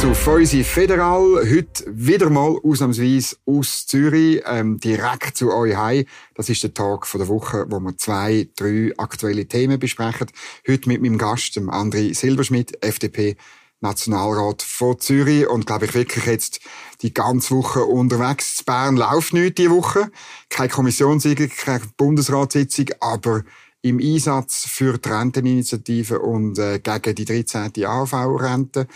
zu 0.00 0.14
Feusi 0.14 0.62
Federal. 0.62 1.44
Heute 1.50 1.84
wieder 1.88 2.30
mal 2.30 2.56
ausnahmsweise 2.62 3.36
aus 3.46 3.86
Zürich, 3.86 4.40
ähm, 4.46 4.78
direkt 4.78 5.36
zu 5.36 5.52
euch 5.52 5.76
heim. 5.76 6.04
Das 6.34 6.48
ist 6.48 6.62
der 6.62 6.72
Tag 6.72 7.04
von 7.04 7.18
der 7.18 7.28
Woche, 7.28 7.66
wo 7.68 7.80
wir 7.80 7.96
zwei, 7.96 8.48
drei 8.54 8.92
aktuelle 8.96 9.46
Themen 9.46 9.80
besprechen. 9.80 10.28
Heute 10.68 10.88
mit 10.88 11.02
meinem 11.02 11.18
Gast, 11.18 11.56
dem 11.56 11.68
André 11.68 12.14
Silberschmidt, 12.14 12.82
FDP. 12.84 13.36
Nationalrat 13.80 14.62
von 14.62 14.98
Zürich 14.98 15.46
und 15.46 15.66
glaube 15.66 15.84
ich 15.84 15.94
wirklich 15.94 16.26
jetzt 16.26 16.58
die 17.00 17.14
ganze 17.14 17.54
Woche 17.54 17.84
unterwegs. 17.84 18.58
In 18.58 18.64
Bern 18.64 18.96
läuft 18.96 19.32
nichts 19.34 19.54
diese 19.54 19.70
Woche. 19.70 20.10
Keine 20.48 20.68
Kommissionssitzung, 20.68 21.48
keine 21.48 21.84
Bundesratssitzung, 21.96 22.86
aber 22.98 23.44
im 23.88 23.98
Einsatz 23.98 24.66
für 24.66 24.98
die 24.98 25.08
Renteninitiative 25.08 26.18
und 26.18 26.58
äh, 26.58 26.78
gegen 26.78 27.14
die 27.14 27.24
13. 27.24 27.72
AHV-Rente. 27.84 28.86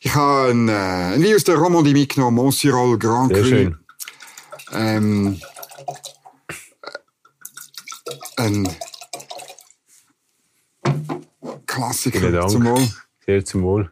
Ich 0.00 0.14
habe 0.14 0.50
ein, 0.50 0.68
äh, 0.68 1.14
ein 1.14 1.22
Video 1.22 1.36
aus 1.36 1.44
der 1.44 1.56
Romandie 1.56 1.92
mitgenommen, 1.92 2.36
Montserrat 2.36 3.00
Grand 3.00 3.34
Sehr 3.34 3.42
Cru. 3.42 3.48
schön. 3.48 3.78
Ähm, 4.72 5.40
äh, 8.36 8.42
ein 8.42 8.68
Klassiker 11.66 12.48
zum 12.48 12.64
Wohl. 12.64 12.88
Sehr 13.26 13.44
zum 13.44 13.62
Wohl. 13.62 13.90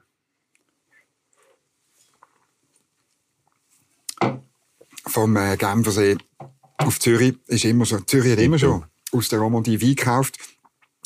vom 5.12 5.36
äh, 5.36 5.56
Genfersee 5.56 6.16
auf 6.78 6.98
Zürich 6.98 7.36
ist 7.46 7.64
immer 7.64 7.84
so. 7.84 8.00
Zürich 8.00 8.32
hat 8.32 8.38
immer 8.38 8.58
schon 8.58 8.84
aus 9.12 9.28
der 9.28 9.38
Romandie 9.38 9.80
Wein 9.80 9.94
gekauft. 9.94 10.38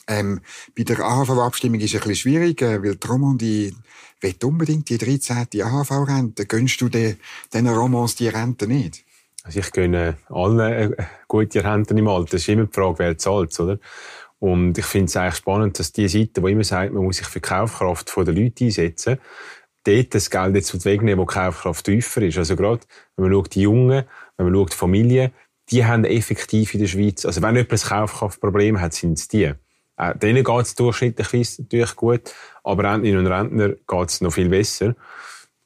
Ähm, 0.08 0.40
bei 0.76 0.84
der 0.84 1.00
AHV-Abstimmung 1.00 1.80
ist 1.80 1.94
es 1.94 2.00
ein 2.00 2.08
bisschen 2.08 2.30
schwierig, 2.30 2.62
äh, 2.62 2.82
weil 2.82 2.96
die 2.96 3.06
Romandie 3.06 3.74
will 4.20 4.34
unbedingt 4.44 4.88
die 4.88 4.98
13. 4.98 5.48
AHV-Rente. 5.62 6.46
Gönnst 6.46 6.80
du 6.80 6.88
den 6.88 7.68
Romans 7.68 8.14
die 8.14 8.28
Rente 8.28 8.66
nicht? 8.66 9.04
Also 9.42 9.60
ich 9.60 9.70
gönne 9.70 10.16
allen 10.28 10.58
äh, 10.58 10.90
gute 11.28 11.62
Renten 11.62 11.98
im 11.98 12.08
Alter. 12.08 12.32
Das 12.32 12.42
ist 12.42 12.48
immer 12.48 12.66
die 12.66 12.72
Frage, 12.72 12.98
wer 12.98 13.18
zahlt, 13.18 13.58
oder? 13.60 13.78
Und 14.38 14.76
ich 14.76 14.84
finde 14.84 15.06
es 15.06 15.16
eigentlich 15.16 15.36
spannend, 15.36 15.78
dass 15.78 15.92
die 15.92 16.08
Seite, 16.08 16.40
die 16.40 16.50
immer 16.50 16.64
sagt, 16.64 16.92
man 16.92 17.04
muss 17.04 17.16
sich 17.16 17.26
für 17.26 17.40
die 17.40 17.48
Kaufkraft 17.48 18.12
der 18.16 18.34
Leute 18.34 18.64
einsetzen, 18.64 19.18
dort 19.84 20.14
das 20.14 20.30
Geld 20.30 20.56
jetzt 20.56 20.84
wegnehmen, 20.84 21.18
wo 21.18 21.28
die 21.28 21.34
Kaufkraft 21.34 21.84
tiefer 21.84 22.22
ist. 22.22 22.38
Also 22.38 22.56
gerade, 22.56 22.80
wenn 23.16 23.24
man 23.24 23.32
schaut, 23.32 23.54
die 23.54 23.62
Jungen, 23.62 24.04
wenn 24.36 24.46
man 24.46 24.54
schaut, 24.54 24.72
die 24.72 24.76
Familien, 24.76 25.32
die 25.70 25.84
haben 25.84 26.04
effektiv 26.04 26.74
in 26.74 26.80
der 26.80 26.86
Schweiz, 26.86 27.24
also 27.24 27.42
wenn 27.42 27.56
jemand 27.56 27.72
ein 27.72 27.88
Kaufkraftproblem 27.88 28.80
hat, 28.80 28.94
sind 28.94 29.18
es 29.18 29.28
die. 29.28 29.52
Äh, 29.96 30.16
denen 30.16 30.44
geht 30.44 30.62
es 30.62 30.74
durchschnittlich 30.74 31.58
natürlich 31.58 31.96
gut, 31.96 32.34
aber 32.62 32.84
Rentnerinnen 32.84 33.26
und 33.26 33.32
Rentner 33.32 33.68
geht 33.70 34.08
es 34.08 34.20
noch 34.20 34.32
viel 34.32 34.48
besser. 34.48 34.94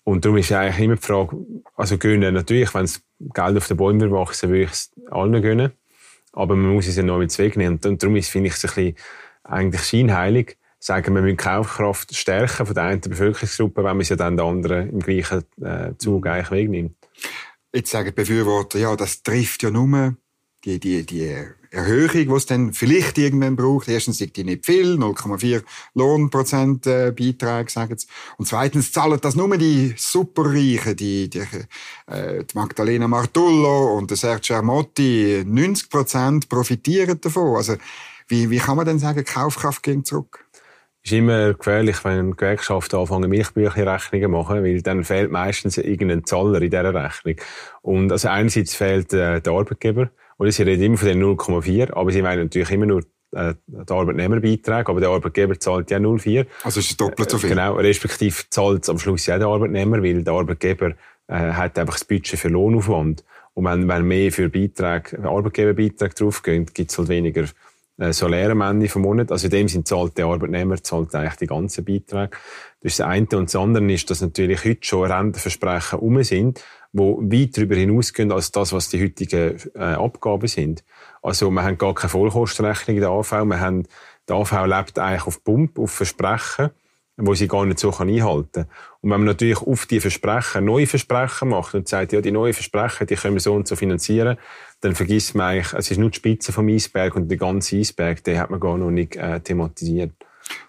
Und 0.04 0.24
darum 0.24 0.38
ist 0.38 0.50
eigentlich 0.52 0.84
immer 0.84 0.96
die 0.96 1.02
Frage, 1.02 1.36
also 1.76 1.98
gönnen 1.98 2.34
natürlich, 2.34 2.72
wenn 2.74 2.82
das 2.82 3.02
Geld 3.18 3.56
auf 3.56 3.68
den 3.68 3.76
Bäumen 3.76 4.10
wachsen 4.10 4.48
würde 4.48 4.64
ich 4.64 4.70
es 4.70 4.90
allen 5.10 5.40
gönnen. 5.42 5.72
Aber 6.32 6.56
man 6.56 6.74
muss 6.74 6.86
es 6.86 6.96
ja 6.96 7.02
noch 7.02 7.18
mit 7.18 7.36
wegnehmen. 7.38 7.78
Und 7.84 8.02
darum 8.02 8.16
ist, 8.16 8.30
finde 8.30 8.48
ich 8.48 8.54
es 8.54 8.64
ein 8.64 8.68
bisschen 8.68 8.94
eigentlich 9.44 9.82
scheinheilig, 9.82 10.56
sagen, 10.78 11.14
wir 11.14 11.22
müssen 11.22 11.36
die 11.36 11.44
Kaufkraft 11.44 12.14
stärken 12.14 12.66
von 12.66 12.74
der 12.74 12.84
einen 12.84 13.00
Bevölkerungsgruppe, 13.00 13.84
wenn 13.84 13.96
man 13.96 14.00
es 14.00 14.08
ja 14.08 14.16
dann 14.16 14.36
der 14.36 14.46
anderen 14.46 14.90
im 14.90 15.00
gleichen 15.00 15.44
äh, 15.60 15.92
Zug 15.98 16.26
eigentlich 16.26 16.50
wegnimmt. 16.50 16.96
Jetzt 17.72 17.90
sagen 17.90 18.08
die 18.08 18.14
Befürworter, 18.14 18.78
ja, 18.78 18.96
das 18.96 19.22
trifft 19.22 19.62
ja 19.62 19.70
nur 19.70 20.16
die, 20.64 20.80
die, 20.80 21.06
die 21.06 21.36
Erhöhung, 21.70 22.10
die 22.10 22.28
es 22.28 22.46
dann 22.46 22.72
vielleicht 22.72 23.16
irgendwann 23.16 23.56
braucht. 23.56 23.88
Erstens 23.88 24.18
sind 24.18 24.36
die 24.36 24.44
nicht 24.44 24.66
viel, 24.66 24.96
0,4 24.96 25.62
Lohnprozent 25.94 26.86
äh, 26.86 27.12
Beiträge, 27.16 27.70
sagen 27.70 27.96
sie. 27.96 28.08
Und 28.36 28.46
zweitens 28.46 28.92
zahlen 28.92 29.20
das 29.22 29.36
nur 29.36 29.56
die 29.56 29.94
Superreichen, 29.96 30.96
die, 30.96 31.30
die, 31.30 31.42
äh, 32.06 32.44
die 32.44 32.56
Magdalena 32.58 33.06
Martullo 33.06 33.96
und 33.96 34.10
der 34.10 34.16
Sergio 34.16 34.56
Armotti, 34.56 35.44
90 35.46 35.88
Prozent 35.90 36.48
profitieren 36.48 37.20
davon. 37.20 37.56
Also, 37.56 37.76
wie, 38.26 38.50
wie 38.50 38.58
kann 38.58 38.76
man 38.76 38.86
denn 38.86 38.98
sagen, 38.98 39.24
Kaufkraft 39.24 39.82
ging 39.82 40.04
zurück? 40.04 40.44
Ist 41.02 41.12
immer 41.12 41.54
gefährlich, 41.54 42.04
wenn 42.04 42.36
Gewerkschaften 42.36 42.96
anfangen, 42.96 43.30
Milchbüchlein-Rechnungen 43.30 44.30
machen, 44.30 44.62
weil 44.62 44.82
dann 44.82 45.04
fehlt 45.04 45.30
meistens 45.30 45.78
irgendein 45.78 46.24
Zahler 46.24 46.60
in 46.60 46.70
dieser 46.70 46.94
Rechnung. 46.94 47.36
Und 47.82 48.12
also 48.12 48.28
einerseits 48.28 48.74
fehlt 48.74 49.12
äh, 49.12 49.40
der 49.40 49.52
Arbeitgeber, 49.52 50.10
oder 50.38 50.52
sie 50.52 50.62
reden 50.62 50.82
immer 50.82 50.96
von 50.98 51.08
den 51.08 51.22
0,4, 51.22 51.92
aber 51.94 52.10
sie 52.12 52.22
meinen 52.22 52.44
natürlich 52.44 52.70
immer 52.70 52.86
nur 52.86 53.02
äh, 53.32 53.54
den 53.66 53.96
Arbeitnehmerbeitrag, 53.96 54.88
aber 54.88 55.00
der 55.00 55.10
Arbeitgeber 55.10 55.58
zahlt 55.58 55.90
ja 55.90 55.98
0,4. 55.98 56.46
Also 56.64 56.80
ist 56.80 56.90
es 56.90 56.96
doppelt 56.96 57.30
so 57.30 57.38
viel? 57.38 57.50
Genau, 57.50 57.74
respektive 57.74 58.36
zahlt 58.50 58.82
es 58.82 58.90
am 58.90 58.98
Schluss 58.98 59.26
ja 59.26 59.38
der 59.38 59.48
Arbeitnehmer, 59.48 60.02
weil 60.02 60.22
der 60.22 60.34
Arbeitgeber 60.34 60.94
äh, 61.28 61.52
hat 61.52 61.78
einfach 61.78 61.94
das 61.94 62.04
Budget 62.04 62.38
für 62.38 62.48
Lohnaufwand. 62.48 63.24
Und 63.54 63.64
wenn, 63.64 63.88
wenn 63.88 64.04
mehr 64.04 64.32
für 64.32 64.48
Beitrag, 64.48 65.18
Arbeitgeberbeitrag 65.22 66.14
draufgehen, 66.14 66.66
gibt 66.66 66.90
es 66.90 66.98
halt 66.98 67.08
weniger 67.08 67.44
äh, 68.00 68.12
Salär 68.12 68.50
am 68.50 68.62
Ende 68.62 68.88
vom 68.88 69.02
Monat. 69.02 69.30
Also 69.30 69.46
in 69.46 69.50
dem 69.50 69.68
Sinn 69.68 69.84
zahlt 69.84 70.16
der 70.18 70.26
Arbeitnehmer 70.26 70.82
zahlt 70.82 71.14
eigentlich 71.14 71.36
die 71.36 71.46
ganzen 71.46 71.84
Beiträge. 71.84 72.30
Das 72.80 72.92
ist 72.92 73.00
das 73.00 73.06
eine. 73.06 73.28
Und 73.34 73.48
das 73.48 73.56
andere 73.56 73.92
ist, 73.92 74.10
dass 74.10 74.20
natürlich 74.20 74.64
heute 74.64 74.80
schon 74.82 75.10
Rentenversprechen 75.10 75.98
um 75.98 76.22
sind, 76.22 76.64
wo 76.92 77.20
weit 77.22 77.56
darüber 77.56 77.76
hinausgehen 77.76 78.32
als 78.32 78.50
das, 78.50 78.72
was 78.72 78.88
die 78.88 79.02
heutigen 79.02 79.58
äh, 79.74 79.78
Abgaben 79.78 80.48
sind. 80.48 80.82
Also 81.22 81.50
wir 81.50 81.62
haben 81.62 81.78
gar 81.78 81.94
keine 81.94 82.08
Vollkostenrechnung 82.08 82.96
in 82.96 83.02
der 83.02 83.10
AV. 83.10 83.44
Wir 83.44 83.60
haben, 83.60 83.84
die 84.28 84.32
AV 84.32 84.66
lebt 84.66 84.98
eigentlich 84.98 85.26
auf 85.26 85.44
Pump, 85.44 85.78
auf 85.78 85.90
Versprechen 85.90 86.70
wo 87.22 87.34
sie 87.34 87.48
gar 87.48 87.66
nicht 87.66 87.78
so 87.78 87.92
einhalten 87.96 88.52
kann. 88.52 88.66
Und 89.02 89.10
wenn 89.10 89.20
man 89.20 89.28
natürlich 89.28 89.62
auf 89.62 89.86
die 89.86 90.00
Versprechen 90.00 90.66
neue 90.66 90.86
Versprechen 90.86 91.48
macht 91.48 91.74
und 91.74 91.88
sagt, 91.88 92.12
ja, 92.12 92.20
die 92.20 92.32
neuen 92.32 92.52
Versprechen, 92.52 93.06
die 93.06 93.16
können 93.16 93.34
wir 93.34 93.40
so 93.40 93.54
und 93.54 93.66
so 93.66 93.74
finanzieren, 93.74 94.36
dann 94.82 94.94
vergisst 94.94 95.34
man 95.34 95.46
eigentlich, 95.46 95.72
es 95.72 95.90
ist 95.90 95.96
nur 95.98 96.10
die 96.10 96.16
Spitze 96.16 96.52
vom 96.52 96.68
Eisberg 96.68 97.16
und 97.16 97.28
der 97.28 97.38
ganze 97.38 97.76
Eisberg, 97.76 98.22
den 98.24 98.38
hat 98.38 98.50
man 98.50 98.60
gar 98.60 98.76
noch 98.76 98.90
nicht 98.90 99.16
äh, 99.16 99.40
thematisiert. 99.40 100.12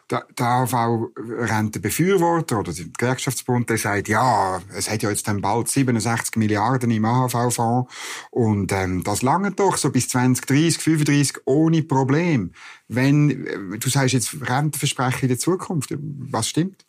Der, 0.09 0.25
AHV-Rentenbefürworter 0.37 2.59
oder 2.59 2.71
der 2.73 2.85
Gewerkschaftsbund, 2.97 3.69
der 3.69 3.77
sagt, 3.77 4.07
ja, 4.09 4.61
es 4.75 4.89
hat 4.89 5.03
ja 5.03 5.09
jetzt 5.09 5.27
dann 5.27 5.41
bald 5.41 5.67
67 5.69 6.35
Milliarden 6.35 6.91
im 6.91 7.05
AHV-Fonds 7.05 7.89
und 8.29 8.73
ähm, 8.73 9.03
das 9.03 9.21
lange 9.21 9.51
doch 9.51 9.77
so 9.77 9.89
bis 9.89 10.09
2030, 10.09 10.81
35 10.81 11.37
ohne 11.45 11.83
Problem. 11.83 12.51
Wenn, 12.89 13.47
äh, 13.47 13.77
du 13.77 13.89
sagst 13.89 14.13
jetzt 14.13 14.35
Rentenversprechen 14.41 15.21
in 15.23 15.29
der 15.29 15.39
Zukunft, 15.39 15.95
was 15.97 16.49
stimmt? 16.49 16.85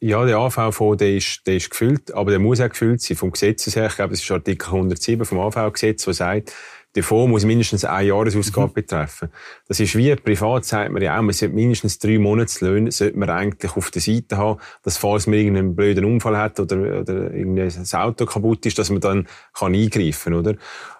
Ja, 0.00 0.24
der 0.24 0.38
AV-Fonds, 0.38 0.98
der 0.98 1.16
ist, 1.16 1.46
der 1.46 1.56
ist 1.56 1.70
gefüllt, 1.70 2.14
aber 2.14 2.30
der 2.30 2.38
muss 2.38 2.60
auch 2.60 2.68
gefüllt 2.68 3.00
sein. 3.00 3.16
Vom 3.16 3.32
Gesetz 3.32 3.74
her, 3.74 3.86
ich 3.86 3.96
glaube, 3.96 4.10
das 4.10 4.22
ist 4.22 4.30
Artikel 4.30 4.66
107 4.66 5.24
vom 5.24 5.40
AV-Gesetz, 5.40 6.04
der 6.04 6.14
sagt, 6.14 6.52
der 6.94 7.02
Fonds 7.02 7.30
muss 7.30 7.44
mindestens 7.44 7.84
eine 7.84 8.08
Jahresausgabe 8.08 8.68
mhm. 8.68 8.74
betreffen. 8.74 9.28
Das 9.66 9.78
ist 9.80 9.96
wie 9.96 10.14
privat, 10.16 10.64
sagt 10.64 10.92
man 10.92 11.02
ja 11.02 11.18
auch, 11.18 11.22
man 11.22 11.32
sollte 11.32 11.54
mindestens 11.54 11.98
drei 11.98 12.18
Monatslöhne 12.18 12.90
sollte 12.92 13.18
man 13.18 13.28
eigentlich 13.28 13.76
auf 13.76 13.90
der 13.90 14.00
Seite 14.00 14.36
haben, 14.36 14.60
dass 14.82 14.96
falls 14.96 15.26
man 15.26 15.38
irgendeinen 15.38 15.76
blöden 15.76 16.04
Unfall 16.04 16.38
hat 16.38 16.60
oder, 16.60 17.00
oder 17.00 17.32
irgendein 17.34 17.70
Auto 17.92 18.24
kaputt 18.24 18.66
ist, 18.66 18.78
dass 18.78 18.90
man 18.90 19.00
dann 19.00 19.28
kann 19.52 19.74
eingreifen 19.74 20.34
oder? 20.34 20.54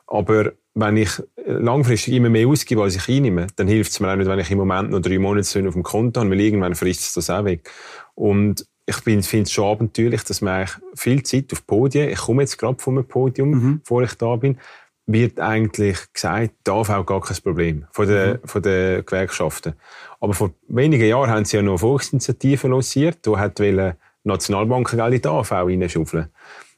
Aber 0.06 0.52
wenn 0.74 0.96
ich 0.96 1.10
langfristig 1.46 2.14
immer 2.14 2.30
mehr 2.30 2.48
ausgebe, 2.48 2.82
als 2.82 2.96
ich 2.96 3.08
einnehme, 3.08 3.46
dann 3.56 3.68
hilft 3.68 3.92
es 3.92 4.00
mir 4.00 4.10
auch 4.10 4.16
nicht, 4.16 4.28
wenn 4.28 4.38
ich 4.38 4.50
im 4.50 4.58
Moment 4.58 4.90
noch 4.90 5.00
drei 5.00 5.18
Monatslöhne 5.18 5.68
auf 5.68 5.74
dem 5.74 5.82
Konto 5.82 6.20
habe, 6.20 6.30
weil 6.30 6.40
irgendwann 6.40 6.74
frisst 6.74 7.00
es 7.02 7.14
das 7.14 7.30
auch 7.30 7.44
weg. 7.44 7.70
Und 8.14 8.66
ich 8.88 8.96
finde 8.96 9.42
es 9.42 9.52
schon 9.52 9.66
abenteuerlich, 9.66 10.24
dass 10.24 10.40
man 10.40 10.54
eigentlich 10.54 10.76
viel 10.94 11.22
Zeit 11.22 11.52
auf 11.52 11.66
Podien, 11.66 12.08
ich 12.08 12.18
komme 12.18 12.42
jetzt 12.42 12.56
gerade 12.56 12.78
einem 12.86 13.04
Podium, 13.04 13.50
mhm. 13.50 13.80
bevor 13.80 14.02
ich 14.02 14.14
da 14.14 14.34
bin, 14.36 14.58
wird 15.06 15.38
eigentlich 15.40 15.98
gesagt, 16.12 16.54
da 16.64 16.72
auch 16.72 17.06
gar 17.06 17.20
kein 17.20 17.36
Problem 17.42 17.86
von 17.92 18.08
den, 18.08 18.32
mhm. 18.32 18.38
von 18.44 18.62
den 18.62 19.04
Gewerkschaften. 19.04 19.74
Aber 20.20 20.32
vor 20.32 20.52
wenigen 20.68 21.06
Jahren 21.06 21.30
haben 21.30 21.44
sie 21.44 21.56
ja 21.58 21.62
noch 21.62 21.72
eine 21.72 21.78
Volksinitiative 21.78 22.68
lanciert, 22.68 23.18
da 23.26 23.38
hat 23.38 23.58
die 23.58 23.92
Nationalbanken 24.24 24.98
Geld 24.98 25.14
in 25.14 25.22
die 25.22 25.28
AV 25.28 25.52
reinschaufeln. 25.52 26.28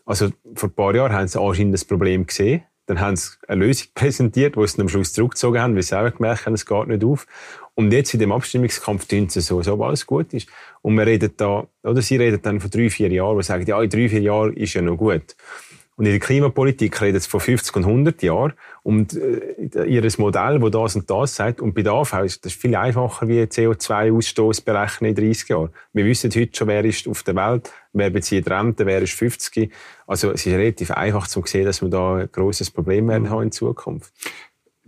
Also 0.05 0.31
vor 0.57 0.69
ein 0.69 0.73
paar 0.73 0.95
Jahren 0.95 1.13
haben 1.13 1.29
sie 1.29 1.41
anscheinend 1.41 1.75
das 1.75 1.85
Problem 1.85 2.27
gesehen. 2.27 2.63
Dann 2.87 3.01
haben 3.01 3.15
sie 3.15 3.31
eine 3.47 3.67
Lösung 3.67 3.89
präsentiert, 3.95 4.57
die 4.57 4.67
sie 4.67 4.81
am 4.81 4.89
Schluss 4.89 5.13
zurückgezogen 5.13 5.61
haben, 5.61 5.77
weil 5.77 5.83
sie 5.85 5.97
auch 5.97 6.13
gemerkt 6.13 6.47
haben, 6.47 6.55
es 6.55 6.67
geht 6.67 6.89
nicht 6.89 7.05
auf. 7.05 7.27
Und 7.75 7.93
jetzt 7.93 8.13
in 8.15 8.21
dem 8.21 8.33
Abstimmungskampf 8.33 9.07
tun 9.07 9.29
sie 9.29 9.41
so, 9.41 9.63
so, 9.63 9.83
alles 9.83 10.07
gut 10.07 10.33
ist. 10.35 10.49
Und 10.83 10.97
wir 10.97 11.07
reden 11.07 11.33
da, 11.37 11.67
oder 11.83 12.03
sie 12.03 12.17
reden 12.17 12.41
dann 12.43 12.61
von 12.61 12.71
drei, 12.71 12.91
vier 12.91 13.11
Jahren, 13.11 13.37
wo 13.37 13.41
sie 13.41 13.47
sagen, 13.47 13.67
ja, 13.67 13.81
in 13.83 13.89
drei, 13.89 14.09
vier 14.09 14.21
Jahren 14.21 14.55
ist 14.55 14.75
ja 14.75 14.83
noch 14.83 14.97
gut. 14.97 15.37
Und 16.01 16.07
in 16.07 16.13
der 16.13 16.21
Klimapolitik 16.21 16.99
redet 17.03 17.21
es 17.21 17.27
von 17.27 17.41
50 17.41 17.77
und 17.77 17.85
100 17.85 18.23
Jahren. 18.23 18.55
Und 18.83 19.15
äh, 19.15 19.85
ihr 19.85 20.03
Modell, 20.17 20.59
das 20.59 20.71
das 20.71 20.97
und 20.97 21.11
das 21.11 21.35
sagt, 21.35 21.61
und 21.61 21.75
bei 21.75 21.83
der 21.83 21.93
AV 21.93 22.25
ist 22.25 22.43
das 22.47 22.55
viel 22.55 22.75
einfacher 22.75 23.29
wie 23.29 23.43
CO2-Ausstoß 23.43 24.65
berechnen 24.65 25.11
in 25.11 25.15
30 25.15 25.51
Jahren. 25.51 25.69
Wir 25.93 26.07
wissen 26.07 26.31
heute 26.35 26.57
schon, 26.57 26.69
wer 26.69 26.83
ist 26.87 27.07
auf 27.07 27.23
der 27.23 27.37
Welt, 27.37 27.71
wer 27.93 28.09
bezieht 28.09 28.49
Rente, 28.49 28.87
wer 28.87 29.03
ist 29.03 29.13
50. 29.13 29.71
Also 30.07 30.31
es 30.31 30.47
ist 30.47 30.55
relativ 30.55 30.91
einfach 30.91 31.29
zu 31.29 31.43
sehen, 31.45 31.67
dass 31.67 31.83
wir 31.83 31.91
da 31.91 32.17
ein 32.17 32.33
grosses 32.33 32.71
Problem 32.71 33.09
werden 33.09 33.29
haben 33.29 33.43
in 33.43 33.53
Zukunft 33.53 34.11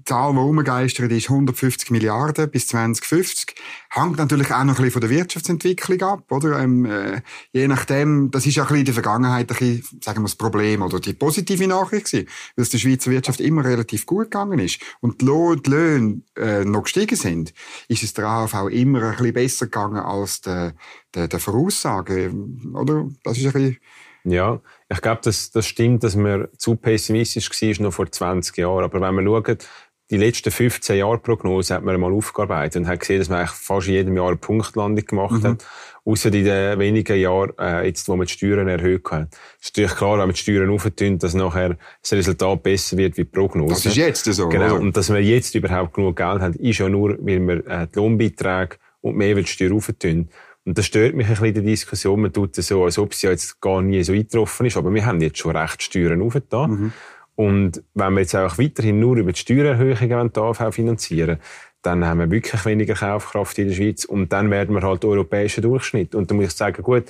Zahl, 0.04 0.32
die 0.32 0.38
rumgeistert 0.38 1.12
ist 1.12 1.30
150 1.30 1.90
Milliarden 1.90 2.50
bis 2.50 2.66
2050. 2.68 3.54
Hängt 3.90 4.18
natürlich 4.18 4.50
auch 4.52 4.64
noch 4.64 4.74
ein 4.74 4.76
bisschen 4.76 4.90
von 4.90 5.00
der 5.00 5.10
Wirtschaftsentwicklung 5.10 6.02
ab, 6.02 6.30
oder? 6.30 6.60
Ähm, 6.60 6.84
äh, 6.84 7.22
je 7.52 7.68
nachdem, 7.68 8.30
das 8.30 8.46
ist 8.46 8.56
ja 8.56 8.62
ein 8.62 8.68
bisschen 8.68 8.80
in 8.80 8.84
der 8.86 8.94
Vergangenheit 8.94 9.50
ein 9.50 9.56
bisschen, 9.56 10.00
sagen 10.02 10.20
wir 10.20 10.24
das 10.24 10.36
Problem 10.36 10.82
oder 10.82 11.00
die 11.00 11.12
positive 11.12 11.66
Nachricht 11.66 12.06
gewesen, 12.06 12.28
weil 12.56 12.62
es 12.62 12.70
der 12.70 12.78
Schweizer 12.78 13.10
Wirtschaft 13.10 13.40
immer 13.40 13.64
relativ 13.64 14.06
gut 14.06 14.30
gegangen 14.30 14.58
ist 14.58 14.80
und 15.00 15.20
die 15.20 15.26
Löhne 15.26 16.22
äh, 16.36 16.64
noch 16.64 16.84
gestiegen 16.84 17.16
sind, 17.16 17.52
ist 17.88 18.02
es 18.02 18.14
der 18.14 18.26
AHV 18.26 18.68
immer 18.70 19.02
ein 19.02 19.16
bisschen 19.16 19.32
besser 19.32 19.66
gegangen 19.66 19.98
als 20.00 20.40
der, 20.40 20.74
der, 21.14 21.28
der 21.28 21.40
Voraussage, 21.40 22.32
oder? 22.74 23.08
Das 23.24 23.38
ist 23.38 23.46
ein 23.46 23.52
bisschen 23.52 23.78
ja, 24.24 24.60
ich 24.88 25.00
glaube, 25.00 25.20
das, 25.24 25.50
das 25.50 25.66
stimmt, 25.66 26.04
dass 26.04 26.14
man 26.14 26.46
zu 26.56 26.76
pessimistisch 26.76 27.50
war 27.50 27.84
noch 27.84 27.92
vor 27.92 28.10
20 28.10 28.56
Jahren. 28.56 28.84
Aber 28.84 29.00
wenn 29.00 29.14
man 29.14 29.26
schaut, 29.26 29.66
die 30.12 30.18
letzten 30.18 30.50
15 30.50 30.98
Jahre 30.98 31.16
Prognose 31.16 31.74
hat 31.74 31.84
man 31.84 31.98
mal 31.98 32.12
aufgearbeitet 32.12 32.82
und 32.82 32.86
hat 32.86 33.00
gesehen, 33.00 33.18
dass 33.18 33.30
man 33.30 33.38
eigentlich 33.38 33.52
fast 33.52 33.88
in 33.88 33.94
jedem 33.94 34.16
Jahr 34.16 34.28
eine 34.28 34.36
Punktlandung 34.36 35.06
gemacht 35.06 35.42
mhm. 35.42 35.48
hat. 35.48 35.66
Außer 36.04 36.32
in 36.34 36.44
den 36.44 36.78
wenigen 36.78 37.18
Jahren, 37.18 37.52
äh, 37.58 37.86
jetzt, 37.86 38.06
wo 38.08 38.16
man 38.16 38.26
die 38.26 38.32
Steuern 38.32 38.68
erhöht 38.68 39.10
hat. 39.10 39.28
Es 39.58 39.68
ist 39.68 39.76
natürlich 39.76 39.96
klar, 39.96 40.12
wenn 40.12 40.26
man 40.26 40.32
die 40.32 40.40
Steuern 40.40 40.68
auftun, 40.68 41.18
dass 41.18 41.32
nachher 41.32 41.78
das 42.02 42.12
Resultat 42.12 42.62
besser 42.62 42.98
wird 42.98 43.16
wie 43.16 43.24
die 43.24 43.30
Prognose. 43.30 43.72
Das 43.72 43.86
ist 43.86 43.96
jetzt 43.96 44.24
so. 44.24 44.48
Genau. 44.50 44.66
Oder? 44.66 44.80
Und 44.80 44.96
dass 44.96 45.10
wir 45.10 45.22
jetzt 45.22 45.54
überhaupt 45.54 45.94
genug 45.94 46.16
Geld 46.16 46.42
haben, 46.42 46.54
ist 46.56 46.78
ja 46.78 46.90
nur, 46.90 47.16
weil 47.18 47.40
wir 47.40 47.66
äh, 47.66 47.86
die 47.86 47.98
Lohnbeiträge 47.98 48.76
und 49.00 49.16
Mehrwertsteuer 49.16 49.72
auftun. 49.72 50.28
Und 50.64 50.76
das 50.76 50.86
stört 50.86 51.14
mich 51.14 51.26
ein 51.26 51.32
bisschen 51.32 51.46
in 51.46 51.54
der 51.54 51.62
Diskussion. 51.62 52.20
Man 52.20 52.32
tut 52.32 52.58
es 52.58 52.66
so, 52.66 52.84
als 52.84 52.98
ob 52.98 53.12
es 53.12 53.22
ja 53.22 53.30
jetzt 53.30 53.60
gar 53.62 53.80
nie 53.80 54.02
so 54.02 54.12
eingetroffen 54.12 54.66
ist. 54.66 54.76
Aber 54.76 54.92
wir 54.92 55.06
haben 55.06 55.20
jetzt 55.22 55.38
schon 55.38 55.56
recht 55.56 55.82
Steuern 55.82 56.20
aufgetan. 56.20 56.70
Mhm. 56.70 56.92
Und 57.34 57.82
wenn 57.94 58.12
wir 58.14 58.20
jetzt 58.20 58.36
auch 58.36 58.58
weiterhin 58.58 59.00
nur 59.00 59.16
über 59.16 59.32
die 59.32 59.40
Steuererhöhungen 59.40 60.32
die 60.32 60.40
AV 60.40 60.74
finanzieren 60.74 61.38
dann 61.82 62.04
haben 62.04 62.20
wir 62.20 62.30
wirklich 62.30 62.64
weniger 62.64 62.94
Kaufkraft 62.94 63.58
in 63.58 63.68
der 63.68 63.74
Schweiz. 63.74 64.04
Und 64.04 64.32
dann 64.32 64.50
werden 64.50 64.74
wir 64.74 64.82
halt 64.82 65.04
europäischen 65.04 65.62
Durchschnitt. 65.62 66.14
Und 66.14 66.30
da 66.30 66.34
muss 66.34 66.46
ich 66.46 66.52
sagen, 66.52 66.82
gut, 66.82 67.04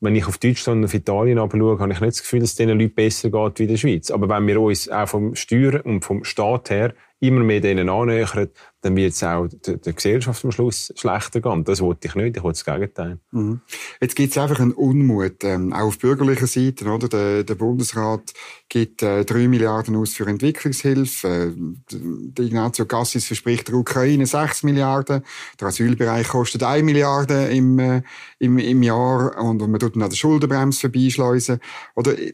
wenn 0.00 0.14
ich 0.14 0.26
auf 0.26 0.38
Deutschland 0.38 0.78
und 0.78 0.84
auf 0.84 0.94
Italien 0.94 1.38
schaue, 1.38 1.78
habe 1.78 1.92
ich 1.92 2.00
nicht 2.00 2.12
das 2.12 2.22
Gefühl, 2.22 2.40
dass 2.40 2.50
es 2.50 2.56
diesen 2.56 2.78
Leuten 2.78 2.94
besser 2.94 3.30
geht 3.30 3.58
wie 3.58 3.62
in 3.64 3.68
der 3.70 3.76
Schweiz. 3.78 4.10
Aber 4.10 4.28
wenn 4.28 4.46
wir 4.46 4.60
uns 4.60 4.88
auch 4.88 5.08
vom 5.08 5.34
Steuer 5.34 5.84
und 5.84 6.04
vom 6.04 6.24
Staat 6.24 6.70
her 6.70 6.94
immer 7.20 7.40
mehr 7.40 7.60
denen 7.60 7.88
annähern, 7.88 8.48
dann 8.80 8.94
wird 8.94 9.12
es 9.12 9.24
auch 9.24 9.48
der, 9.48 9.76
der, 9.78 9.92
Gesellschaft 9.92 10.44
am 10.44 10.52
Schluss 10.52 10.92
schlechter 10.94 11.40
gehen. 11.40 11.64
Das 11.64 11.80
wollte 11.80 12.06
ich 12.06 12.14
nicht, 12.14 12.36
ich 12.36 12.42
wollte 12.42 12.62
das 12.62 12.64
Gegenteil. 12.64 13.18
Mhm. 13.32 13.60
Jetzt 14.00 14.14
gibt 14.14 14.30
es 14.30 14.38
einfach 14.38 14.60
einen 14.60 14.72
Unmut, 14.72 15.42
ähm, 15.42 15.72
auch 15.72 15.88
auf 15.88 15.98
bürgerlicher 15.98 16.46
Seite. 16.46 16.86
Oder? 16.86 17.08
Der, 17.08 17.42
der 17.42 17.54
Bundesrat 17.56 18.32
gibt 18.68 19.02
äh, 19.02 19.24
3 19.24 19.48
Milliarden 19.48 19.96
aus 19.96 20.14
für 20.14 20.26
Entwicklungshilfe. 20.26 21.28
Äh, 21.28 21.52
der 21.90 22.44
Ignazio 22.44 22.86
Cassis 22.86 23.24
verspricht 23.24 23.66
der 23.66 23.74
Ukraine 23.74 24.26
6 24.26 24.62
Milliarden. 24.62 25.24
Der 25.60 25.68
Asylbereich 25.68 26.28
kostet 26.28 26.62
1 26.62 26.84
Milliarde 26.84 27.48
im, 27.48 27.80
äh, 27.80 28.02
im, 28.38 28.58
im 28.58 28.82
Jahr 28.84 29.36
und, 29.38 29.60
man 29.60 29.80
tut 29.80 29.96
dann 29.96 30.02
an 30.02 30.10
der 30.10 30.16
Schuldenbremse 30.16 30.82
vorbeischleusen. 30.82 31.58
Oder 31.96 32.16
äh, 32.16 32.32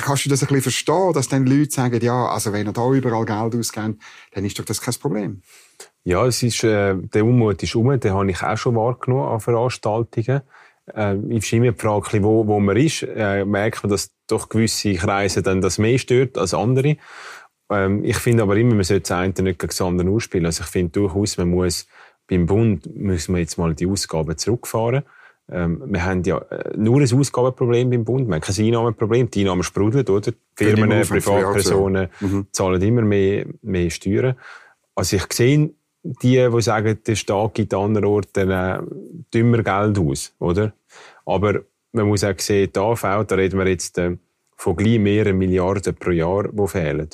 kannst 0.00 0.24
du 0.24 0.30
das 0.30 0.42
ein 0.42 0.48
bisschen 0.48 0.62
verstehen, 0.62 1.12
dass 1.12 1.28
dann 1.28 1.46
Leute 1.46 1.70
sagen, 1.70 2.00
ja, 2.02 2.26
also 2.26 2.52
wenn 2.52 2.66
er 2.66 2.72
da 2.72 2.90
überall 2.90 3.24
Geld 3.24 3.54
ausgibt, 3.54 4.02
dann 4.32 4.44
ist 4.44 4.58
doch 4.58 4.64
das 4.64 4.80
kein 4.80 4.94
Problem? 4.94 5.42
Ja, 6.04 6.26
es 6.26 6.42
ist, 6.42 6.64
äh, 6.64 6.94
der 6.94 7.24
Unmut 7.24 7.62
ist 7.62 7.74
um, 7.74 7.98
den 7.98 8.12
habe 8.12 8.30
ich 8.30 8.42
auch 8.42 8.56
schon 8.56 8.76
wahrgenommen 8.76 9.28
an 9.28 9.40
Veranstaltungen. 9.40 10.42
Äh, 10.94 11.16
ich 11.28 11.44
ist 11.44 11.52
immer 11.52 11.72
die 11.72 11.78
Frage, 11.78 12.22
wo, 12.22 12.46
wo 12.46 12.58
man 12.60 12.76
ist. 12.76 13.02
Äh, 13.02 13.44
merkt 13.44 13.82
man, 13.82 13.90
dass 13.90 14.12
doch 14.26 14.48
gewisse 14.48 14.94
Kreise 14.94 15.42
dann 15.42 15.60
das 15.60 15.78
mehr 15.78 15.98
stört 15.98 16.38
als 16.38 16.54
andere. 16.54 16.96
Ähm, 17.70 18.04
ich 18.04 18.16
finde 18.16 18.42
aber 18.42 18.56
immer, 18.56 18.74
man 18.74 18.84
sollte 18.84 19.02
das 19.02 19.12
eine 19.12 19.28
nicht 19.28 19.58
gegen 19.58 19.68
das 19.68 19.80
andere 19.80 20.10
ausspielen. 20.10 20.46
Also 20.46 20.64
ich 20.64 20.70
finde 20.70 20.92
durchaus, 20.92 21.36
man 21.36 21.50
muss 21.50 21.86
beim 22.26 22.46
Bund 22.46 22.94
müssen 22.96 23.34
wir 23.34 23.40
jetzt 23.40 23.58
mal 23.58 23.74
die 23.74 23.86
Ausgaben 23.86 24.36
zurückfahren. 24.38 25.02
Ähm, 25.50 25.82
wir 25.86 26.04
haben 26.04 26.22
ja 26.22 26.38
äh, 26.38 26.76
nur 26.76 27.00
ein 27.00 27.12
Ausgabenproblem 27.12 27.90
beim 27.90 28.04
Bund, 28.04 28.28
wir 28.28 28.34
haben 28.36 28.40
kein 28.40 28.64
Einnahmenproblem. 28.64 29.30
Die 29.30 29.40
Einnahmen 29.40 29.64
sprudeln, 29.64 30.06
oder? 30.06 30.32
Firmen, 30.54 31.02
Privatpersonen 31.02 32.08
mhm. 32.20 32.46
zahlen 32.52 32.80
immer 32.82 33.02
mehr, 33.02 33.46
mehr 33.62 33.90
Steuern. 33.90 34.36
Also 34.94 35.16
ich 35.16 35.32
sehe 35.32 35.70
die, 36.02 36.48
die 36.50 36.62
sagen, 36.62 36.98
der 37.06 37.16
Staat 37.16 37.54
gibt 37.54 37.74
an 37.74 37.84
anderen 37.96 38.06
Orten 38.06 38.50
äh, 38.50 38.80
dümmer 39.34 39.62
Geld 39.62 39.98
aus, 39.98 40.34
oder? 40.38 40.72
Aber 41.26 41.60
man 41.92 42.06
muss 42.06 42.24
auch 42.24 42.38
sehen, 42.38 42.70
die 42.74 42.78
AV, 42.78 43.24
da 43.26 43.34
reden 43.34 43.58
wir 43.58 43.68
jetzt 43.68 43.98
äh, 43.98 44.16
von 44.56 44.76
gleich 44.76 44.98
mehreren 44.98 45.38
Milliarden 45.38 45.94
pro 45.94 46.10
Jahr, 46.10 46.48
die 46.48 46.68
fehlen. 46.68 47.08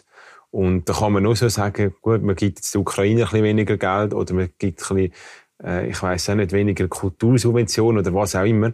Und 0.50 0.88
da 0.88 0.94
kann 0.94 1.12
man 1.12 1.22
nur 1.22 1.36
so 1.36 1.48
sagen, 1.48 1.94
gut, 2.00 2.22
man 2.22 2.36
gibt 2.36 2.58
jetzt 2.58 2.74
der 2.74 2.80
Ukraine 2.80 3.22
ein 3.22 3.24
bisschen 3.24 3.44
weniger 3.44 3.76
Geld 3.76 4.14
oder 4.14 4.34
man 4.34 4.48
gibt 4.58 4.80
ein 4.90 4.96
bisschen, 4.96 5.12
äh, 5.62 5.90
ich 5.90 6.02
weiß 6.02 6.30
auch 6.30 6.34
nicht, 6.36 6.52
weniger 6.52 6.88
Kultursubventionen 6.88 8.00
oder 8.00 8.14
was 8.14 8.34
auch 8.36 8.44
immer. 8.44 8.70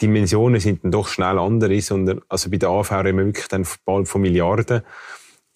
Die 0.00 0.06
Dimensionen 0.06 0.60
sind 0.60 0.84
dann 0.84 0.90
doch 0.90 1.08
schnell 1.08 1.38
andere, 1.38 1.80
sondern, 1.80 2.20
also 2.28 2.50
bei 2.50 2.56
der 2.56 2.68
AV 2.68 2.92
reden 2.92 3.18
wir 3.18 3.26
wirklich 3.26 3.48
dann 3.48 3.66
bald 3.84 4.08
von 4.08 4.20
Milliarden. 4.20 4.82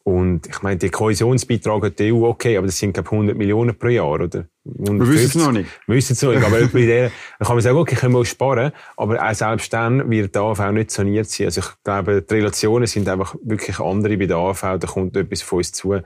Und 0.08 0.46
ich 0.46 0.62
meine, 0.62 0.78
der 0.78 0.88
Kohäsionsbeitrag 0.88 1.82
hat 1.82 1.98
die 1.98 2.14
EU 2.14 2.24
okay, 2.24 2.56
aber 2.56 2.66
das 2.66 2.78
sind, 2.78 2.96
ich, 2.96 3.04
100 3.04 3.36
Millionen 3.36 3.76
pro 3.78 3.88
Jahr, 3.88 4.08
oder? 4.08 4.46
150. 4.64 4.98
Wir 4.98 5.06
wissen 5.06 5.38
es 5.40 5.46
noch 5.46 5.52
nicht. 5.52 5.70
Wir 5.86 5.96
wissen 5.96 6.12
es 6.14 6.22
noch 6.22 6.32
nicht, 6.32 6.44
aber 6.46 6.66
bei 6.66 6.86
der, 6.86 7.10
dann 7.38 7.46
kann 7.46 7.56
man 7.56 7.60
sagen, 7.62 7.76
okay, 7.76 7.94
können 7.94 8.14
wir 8.14 8.20
auch 8.20 8.24
sparen, 8.24 8.72
aber 8.96 9.22
auch 9.22 9.34
selbst 9.34 9.70
dann 9.70 10.10
wird 10.10 10.34
der 10.34 10.42
AV 10.42 10.72
nicht 10.72 10.92
saniert 10.92 11.28
sein. 11.28 11.48
Also 11.48 11.60
ich 11.60 11.66
glaube, 11.84 12.22
die 12.22 12.34
Relationen 12.34 12.86
sind 12.86 13.06
einfach 13.06 13.34
wirklich 13.42 13.80
andere 13.80 14.16
bei 14.16 14.24
der 14.24 14.38
AV, 14.38 14.78
da 14.78 14.86
kommt 14.86 15.14
etwas 15.14 15.42
von 15.42 15.58
uns 15.58 15.72
zu, 15.72 16.00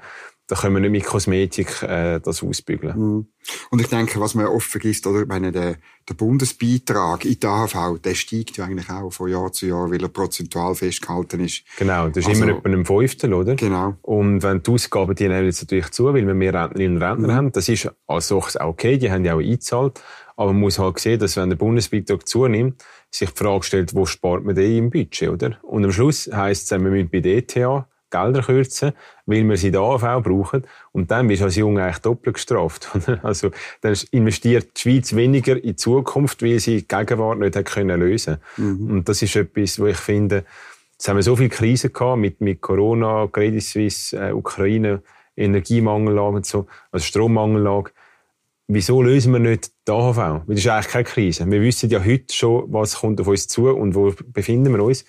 da 0.48 0.56
können 0.56 0.74
wir 0.74 0.80
nicht 0.80 0.90
mit 0.90 1.04
Kosmetik 1.04 1.84
äh, 1.84 2.18
das 2.18 2.42
ausbügeln. 2.42 2.98
Mhm. 2.98 3.26
Und 3.70 3.80
ich 3.80 3.88
denke, 3.88 4.20
was 4.20 4.34
man 4.34 4.46
oft 4.46 4.68
vergisst, 4.68 5.06
oder, 5.06 5.26
meine, 5.26 5.52
der, 5.52 5.76
der 6.08 6.14
Bundesbeitrag 6.14 7.24
in 7.24 7.38
der 7.40 7.50
AHV, 7.50 7.98
der 8.02 8.14
steigt 8.14 8.56
ja 8.56 8.64
eigentlich 8.64 8.90
auch 8.90 9.10
von 9.10 9.30
Jahr 9.30 9.52
zu 9.52 9.66
Jahr, 9.66 9.90
weil 9.90 10.02
er 10.02 10.08
prozentual 10.08 10.74
festgehalten 10.74 11.40
ist. 11.40 11.64
Genau, 11.78 12.08
das 12.08 12.18
ist 12.18 12.28
also, 12.28 12.42
immer 12.42 12.58
etwa 12.58 12.68
einem 12.68 12.86
Fünftel, 12.86 13.34
oder? 13.34 13.54
Genau. 13.56 13.96
Und 14.02 14.42
wenn 14.42 14.62
die 14.62 14.70
Ausgaben, 14.70 15.14
die 15.14 15.28
nehmen 15.28 15.46
jetzt 15.46 15.62
natürlich 15.62 15.90
zu, 15.90 16.06
weil 16.06 16.26
wir 16.26 16.34
mehr 16.34 16.54
Rentnerinnen 16.54 16.96
und 16.96 17.02
Rentner 17.02 17.28
mhm. 17.28 17.32
haben, 17.32 17.52
das 17.52 17.68
ist 17.68 17.90
als 18.06 18.28
solches 18.28 18.56
auch 18.56 18.68
okay, 18.68 18.98
die 18.98 19.10
haben 19.10 19.24
ja 19.24 19.34
auch 19.34 19.40
eingezahlt, 19.40 20.00
aber 20.36 20.52
man 20.52 20.60
muss 20.60 20.78
halt 20.78 20.98
sehen, 20.98 21.18
dass 21.18 21.36
wenn 21.36 21.50
der 21.50 21.56
Bundesbeitrag 21.56 22.26
zunimmt, 22.26 22.82
sich 23.10 23.30
die 23.30 23.36
Frage 23.36 23.64
stellt, 23.64 23.94
wo 23.94 24.06
spart 24.06 24.44
man 24.44 24.54
den 24.54 24.76
im 24.76 24.90
Budget, 24.90 25.28
oder? 25.28 25.58
Und 25.62 25.84
am 25.84 25.92
Schluss 25.92 26.30
heisst 26.32 26.64
es, 26.64 26.70
wir 26.70 26.78
müssen 26.78 27.10
bei 27.10 27.20
der 27.20 27.36
ETH 27.36 27.86
Gelder 28.12 28.42
kürzen, 28.42 28.92
weil 29.26 29.48
wir 29.48 29.56
sie 29.56 29.72
da 29.72 29.80
AV 29.80 30.22
brauchen. 30.22 30.64
Und 30.92 31.10
dann 31.10 31.26
bist 31.26 31.40
du 31.40 31.46
als 31.46 31.56
Junge 31.56 31.82
eigentlich 31.82 31.98
doppelt 31.98 32.34
gestraft. 32.34 32.88
also, 33.22 33.50
dann 33.80 33.96
investiert 34.12 34.76
die 34.76 34.80
Schweiz 34.80 35.16
weniger 35.16 35.56
in 35.56 35.62
die 35.62 35.76
Zukunft, 35.76 36.42
weil 36.42 36.60
sie 36.60 36.78
die 36.78 36.88
Gegenwart 36.88 37.38
nicht 37.38 37.56
hat 37.56 37.64
können 37.64 37.98
lösen 37.98 38.36
mhm. 38.56 38.90
Und 38.90 39.08
das 39.08 39.22
ist 39.22 39.34
etwas, 39.34 39.80
wo 39.80 39.86
ich 39.86 39.96
finde, 39.96 40.44
jetzt 40.92 41.08
haben 41.08 41.16
wir 41.16 41.22
so 41.22 41.34
viele 41.34 41.48
Krisen 41.48 41.92
gehabt, 41.92 42.18
mit, 42.18 42.40
mit 42.40 42.60
Corona, 42.60 43.26
Credit 43.26 43.62
Suisse, 43.62 44.16
äh, 44.16 44.32
Ukraine, 44.32 45.02
Energiemangellage 45.36 46.36
und 46.36 46.46
so, 46.46 46.66
also 46.90 47.04
Strommangellage. 47.04 47.90
Wieso 48.68 49.02
lösen 49.02 49.32
wir 49.32 49.40
nicht 49.40 49.72
die 49.86 49.92
AHV? 49.92 50.16
Weil 50.16 50.42
das 50.46 50.58
ist 50.58 50.68
eigentlich 50.68 50.88
keine 50.88 51.04
Krise. 51.04 51.50
Wir 51.50 51.60
wissen 51.60 51.90
ja 51.90 52.04
heute 52.04 52.32
schon, 52.32 52.72
was 52.72 52.96
kommt 52.96 53.20
auf 53.20 53.26
uns 53.26 53.48
zu 53.48 53.68
und 53.68 53.94
wo 53.94 54.14
befinden 54.32 54.72
wir 54.72 54.82
uns. 54.82 55.04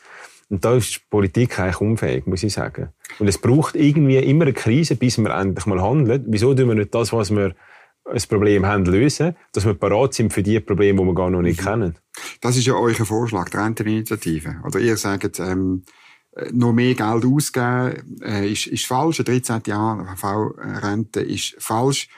Und 0.54 0.64
da 0.64 0.76
ist 0.76 0.94
die 0.94 1.00
Politik 1.10 1.60
eigentlich 1.60 1.82
unfähig, 1.82 2.28
muss 2.28 2.44
ich 2.44 2.54
sagen. 2.54 2.90
Und 3.18 3.28
es 3.28 3.40
braucht 3.40 3.76
irgendwie 3.76 4.18
immer 4.18 4.44
eine 4.44 4.54
Krise, 4.54 4.96
bis 4.96 5.18
wir 5.18 5.32
endlich 5.32 5.66
mal 5.66 5.82
handeln. 5.82 6.26
Wieso 6.28 6.54
tun 6.54 6.68
wir 6.68 6.76
nicht 6.76 6.94
das, 6.94 7.12
was 7.12 7.32
wir 7.32 7.56
ein 8.06 8.22
Problem 8.30 8.64
haben, 8.64 8.86
lösen, 8.86 9.36
dass 9.52 9.66
wir 9.66 9.74
parat 9.74 10.14
sind 10.14 10.32
für 10.32 10.44
die 10.44 10.60
Probleme, 10.60 11.02
die 11.02 11.08
wir 11.08 11.16
gar 11.16 11.32
noch 11.32 11.42
nicht 11.42 11.60
mhm. 11.60 11.66
kennen? 11.66 11.96
Das 12.40 12.56
ist 12.56 12.68
ja 12.68 12.76
euer 12.76 12.94
Vorschlag, 12.94 13.50
die 13.50 13.58
Renteninitiative. 13.58 14.58
Oder 14.64 14.80
ihr 14.80 14.96
sagt, 14.96 15.40
ähm, 15.40 15.86
noch 16.52 16.72
mehr 16.72 16.94
Geld 16.94 17.26
ausgeben 17.26 18.22
äh, 18.22 18.48
ist, 18.52 18.68
ist 18.68 18.86
falsch. 18.86 19.22
Eine 19.22 19.40
13 19.40 19.62
Jahre 19.66 20.16
V-Rente 20.16 21.22
ist 21.22 21.56
falsch. 21.58 22.10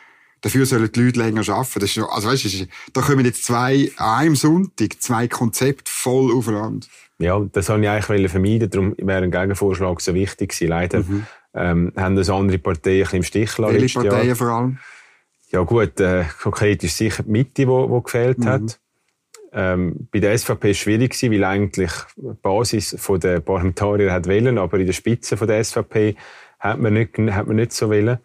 Dafür 0.46 0.68
sollen 0.68 0.92
die 0.92 1.02
Leute 1.02 1.20
länger 1.20 1.50
arbeiten. 1.50 1.80
Das 1.80 1.90
ist, 1.90 1.98
also 1.98 2.30
weißt 2.30 2.46
du, 2.46 2.68
da 2.94 3.02
kommen 3.02 3.26
jetzt 3.26 3.46
zwei, 3.46 3.90
an 3.98 4.20
einem 4.20 4.36
Sonntag, 4.36 5.02
zwei 5.02 5.28
Konzepte 5.28 5.92
voll 5.92 6.32
aufeinander. 6.32 6.86
Ja, 7.18 7.40
das 7.52 7.68
wollte 7.68 7.86
ich 7.86 7.90
eigentlich 7.90 8.32
vermeiden, 8.32 8.70
darum 8.70 8.96
wäre 9.00 9.24
ein 9.24 9.32
Gegenvorschlag 9.32 10.00
so 10.02 10.14
wichtig 10.14 10.52
gewesen. 10.52 10.68
Leider 10.68 11.00
mhm. 11.00 11.26
ähm, 11.56 11.94
haben 11.96 12.16
das 12.16 12.30
andere 12.30 12.60
Parteien 12.60 12.98
ein 12.98 13.02
bisschen 13.02 13.18
im 13.18 13.24
Stich 13.24 13.56
gelassen. 13.56 13.74
Welche 13.74 14.00
Parteien 14.00 14.28
Jahr. 14.28 14.36
vor 14.36 14.48
allem? 14.50 14.78
Ja 15.50 15.62
gut, 15.62 16.00
äh, 16.00 16.26
konkret 16.40 16.84
ist 16.84 16.96
sicher 16.96 17.24
die 17.24 17.32
Mitte, 17.32 17.66
die, 17.66 17.66
die 17.66 18.04
gefehlt 18.04 18.38
mhm. 18.38 18.46
hat. 18.46 18.80
Ähm, 19.52 20.08
bei 20.12 20.20
der 20.20 20.38
SVP 20.38 20.64
war 20.64 20.70
es 20.70 20.78
schwierig, 20.78 21.14
gewesen, 21.14 21.34
weil 21.34 21.44
eigentlich 21.44 21.92
die 22.18 22.34
Basis 22.40 22.96
der 23.24 23.40
Parlamentarier 23.40 24.14
hat 24.14 24.28
wählen, 24.28 24.60
aber 24.60 24.78
in 24.78 24.86
der 24.86 24.94
Spitze 24.94 25.38
von 25.38 25.48
der 25.48 25.64
SVP 25.64 26.16
hat 26.60 26.78
man 26.78 26.94
nicht, 26.94 27.18
hat 27.18 27.48
man 27.48 27.56
nicht 27.56 27.74
so 27.74 27.90
wählen. 27.90 28.20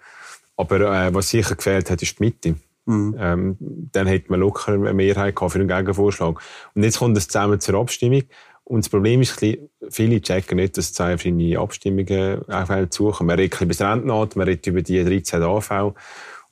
Aber 0.60 0.80
äh, 0.80 1.14
was 1.14 1.30
sicher 1.30 1.54
gefehlt 1.54 1.90
hat, 1.90 2.02
ist 2.02 2.18
die 2.18 2.22
Mitte. 2.22 2.54
Mhm. 2.84 3.16
Ähm, 3.18 3.56
dann 3.58 4.06
hätte 4.06 4.30
man 4.30 4.40
locker 4.40 4.72
eine 4.72 4.92
Mehrheit 4.92 5.34
gehabt 5.34 5.52
für 5.52 5.58
einen 5.58 5.68
Gegenvorschlag. 5.68 6.38
Und 6.74 6.82
jetzt 6.82 6.98
kommt 6.98 7.16
es 7.16 7.28
zusammen 7.28 7.60
zur 7.60 7.76
Abstimmung. 7.76 8.24
Und 8.64 8.84
das 8.84 8.90
Problem 8.90 9.22
ist, 9.22 9.40
viele 9.88 10.20
checken 10.20 10.56
nicht, 10.56 10.76
dass 10.76 10.92
zwei 10.92 11.16
verschiedene 11.16 11.58
Abstimmungen 11.58 12.42
zukommen. 12.90 13.26
Man 13.28 13.38
redet 13.38 13.58
über 13.58 13.72
das 13.72 13.80
Rentenalter, 13.80 14.38
man 14.38 14.48
redet 14.48 14.66
über 14.66 14.82
die 14.82 15.02
13 15.02 15.42
AV. 15.42 15.94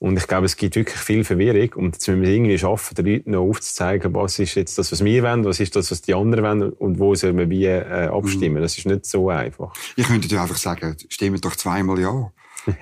Und 0.01 0.17
ich 0.17 0.27
glaube, 0.27 0.47
es 0.47 0.57
gibt 0.57 0.77
wirklich 0.77 0.99
viel 0.99 1.23
Verwirrung. 1.23 1.73
Und 1.75 1.97
jetzt 1.97 2.09
müssen 2.09 2.23
wir 2.23 2.31
irgendwie 2.31 2.59
schaffen, 2.59 2.95
den 2.95 3.07
Leuten 3.07 3.31
noch 3.33 3.43
aufzuzeigen, 3.43 4.15
was 4.15 4.39
ist 4.39 4.55
jetzt 4.55 4.79
das, 4.79 4.91
was 4.91 5.05
wir 5.05 5.23
wollen, 5.23 5.45
was 5.45 5.61
ist 5.61 5.77
das, 5.77 5.91
was 5.91 6.01
die 6.01 6.15
anderen 6.15 6.45
wollen 6.45 6.73
und 6.73 6.99
wo 6.99 7.15
sollen 7.15 7.37
wir 7.37 7.51
wie 7.51 7.67
äh, 7.67 8.07
abstimmen. 8.07 8.57
Mhm. 8.57 8.63
Das 8.63 8.79
ist 8.79 8.87
nicht 8.87 9.05
so 9.05 9.29
einfach. 9.29 9.73
Ich 9.97 10.07
könnte 10.07 10.29
dir 10.29 10.41
einfach 10.41 10.57
sagen, 10.57 10.97
stimmen 11.09 11.41
doch 11.41 11.57
zweimal 11.57 11.99
ja. 11.99 12.33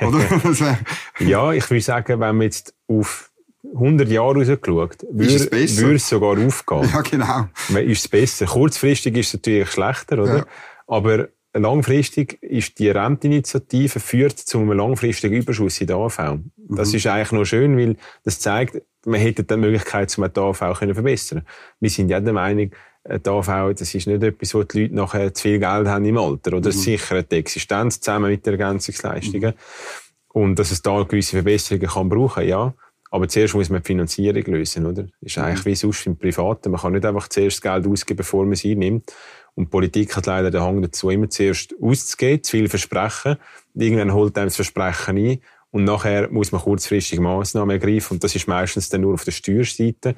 Ja, 1.18 1.52
ich 1.52 1.70
würde 1.70 1.80
sagen, 1.80 2.20
wenn 2.20 2.36
wir 2.36 2.44
jetzt 2.44 2.74
auf 2.88 3.30
100 3.74 4.08
Jahre 4.08 4.36
rausgeschaut, 4.36 5.06
würde 5.10 5.94
es 5.94 6.08
sogar 6.08 6.38
aufgehen. 6.38 6.90
Ja, 6.92 7.00
genau. 7.00 7.80
Ist 7.80 8.04
es 8.04 8.08
besser. 8.08 8.46
Kurzfristig 8.46 9.16
ist 9.16 9.28
es 9.28 9.34
natürlich 9.34 9.70
schlechter, 9.70 10.22
oder? 10.22 10.38
Ja. 10.38 10.46
Aber 10.86 11.28
langfristig 11.52 12.42
ist 12.42 12.78
die 12.78 12.90
Renteninitiative 12.90 14.00
führt 14.00 14.38
zu 14.38 14.58
einem 14.58 14.72
langfristigen 14.72 15.34
Überschuss 15.34 15.80
in 15.80 15.88
der 15.88 15.96
AV. 15.96 16.38
Das 16.56 16.90
mhm. 16.90 16.96
ist 16.96 17.06
eigentlich 17.06 17.32
noch 17.32 17.44
schön, 17.44 17.76
weil 17.76 17.96
das 18.24 18.38
zeigt, 18.38 18.82
man 19.04 19.20
hätte 19.20 19.44
die 19.44 19.56
Möglichkeit, 19.56 20.16
um 20.18 20.30
die 20.32 20.40
AV 20.40 20.78
zu 20.78 20.94
verbessern. 20.94 21.42
Wir 21.80 21.90
sind 21.90 22.08
ja 22.08 22.20
der 22.20 22.32
Meinung, 22.32 22.70
die 23.08 23.30
AV, 23.30 23.74
das 23.74 23.94
ist 23.94 24.06
nicht 24.06 24.22
etwas, 24.22 24.54
wo 24.54 24.62
die 24.62 24.82
Leute 24.82 24.94
nachher 24.94 25.34
zu 25.34 25.42
viel 25.42 25.58
Geld 25.58 25.86
haben 25.86 26.04
im 26.04 26.18
Alter. 26.18 26.56
Oder 26.56 26.70
mhm. 26.70 26.74
sichert 26.74 27.32
die 27.32 27.36
Existenz 27.36 28.00
zusammen 28.00 28.30
mit 28.30 28.46
den 28.46 28.58
Ergänzungsleistungen. 28.58 29.50
Mhm. 29.50 30.40
Und 30.40 30.58
dass 30.58 30.70
es 30.70 30.82
da 30.82 31.02
gewisse 31.02 31.36
Verbesserungen 31.36 31.88
kann 31.88 32.08
brauchen, 32.08 32.46
ja. 32.46 32.74
Aber 33.10 33.28
zuerst 33.28 33.54
muss 33.54 33.70
man 33.70 33.82
die 33.82 33.86
Finanzierung 33.86 34.42
lösen, 34.46 34.84
oder? 34.84 35.04
Das 35.04 35.32
ist 35.32 35.38
eigentlich 35.38 35.64
mhm. 35.64 35.70
wie 35.70 35.74
sonst 35.74 36.06
im 36.06 36.18
Privaten. 36.18 36.70
Man 36.70 36.80
kann 36.80 36.92
nicht 36.92 37.06
einfach 37.06 37.28
zuerst 37.28 37.62
Geld 37.62 37.86
ausgeben, 37.86 38.18
bevor 38.18 38.44
man 38.44 38.52
es 38.52 38.64
einnimmt. 38.64 39.14
Und 39.54 39.70
Politik 39.70 40.14
hat 40.16 40.26
leider 40.26 40.50
den 40.50 40.60
Hang 40.60 40.82
dazu, 40.82 41.08
immer 41.08 41.30
zuerst 41.30 41.74
auszugehen, 41.80 42.42
zu 42.42 42.50
viel 42.50 42.68
versprechen. 42.68 43.36
Irgendwann 43.74 44.12
holt 44.12 44.36
einem 44.36 44.48
das 44.48 44.56
Versprechen 44.56 45.16
ein. 45.16 45.38
Und 45.70 45.84
nachher 45.84 46.30
muss 46.30 46.52
man 46.52 46.60
kurzfristig 46.60 47.20
Massnahmen 47.20 47.70
ergreifen. 47.70 48.14
Und 48.14 48.24
das 48.24 48.34
ist 48.34 48.48
meistens 48.48 48.88
dann 48.88 49.00
nur 49.00 49.14
auf 49.14 49.24
der 49.24 49.32
Steuerseite. 49.32 50.14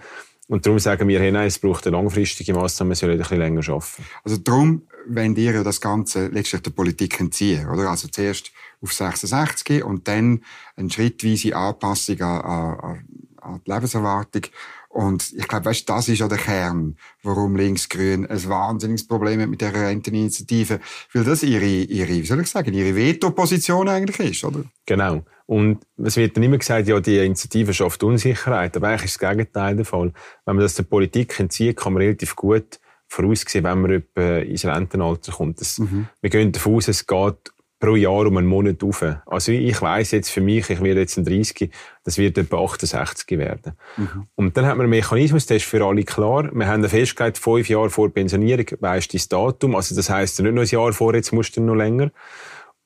Und 0.48 0.64
darum 0.64 0.78
sagen 0.78 1.06
wir, 1.08 1.20
hey, 1.20 1.30
nein, 1.30 1.46
es 1.46 1.58
braucht 1.58 1.86
eine 1.86 1.96
langfristige 1.96 2.54
Massnahme, 2.54 2.90
wir 2.90 2.96
sollen 2.96 3.18
bisschen 3.18 3.38
länger 3.38 3.68
arbeiten. 3.68 4.04
Also 4.24 4.38
darum 4.38 4.82
wenn 5.08 5.34
ihr 5.36 5.52
ja 5.52 5.62
das 5.62 5.80
Ganze 5.80 6.28
letztlich 6.28 6.62
der 6.62 6.70
Politik 6.70 7.18
entziehen, 7.18 7.68
oder? 7.68 7.90
Also 7.90 8.08
zuerst 8.08 8.52
auf 8.82 8.92
66 8.92 9.82
und 9.82 10.06
dann 10.06 10.42
eine 10.76 10.90
schrittweise 10.90 11.56
Anpassung 11.56 12.20
an, 12.20 12.40
an, 12.42 13.06
an 13.40 13.60
die 13.66 13.70
Lebenserwartung. 13.70 14.42
Und 14.88 15.32
ich 15.36 15.46
glaube, 15.46 15.66
weißt, 15.66 15.88
das 15.88 16.08
ist 16.08 16.18
ja 16.18 16.28
der 16.28 16.38
Kern, 16.38 16.96
warum 17.22 17.56
Linksgrün 17.56 18.26
ein 18.26 18.48
wahnsinniges 18.48 19.06
Problem 19.06 19.40
hat 19.40 19.48
mit 19.48 19.60
dieser 19.60 19.74
Renteninitiative, 19.74 20.80
weil 21.12 21.24
das 21.24 21.42
ihre, 21.42 21.66
ihre, 21.66 22.08
wie 22.08 22.24
soll 22.24 22.40
ich 22.40 22.48
sagen, 22.48 22.72
ihre 22.72 22.96
Veto-Position 22.96 23.88
eigentlich 23.88 24.18
ist, 24.18 24.44
oder? 24.44 24.64
Genau. 24.86 25.24
Und 25.46 25.78
es 25.96 26.16
wird 26.16 26.36
dann 26.36 26.42
immer 26.42 26.58
gesagt, 26.58 26.88
ja, 26.88 27.00
die 27.00 27.18
Initiative 27.18 27.72
schafft 27.72 28.02
Unsicherheit, 28.02 28.76
aber 28.76 28.88
eigentlich 28.88 29.04
ist 29.04 29.22
das 29.22 29.30
Gegenteil 29.30 29.76
der 29.76 29.84
Fall. 29.84 30.12
Wenn 30.44 30.56
man 30.56 30.62
das 30.62 30.74
der 30.74 30.82
Politik 30.82 31.38
entzieht, 31.38 31.76
kann 31.76 31.92
man 31.92 32.02
relativ 32.02 32.34
gut 32.34 32.80
vorausgesehen, 33.08 33.64
wenn 33.64 33.80
man 33.80 34.42
ins 34.42 34.64
Rentenalter 34.64 35.32
kommt. 35.32 35.60
Das, 35.60 35.78
mhm. 35.78 36.08
Wir 36.20 36.30
gehen 36.30 36.52
davon 36.52 36.74
aus, 36.74 36.88
es 36.88 37.06
geht 37.06 37.52
pro 37.78 37.94
Jahr 37.94 38.26
um 38.26 38.36
einen 38.36 38.46
Monat 38.46 38.82
auf. 38.82 39.04
Also 39.26 39.52
ich 39.52 39.80
weiß 39.80 40.10
jetzt 40.10 40.30
für 40.30 40.40
mich, 40.40 40.68
ich 40.68 40.82
werde 40.82 41.00
jetzt 41.00 41.16
ein 41.16 41.24
30, 41.24 41.70
das 42.04 42.18
wird 42.18 42.36
etwa 42.36 42.64
68 42.64 43.38
werden. 43.38 43.72
Mhm. 43.96 44.26
Und 44.34 44.56
dann 44.56 44.66
hat 44.66 44.76
man 44.76 44.84
einen 44.84 44.90
Mechanismus, 44.90 45.46
der 45.46 45.58
ist 45.58 45.66
für 45.66 45.84
alle 45.84 46.02
klar. 46.02 46.50
Wir 46.52 46.66
haben 46.66 46.84
festgelegt, 46.88 47.38
fünf 47.38 47.68
Jahre 47.68 47.90
vor 47.90 48.12
Pensionierung 48.12 48.66
weisst 48.80 49.14
das 49.14 49.28
Datum. 49.28 49.76
Also 49.76 49.94
das 49.94 50.10
heisst 50.10 50.40
nicht 50.40 50.52
nur 50.52 50.64
ein 50.64 50.68
Jahr 50.68 50.92
vor, 50.92 51.14
jetzt 51.14 51.32
musst 51.32 51.56
du 51.56 51.60
noch 51.60 51.74
länger. 51.74 52.10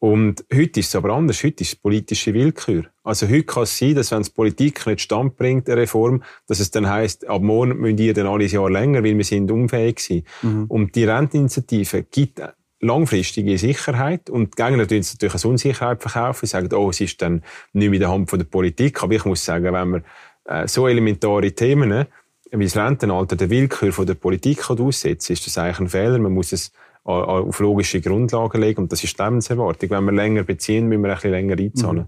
Und 0.03 0.45
heute 0.53 0.81
ist 0.81 0.89
es 0.89 0.97
aber 0.97 1.11
anders. 1.11 1.45
Heute 1.45 1.63
ist 1.63 1.69
es 1.69 1.77
politische 1.77 2.35
Willkür. 2.35 2.87
Also 3.05 3.29
heute 3.29 3.45
kann 3.45 3.63
es 3.63 3.79
sein, 3.79 3.95
dass 3.95 4.11
wenn 4.11 4.23
es 4.23 4.31
Politik 4.31 4.85
nicht 4.85 5.01
stand 5.01 5.37
bringt, 5.37 5.69
eine 5.69 5.83
Reform, 5.83 6.25
dass 6.49 6.59
es 6.59 6.73
dann 6.73 6.91
heisst, 6.91 7.29
ab 7.29 7.41
morgen 7.41 7.79
müssen 7.79 7.97
die 7.97 8.13
dann 8.13 8.27
alle 8.27 8.45
ein 8.45 8.51
Jahr 8.51 8.69
länger, 8.69 9.05
weil 9.05 9.17
wir 9.17 9.25
sind 9.25 9.49
unfähig 9.53 10.01
sind. 10.01 10.27
Mhm. 10.43 10.65
Und 10.67 10.97
die 10.97 11.05
Renteninitiative 11.05 12.03
gibt 12.03 12.43
langfristige 12.83 13.57
Sicherheit 13.57 14.29
und 14.29 14.59
die 14.59 14.63
Gegner 14.63 14.87
tun 14.87 14.99
es 14.99 15.15
natürlich 15.15 15.35
als 15.35 15.45
Unsicherheit 15.45 16.03
verkaufen, 16.03 16.47
sagen, 16.47 16.73
oh, 16.75 16.91
es 16.91 17.01
ist 17.01 17.23
dann 17.23 17.43
nicht 17.73 17.89
mehr 17.89 17.95
in 17.95 18.01
der 18.01 18.11
Hand 18.11 18.29
von 18.29 18.39
der 18.39 18.47
Politik. 18.47 19.03
Aber 19.03 19.15
ich 19.15 19.25
muss 19.25 19.45
sagen, 19.45 19.73
wenn 19.73 19.89
man 19.89 20.05
äh, 20.45 20.67
so 20.69 20.89
elementare 20.89 21.53
Themen 21.53 22.07
wie 22.51 22.65
das 22.65 22.77
Rentenalter 22.77 23.37
der 23.37 23.49
Willkür 23.49 23.93
von 23.93 24.07
der 24.07 24.15
Politik 24.15 24.69
aussetzt, 24.69 25.31
ist 25.31 25.47
das 25.47 25.57
eigentlich 25.57 25.81
ein 25.81 25.89
Fehler. 25.89 26.19
Man 26.19 26.35
muss 26.35 26.53
es 26.53 26.73
auf 27.05 27.59
logische 27.59 28.01
Grundlagen 28.01 28.61
legen. 28.61 28.83
Und 28.83 28.93
das 28.93 29.03
ist 29.03 29.19
die 29.19 29.23
Lebenserwartung. 29.23 29.91
Wenn 29.91 30.05
wir 30.05 30.13
länger 30.13 30.45
beziehen, 30.45 30.87
müssen 30.87 31.03
wir 31.03 31.11
ein 31.11 31.15
bisschen 31.17 31.31
länger 31.33 31.59
einzahlen. 31.59 31.99
Mhm. 31.99 32.07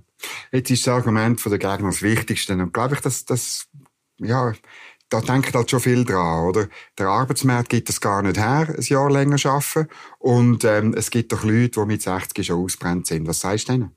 Jetzt 0.52 0.70
ist 0.70 0.86
das 0.86 0.94
Argument 0.94 1.44
der 1.44 1.58
Gegner 1.58 1.88
das 1.88 2.02
Wichtigste. 2.02 2.52
Und 2.52 2.72
glaube 2.72 2.94
ich, 2.94 3.00
dass 3.00 3.24
das, 3.24 3.66
ja, 4.18 4.52
da 5.08 5.20
denkt 5.20 5.54
halt 5.54 5.70
schon 5.70 5.80
viel 5.80 6.04
dran, 6.04 6.48
oder? 6.48 6.68
Der 6.98 7.08
Arbeitsmarkt 7.08 7.68
gibt 7.68 7.88
es 7.88 8.00
gar 8.00 8.22
nicht 8.22 8.38
her, 8.38 8.74
ein 8.76 8.82
Jahr 8.82 9.10
länger 9.10 9.36
arbeiten. 9.44 9.88
Und 10.18 10.64
ähm, 10.64 10.94
es 10.96 11.10
gibt 11.10 11.32
doch 11.32 11.44
Leute, 11.44 11.80
die 11.80 11.86
mit 11.86 12.02
60 12.02 12.46
schon 12.46 12.64
ausbrennt 12.64 13.06
sind. 13.06 13.26
Was 13.26 13.40
sagst 13.40 13.68
du 13.68 13.72
denen? 13.72 13.96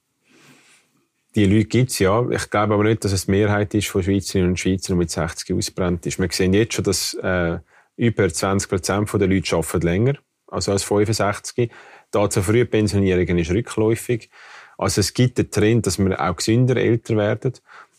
Die 1.36 1.46
Leute 1.46 1.66
gibt 1.66 1.92
es 1.92 2.00
ja. 2.00 2.28
Ich 2.30 2.50
glaube 2.50 2.74
aber 2.74 2.84
nicht, 2.84 3.04
dass 3.04 3.12
es 3.12 3.26
die 3.26 3.32
Mehrheit 3.32 3.74
ist 3.74 3.88
von 3.88 4.04
Schweizerinnen 4.04 4.52
und 4.52 4.60
Schweizern, 4.60 4.96
die 4.96 5.00
mit 5.00 5.12
60 5.12 5.56
ausbrennt 5.56 6.06
ist. 6.06 6.20
Wir 6.20 6.30
sehen 6.32 6.54
jetzt 6.54 6.74
schon, 6.74 6.84
dass 6.84 7.14
äh, 7.16 7.60
über 7.96 8.32
20 8.32 8.70
Prozent 8.70 9.14
der 9.14 9.28
Leute 9.28 9.56
arbeiten 9.56 9.82
länger 9.82 10.14
also 10.48 10.72
als 10.72 10.84
65. 10.84 11.72
Da 12.12 12.30
zur 12.30 12.44
Frühpensionierung 12.44 13.38
ist 13.38 13.52
rückläufig. 13.52 14.30
Also 14.78 15.02
es 15.02 15.14
gibt 15.14 15.38
den 15.38 15.52
Trend, 15.52 15.88
dass 15.88 16.00
wir 16.00 16.20
auch 16.20 16.36
gesünder 16.36 16.78
älter 16.78 17.18
werden. 17.18 17.54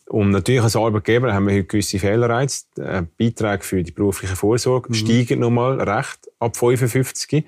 Und 0.08 0.30
natürlich 0.30 0.62
als 0.62 0.74
Arbeitgeber 0.74 1.34
haben 1.34 1.48
wir 1.48 1.54
heute 1.54 1.64
gewisse 1.64 1.98
Fehlerreize. 1.98 2.64
Äh, 2.78 3.02
Beiträge 3.18 3.62
für 3.62 3.82
die 3.82 3.92
berufliche 3.92 4.36
Vorsorge 4.36 4.88
mhm. 4.88 4.94
steigen 4.94 5.40
nochmal 5.40 5.80
recht 5.80 6.30
ab 6.38 6.56
55. 6.56 7.44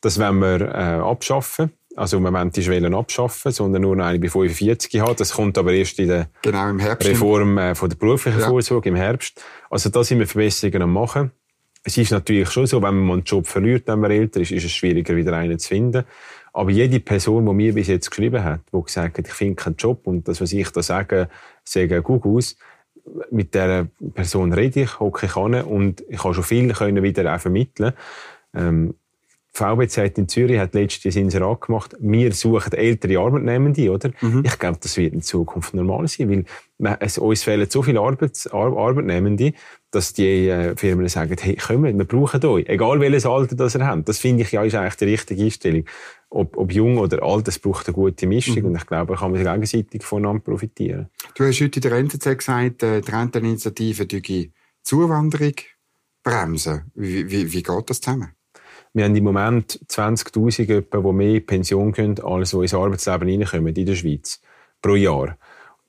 Das 0.00 0.18
wollen 0.18 0.40
wir 0.40 0.60
äh, 0.60 1.00
abschaffen. 1.00 1.72
Also 1.96 2.16
im 2.16 2.22
Moment 2.22 2.56
ist 2.56 2.68
Wählen 2.68 2.94
abschaffen, 2.94 3.52
sondern 3.52 3.82
nur 3.82 3.96
noch 3.96 4.04
eine 4.04 4.18
bei 4.18 4.28
45 4.28 5.00
haben. 5.00 5.16
Das 5.16 5.32
kommt 5.32 5.58
aber 5.58 5.72
erst 5.72 5.98
in 5.98 6.08
der 6.08 6.28
genau. 6.42 6.70
Reform 6.70 7.58
äh, 7.58 7.74
von 7.74 7.88
der 7.88 7.96
beruflichen 7.96 8.40
ja. 8.40 8.48
Vorsorge 8.48 8.88
im 8.88 8.96
Herbst. 8.96 9.42
Also 9.70 9.90
da 9.90 10.02
sind 10.02 10.18
wir 10.18 10.26
Verbesserungen 10.26 10.82
am 10.82 10.92
machen. 10.92 11.32
Es 11.84 11.96
ist 11.98 12.12
natürlich 12.12 12.50
schon 12.50 12.66
so, 12.66 12.80
wenn 12.82 12.96
man 12.98 13.18
einen 13.18 13.24
Job 13.24 13.46
verliert, 13.46 13.88
wenn 13.88 14.00
man 14.00 14.10
älter 14.10 14.40
ist, 14.40 14.52
ist 14.52 14.64
es 14.64 14.72
schwieriger, 14.72 15.16
wieder 15.16 15.32
einen 15.34 15.58
zu 15.58 15.68
finden. 15.68 16.04
Aber 16.52 16.70
jede 16.70 17.00
Person, 17.00 17.46
die 17.46 17.52
mir 17.52 17.74
bis 17.74 17.88
jetzt 17.88 18.10
geschrieben 18.10 18.44
hat, 18.44 18.60
die 18.72 18.82
gesagt 18.82 19.18
hat, 19.18 19.26
ich 19.26 19.32
finde 19.32 19.56
keinen 19.56 19.76
Job 19.76 20.06
und 20.06 20.28
das, 20.28 20.40
was 20.40 20.52
ich 20.52 20.68
da 20.70 20.82
sage, 20.82 21.28
sage 21.64 22.02
gut 22.02 22.24
aus, 22.24 22.56
mit 23.30 23.54
der 23.54 23.88
Person 24.14 24.52
rede 24.52 24.82
ich, 24.82 25.00
hocke 25.00 25.26
ich 25.26 25.36
an 25.36 25.54
und 25.62 26.04
ich 26.08 26.22
habe 26.22 26.34
schon 26.34 26.44
viel 26.44 26.72
können 26.72 27.02
wieder 27.02 27.34
auch 27.34 27.40
vermitteln. 27.40 27.92
Ähm, 28.54 28.94
VBZ 29.54 30.16
in 30.16 30.28
Zürich 30.28 30.58
hat 30.58 30.72
letztes 30.74 31.14
Jahr 31.14 31.24
Inserat 31.24 31.60
gemacht. 31.60 31.94
Wir 32.00 32.32
suchen 32.32 32.72
ältere 32.72 33.18
Arbeitnehmende, 33.18 33.90
oder? 33.92 34.10
Mhm. 34.22 34.42
Ich 34.46 34.58
glaube, 34.58 34.78
das 34.80 34.96
wird 34.96 35.12
in 35.12 35.20
Zukunft 35.20 35.74
normal 35.74 36.08
sein, 36.08 36.46
weil 36.78 36.96
es, 37.00 37.18
uns 37.18 37.42
fehlen 37.42 37.68
so 37.68 37.82
viele 37.82 38.00
Arbeits 38.00 38.46
Ar 38.46 38.74
Arbeitnehmende, 38.74 39.52
dass 39.90 40.14
die 40.14 40.48
äh, 40.48 40.74
Firmen 40.74 41.06
sagen, 41.08 41.36
hey, 41.38 41.56
komm, 41.56 41.82
wir 41.84 41.92
brauchen 41.92 42.42
euch. 42.46 42.66
Egal 42.66 42.98
welches 43.00 43.26
Alter 43.26 43.54
das 43.54 43.74
ihr 43.74 43.86
habt. 43.86 44.08
Das 44.08 44.18
finde 44.18 44.42
ich 44.42 44.52
ja 44.52 44.62
ist 44.62 44.74
eigentlich 44.74 44.96
die 44.96 45.04
richtige 45.04 45.44
Einstellung. 45.44 45.84
Ob, 46.34 46.56
ob 46.56 46.72
jung 46.72 46.96
oder 46.96 47.22
alt, 47.22 47.46
es 47.48 47.58
braucht 47.58 47.86
eine 47.86 47.94
gute 47.94 48.26
Mischung. 48.26 48.60
Mhm. 48.60 48.64
Und 48.66 48.76
ich 48.76 48.86
glaube, 48.86 49.12
da 49.12 49.18
kann 49.18 49.32
man 49.32 49.38
sich 49.38 49.46
gegenseitig 49.48 50.02
voneinander 50.02 50.42
profitieren. 50.42 51.08
Du 51.34 51.44
hast 51.44 51.60
heute 51.60 51.78
in 51.78 51.82
der 51.82 51.92
NZZ 51.92 52.38
gesagt, 52.38 52.82
äh, 52.82 53.02
die 53.02 53.10
Renteninitiative 53.10 54.06
die 54.06 54.52
Zuwanderung 54.82 55.54
bremsen. 56.22 56.90
Wie, 56.94 57.30
wie, 57.30 57.52
wie 57.52 57.62
geht 57.62 57.90
das 57.90 58.00
zusammen? 58.00 58.30
Wir 58.94 59.04
haben 59.04 59.16
im 59.16 59.24
Moment 59.24 59.80
20.000 59.88 60.82
die 60.82 61.12
mehr 61.12 61.40
Pension 61.40 61.92
können, 61.92 62.20
als 62.20 62.50
die 62.50 62.56
ins 62.56 62.74
Arbeitsleben 62.74 63.28
reinkommen 63.28 63.74
in 63.74 63.86
der 63.86 63.94
Schweiz. 63.94 64.40
Pro 64.80 64.96
Jahr. 64.96 65.38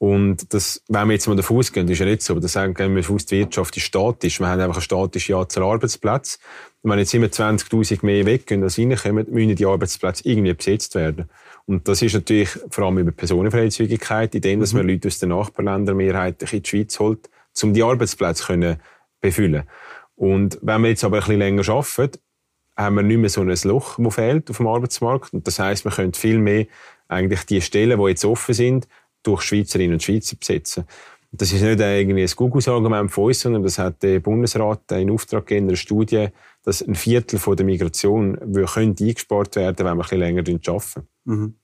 Und 0.04 0.54
das, 0.54 0.84
wenn 0.90 1.08
wir 1.08 1.14
jetzt 1.14 1.30
mal 1.30 1.38
davon 1.38 1.60
ausgehen, 1.60 1.88
ist 1.88 2.00
ja 2.00 2.06
nicht 2.06 2.24
so, 2.24 2.34
aber 2.34 2.42
das 2.42 2.52
sagen 2.52 2.78
wir 2.78 3.10
aus, 3.10 3.26
die 3.26 3.40
Wirtschaft 3.40 3.78
ist 3.78 3.84
statisch. 3.84 4.42
Wir 4.42 4.50
haben 4.50 4.60
einfach 4.60 4.76
eine 4.76 4.82
statische 4.82 5.38
Anzahl 5.38 5.64
Arbeitsplätze. 5.64 6.40
Und 6.82 6.92
wenn 6.92 7.00
jetzt 7.00 7.14
immer 7.14 7.28
20.000 7.28 8.00
mehr 8.06 8.26
weggehen, 8.26 8.64
als 8.64 8.78
reinkommen, 8.78 9.28
müssen 9.32 9.56
die 9.56 9.66
Arbeitsplätze 9.66 10.28
irgendwie 10.28 10.54
besetzt 10.54 10.96
werden. 10.96 11.30
Und 11.68 11.88
das 11.88 12.02
ist 12.02 12.16
natürlich 12.16 12.50
vor 12.70 12.84
allem 12.84 12.98
über 12.98 13.14
Personenfreizügigkeit, 13.14 14.36
indem 14.36 14.60
dass 14.60 14.74
man 14.74 14.84
mhm. 14.84 14.90
Leute 14.90 15.08
aus 15.08 15.20
den 15.20 15.30
Nachbarländern 15.30 15.96
mehrheitlich 15.96 16.52
in 16.52 16.64
die 16.64 16.70
Schweiz 16.70 17.00
holt, 17.00 17.30
um 17.62 17.74
die 17.74 17.84
Arbeitsplätze 17.84 18.44
zu 18.44 18.78
befüllen. 19.22 19.64
Und 20.18 20.60
wenn 20.62 20.82
wir 20.82 20.90
jetzt 20.90 21.06
aber 21.06 21.16
ein 21.16 21.22
bisschen 21.22 21.40
länger 21.40 21.70
arbeiten, 21.70 22.20
haben 22.76 22.96
wir 22.96 23.04
nicht 23.04 23.20
mehr 23.20 23.30
so 23.30 23.40
ein 23.40 23.56
Loch, 23.64 23.98
das 23.98 24.16
fehlt 24.16 24.50
auf 24.50 24.58
dem 24.58 24.68
Arbeitsmarkt. 24.68 25.32
Und 25.34 25.48
das 25.48 25.60
heisst, 25.60 25.86
wir 25.86 25.94
können 25.94 26.14
viel 26.14 26.40
mehr 26.40 26.66
eigentlich 27.08 27.46
die 27.46 27.62
Stellen, 27.62 28.00
die 28.00 28.10
jetzt 28.10 28.26
offen 28.26 28.54
sind, 28.54 28.88
durch 29.24 29.42
Schweizerinnen 29.42 29.94
und 29.94 30.04
Schweizer 30.04 30.36
besetzen. 30.36 30.86
Das 31.36 31.52
ist 31.52 31.64
nicht 31.64 31.80
irgendwie 31.80 32.22
ein 32.22 32.30
Google-Argument 32.36 33.12
von 33.12 33.26
uns, 33.26 33.40
sondern 33.40 33.64
das 33.64 33.80
hat 33.80 34.04
der 34.04 34.20
Bundesrat 34.20 34.92
in 34.92 35.10
Auftrag 35.10 35.48
gegeben, 35.48 35.70
eine 35.70 35.78
Studie, 35.78 36.28
dass 36.64 36.84
ein 36.84 36.94
Viertel 36.94 37.40
von 37.40 37.58
der 37.58 37.66
Migration 37.66 38.38
könnte 38.72 39.04
eingespart 39.04 39.56
werden, 39.56 39.84
wenn 39.84 39.98
wir 39.98 40.12
ein 40.12 40.20
länger 40.20 40.44
arbeiten. 40.48 41.08
Mhm. 41.26 41.56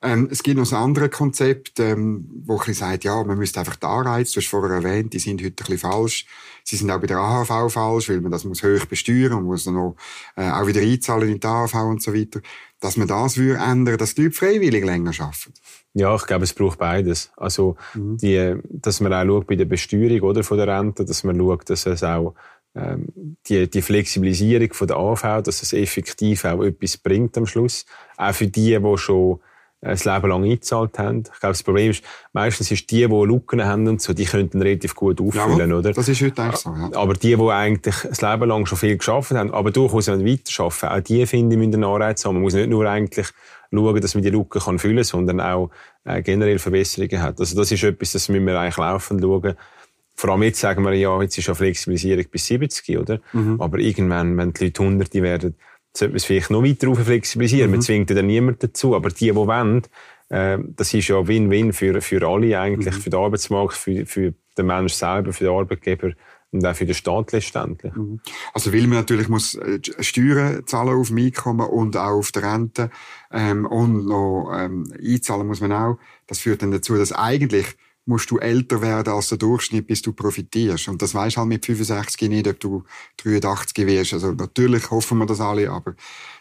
Ähm, 0.00 0.28
es 0.30 0.44
gibt 0.44 0.56
noch 0.56 0.70
ein 0.70 0.78
anderes 0.78 1.10
Konzept, 1.10 1.80
ähm, 1.80 2.28
wo 2.44 2.52
ein 2.52 2.58
bisschen 2.58 2.74
sagt, 2.74 3.02
ja, 3.02 3.24
man 3.24 3.36
müsste 3.36 3.58
einfach 3.58 3.74
die 3.74 3.86
Anreize, 3.86 4.34
du 4.34 4.40
hast 4.40 4.46
vorher 4.46 4.76
erwähnt, 4.76 5.12
die 5.12 5.18
sind 5.18 5.42
heute 5.42 5.50
ein 5.50 5.56
bisschen 5.56 5.78
falsch. 5.78 6.26
Sie 6.62 6.76
sind 6.76 6.90
auch 6.90 7.00
bei 7.00 7.08
der 7.08 7.18
AHV 7.18 7.72
falsch, 7.72 8.08
weil 8.08 8.20
man 8.20 8.30
das 8.30 8.44
muss 8.44 8.62
hoch 8.62 8.86
besteuern, 8.86 9.32
man 9.32 9.44
muss 9.44 9.64
dann 9.64 9.74
noch 9.74 9.96
äh, 10.36 10.48
auch 10.48 10.68
wieder 10.68 10.82
einzahlen 10.82 11.28
in 11.28 11.40
die 11.40 11.46
AHV 11.46 11.74
und 11.74 12.02
so 12.02 12.14
weiter. 12.14 12.40
Dass 12.80 12.96
man 12.96 13.08
das 13.08 13.36
würde 13.36 13.60
ändern, 13.60 13.98
dass 13.98 14.14
die 14.14 14.24
Leute 14.24 14.36
freiwillig 14.36 14.84
länger 14.84 15.10
arbeiten. 15.18 15.54
Ja, 15.94 16.14
ich 16.14 16.26
glaube, 16.26 16.44
es 16.44 16.54
braucht 16.54 16.78
beides. 16.78 17.32
Also, 17.36 17.76
mhm. 17.94 18.18
die, 18.18 18.54
dass 18.68 19.00
man 19.00 19.12
auch 19.12 19.24
schaut 19.24 19.46
bei 19.48 19.56
der 19.56 19.64
Besteuerung 19.64 20.20
oder 20.20 20.44
von 20.44 20.58
der 20.58 20.68
Rente, 20.68 21.04
dass 21.04 21.24
man 21.24 21.36
schaut, 21.38 21.68
dass 21.68 21.86
es 21.86 22.04
auch 22.04 22.34
ähm, 22.76 23.36
die, 23.48 23.68
die 23.68 23.82
Flexibilisierung 23.82 24.72
von 24.72 24.86
der 24.86 24.96
AV, 24.96 25.42
dass 25.42 25.62
es 25.62 25.72
effektiv 25.72 26.44
auch 26.44 26.62
etwas 26.62 26.96
bringt 26.96 27.36
am 27.36 27.46
Schluss. 27.46 27.84
Auch 28.16 28.34
für 28.34 28.46
die, 28.46 28.78
die 28.78 28.98
schon 28.98 29.40
ein 29.80 29.96
Leben 29.96 30.28
lang 30.28 30.44
eingezahlt 30.44 30.98
haben. 30.98 31.18
Ich 31.20 31.40
glaube, 31.40 31.52
das 31.52 31.62
Problem 31.62 31.90
ist, 31.90 32.02
meistens 32.32 32.70
ist 32.70 32.90
die, 32.90 33.06
die 33.06 33.24
Lücken 33.24 33.64
haben 33.64 33.86
und 33.86 34.02
so, 34.02 34.12
die 34.12 34.24
könnten 34.24 34.60
relativ 34.60 34.94
gut 34.94 35.20
auffüllen, 35.20 35.70
ja, 35.70 35.76
oder? 35.76 35.92
Das 35.92 36.08
ist 36.08 36.20
heute 36.20 36.42
eigentlich 36.42 36.56
so, 36.56 36.70
ja. 36.70 36.90
Aber 36.94 37.14
die, 37.14 37.36
die 37.36 37.50
eigentlich 37.50 37.94
das 38.02 38.20
Leben 38.20 38.48
lang 38.48 38.66
schon 38.66 38.78
viel 38.78 38.96
geschafft 38.96 39.30
haben, 39.30 39.52
aber 39.52 39.70
durchaus 39.70 40.08
weiter 40.08 40.64
arbeiten, 40.64 40.86
auch 40.86 41.00
die, 41.00 41.26
finde 41.26 41.54
ich, 41.54 41.58
müssen 41.58 41.74
einen 41.74 41.84
Anreiz 41.84 42.24
haben. 42.24 42.34
Man 42.34 42.42
muss 42.42 42.54
nicht 42.54 42.68
nur 42.68 42.86
eigentlich 42.86 43.28
schauen, 43.72 44.00
dass 44.00 44.14
man 44.14 44.24
die 44.24 44.30
Lücken 44.30 44.60
kann 44.60 44.78
füllen 44.78 44.96
kann, 44.96 45.04
sondern 45.04 45.40
auch 45.40 45.70
äh, 46.04 46.22
generell 46.22 46.58
Verbesserungen 46.58 47.22
hat. 47.22 47.38
Also 47.38 47.56
das 47.56 47.70
ist 47.70 47.84
etwas, 47.84 48.12
das 48.12 48.28
müssen 48.28 48.46
wir 48.46 48.58
eigentlich 48.58 48.78
laufend 48.78 49.22
schauen. 49.22 49.54
Vor 50.16 50.30
allem 50.30 50.42
jetzt 50.42 50.58
sagen 50.58 50.82
wir, 50.82 50.94
ja, 50.94 51.22
jetzt 51.22 51.38
ist 51.38 51.46
ja 51.46 51.54
Flexibilisierung 51.54 52.24
bis 52.28 52.46
70, 52.46 52.98
oder? 52.98 53.20
Mhm. 53.32 53.60
Aber 53.60 53.78
irgendwann, 53.78 54.36
wenn 54.36 54.52
die 54.52 54.64
Leute 54.64 54.82
Hunderte 54.82 55.22
werden, 55.22 55.54
sollte 55.98 56.12
man 56.12 56.16
es 56.16 56.24
vielleicht 56.24 56.50
noch 56.50 56.62
weiter 56.62 56.94
flexibilisieren. 56.94 57.70
Mhm. 57.70 57.76
Man 57.76 57.82
zwingt 57.82 58.10
dann 58.10 58.26
niemanden 58.26 58.60
dazu. 58.60 58.94
Aber 58.94 59.10
die, 59.10 59.26
die 59.26 59.34
wollen, 59.34 59.82
äh, 60.28 60.58
das 60.76 60.94
ist 60.94 61.08
ja 61.08 61.26
Win-Win 61.26 61.72
für, 61.72 62.00
für 62.00 62.26
alle 62.26 62.58
eigentlich, 62.58 62.94
mhm. 62.94 63.00
für 63.00 63.10
den 63.10 63.18
Arbeitsmarkt, 63.18 63.74
für, 63.74 64.06
für 64.06 64.34
den 64.56 64.66
Menschen 64.66 64.96
selber, 64.96 65.32
für 65.32 65.44
den 65.44 65.54
Arbeitgeber 65.54 66.12
und 66.50 66.64
auch 66.64 66.74
für 66.74 66.86
den 66.86 66.94
Staat 66.94 67.32
letztendlich. 67.32 67.94
Mhm. 67.94 68.20
Also 68.54 68.72
weil 68.72 68.86
man 68.86 68.98
natürlich 68.98 69.28
muss 69.28 69.54
äh, 69.54 69.80
Steuern 70.00 70.66
zahlen 70.66 70.98
auf 70.98 71.08
dem 71.08 71.18
Einkommen 71.18 71.68
und 71.68 71.96
auch 71.96 72.18
auf 72.18 72.32
der 72.32 72.42
Rente 72.42 72.90
ähm, 73.30 73.66
und 73.66 74.06
noch 74.06 74.50
ähm, 74.56 74.90
einzahlen 74.98 75.46
muss 75.46 75.60
man 75.60 75.72
auch. 75.72 75.98
Das 76.26 76.38
führt 76.38 76.62
dann 76.62 76.70
dazu, 76.70 76.96
dass 76.96 77.12
eigentlich 77.12 77.76
musst 78.08 78.30
du 78.30 78.38
älter 78.38 78.80
werden 78.80 79.12
als 79.12 79.28
der 79.28 79.38
Durchschnitt, 79.38 79.86
bis 79.86 80.00
du 80.00 80.14
profitierst. 80.14 80.88
Und 80.88 81.02
das 81.02 81.14
weisst 81.14 81.36
halt 81.36 81.48
mit 81.48 81.66
65 81.66 82.28
nicht, 82.30 82.48
ob 82.48 82.58
du 82.58 82.84
83 83.18 83.86
wirst. 83.86 84.14
Also 84.14 84.32
natürlich 84.32 84.90
hoffen 84.90 85.18
wir 85.18 85.26
das 85.26 85.40
alle, 85.40 85.70
aber 85.70 85.94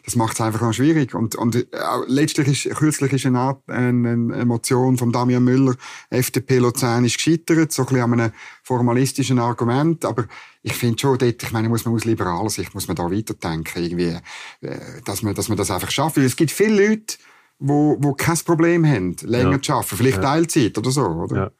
das 0.05 0.15
macht 0.15 0.36
es 0.36 0.41
einfach 0.41 0.62
noch 0.62 0.71
schwierig. 0.71 1.13
Und, 1.13 1.36
und 1.36 1.55
äh, 1.55 1.65
letztlich 2.07 2.65
ist, 2.65 2.75
kürzlich 2.77 3.12
ist 3.12 3.25
eine, 3.25 3.57
eine, 3.67 4.09
eine 4.12 4.45
Motion 4.45 4.97
von 4.97 5.12
Damian 5.12 5.43
Müller, 5.43 5.75
FDP 6.09 6.59
Luzern 6.59 7.03
ist 7.03 7.17
gescheitert, 7.17 7.74
so 7.74 7.81
ein 7.81 7.88
bisschen 7.88 8.13
an 8.13 8.19
einem 8.21 8.31
formalistischen 8.63 9.38
Argument. 9.38 10.05
Aber 10.05 10.25
ich 10.63 10.74
finde 10.74 11.00
schon, 11.00 11.17
dort, 11.17 11.43
ich 11.43 11.51
meine, 11.51 11.67
muss 11.67 11.83
man 11.83 11.93
aus 11.93 12.05
liberaler 12.05 12.50
Sicht, 12.50 12.74
muss 12.74 12.88
man 12.88 12.95
da 12.95 13.12
weiterdenken, 13.12 13.83
irgendwie, 13.83 14.17
äh, 14.62 15.01
dass 15.03 15.21
man, 15.21 15.36
dass 15.36 15.50
man 15.50 15.57
das 15.57 15.69
einfach 15.69 15.91
schafft. 15.91 16.15
Weil 16.15 16.24
es 16.24 16.38
gibt 16.38 16.51
viele 16.51 16.88
Leute, 16.88 17.17
wo, 17.59 17.97
wo 17.99 18.13
kein 18.13 18.37
Problem 18.45 18.85
haben, 18.85 19.15
länger 19.23 19.53
ja. 19.53 19.61
zu 19.61 19.73
arbeiten. 19.73 19.97
Vielleicht 19.97 20.17
ja. 20.17 20.23
Teilzeit 20.23 20.77
oder 20.77 20.91
so, 20.91 21.05
oder? 21.05 21.35
Ja. 21.35 21.51